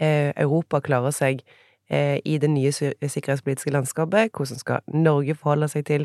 Europa 0.00 0.78
klare 0.80 1.10
seg 1.12 1.42
i 1.90 2.34
det 2.36 2.50
nye 2.52 2.72
sikkerhetspolitiske 2.72 3.72
landskapet? 3.72 4.32
Hvordan 4.36 4.60
skal 4.60 4.80
Norge 4.92 5.34
forholde 5.34 5.68
seg 5.72 5.86
til 5.88 6.04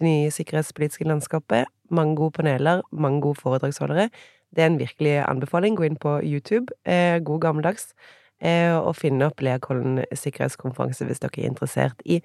det 0.00 0.06
nye 0.06 0.30
sikkerhetspolitiske 0.32 1.04
landskapet? 1.04 1.68
Mange 1.90 2.16
gode 2.16 2.32
paneler, 2.38 2.80
mange 2.92 3.20
gode 3.20 3.40
foredragsholdere. 3.40 4.08
Det 4.56 4.64
er 4.64 4.70
en 4.70 4.78
virkelig 4.78 5.18
anbefaling. 5.28 5.76
Gå 5.76 5.88
inn 5.88 5.98
på 6.00 6.20
YouTube, 6.24 6.72
eh, 6.84 7.18
god 7.20 7.40
gammeldags, 7.40 7.92
eh, 8.40 8.76
og 8.76 8.96
finne 8.96 9.28
opp 9.28 9.40
Leakollen 9.40 10.04
sikkerhetskonferanse 10.12 11.04
hvis 11.04 11.20
dere 11.20 11.42
er 11.42 11.50
interessert 11.50 12.00
i 12.04 12.22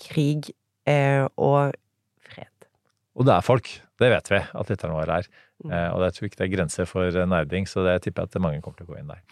krig 0.00 0.50
eh, 0.86 1.24
og 1.36 1.72
fred. 2.20 2.68
Og 3.14 3.26
det 3.26 3.34
er 3.34 3.46
folk. 3.46 3.70
Det 3.98 4.10
vet 4.10 4.30
vi 4.30 4.40
at 4.42 4.70
lytterne 4.70 4.96
våre 4.96 5.18
er. 5.22 5.28
Eh, 5.70 5.90
og 5.94 6.02
jeg 6.04 6.14
tror 6.14 6.28
ikke 6.28 6.40
det 6.42 6.46
er 6.48 6.56
grenser 6.56 6.88
for 6.90 7.08
eh, 7.08 7.28
nerding, 7.30 7.68
så 7.68 7.84
det 7.86 8.02
tipper 8.02 8.26
jeg 8.26 8.34
at 8.34 8.42
mange 8.42 8.60
kommer 8.60 8.80
til 8.80 8.88
å 8.88 8.92
gå 8.92 9.00
inn 9.00 9.12
der. 9.12 9.22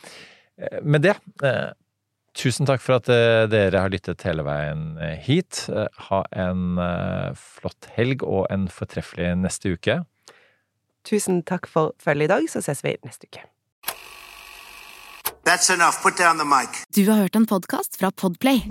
Eh, 0.58 0.78
med 0.82 1.02
det, 1.02 1.16
eh, 1.44 1.72
tusen 2.38 2.68
takk 2.68 2.82
for 2.82 2.98
at 2.98 3.10
eh, 3.12 3.44
dere 3.50 3.84
har 3.84 3.92
lyttet 3.92 4.24
hele 4.26 4.44
veien 4.46 4.96
eh, 5.02 5.16
hit. 5.22 5.66
Eh, 5.68 5.88
ha 6.08 6.22
en 6.32 6.80
flott 7.38 7.90
helg 7.96 8.24
og 8.26 8.46
en 8.52 8.68
fortreffelig 8.72 9.34
neste 9.40 9.76
uke. 9.76 10.02
Tusen 11.08 11.42
takk 11.42 11.66
for 11.70 11.96
følget 12.02 12.30
i 12.30 12.32
dag, 12.34 12.48
så 12.50 12.62
ses 12.62 12.84
vi 12.84 12.96
neste 13.06 13.28
uke. 13.30 13.46
That's 15.42 15.70
enough. 15.74 15.98
Put 16.02 16.18
down 16.18 16.38
the 16.38 16.46
mic. 16.46 16.84
Du 16.94 17.10
har 17.10 17.24
hørt 17.24 17.36
en 17.36 17.46
podkast 17.46 17.98
fra 17.98 18.12
Podplay. 18.14 18.62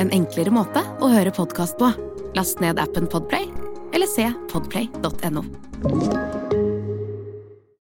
En 0.00 0.10
enklere 0.10 0.52
måte 0.52 0.80
å 1.04 1.12
høre 1.12 1.34
podkast 1.36 1.76
på. 1.80 1.92
Last 2.34 2.64
ned 2.64 2.80
appen 2.82 3.06
Podplay, 3.06 3.46
eller 3.94 4.10
se 4.10 4.30
podplay.no. 4.50 5.44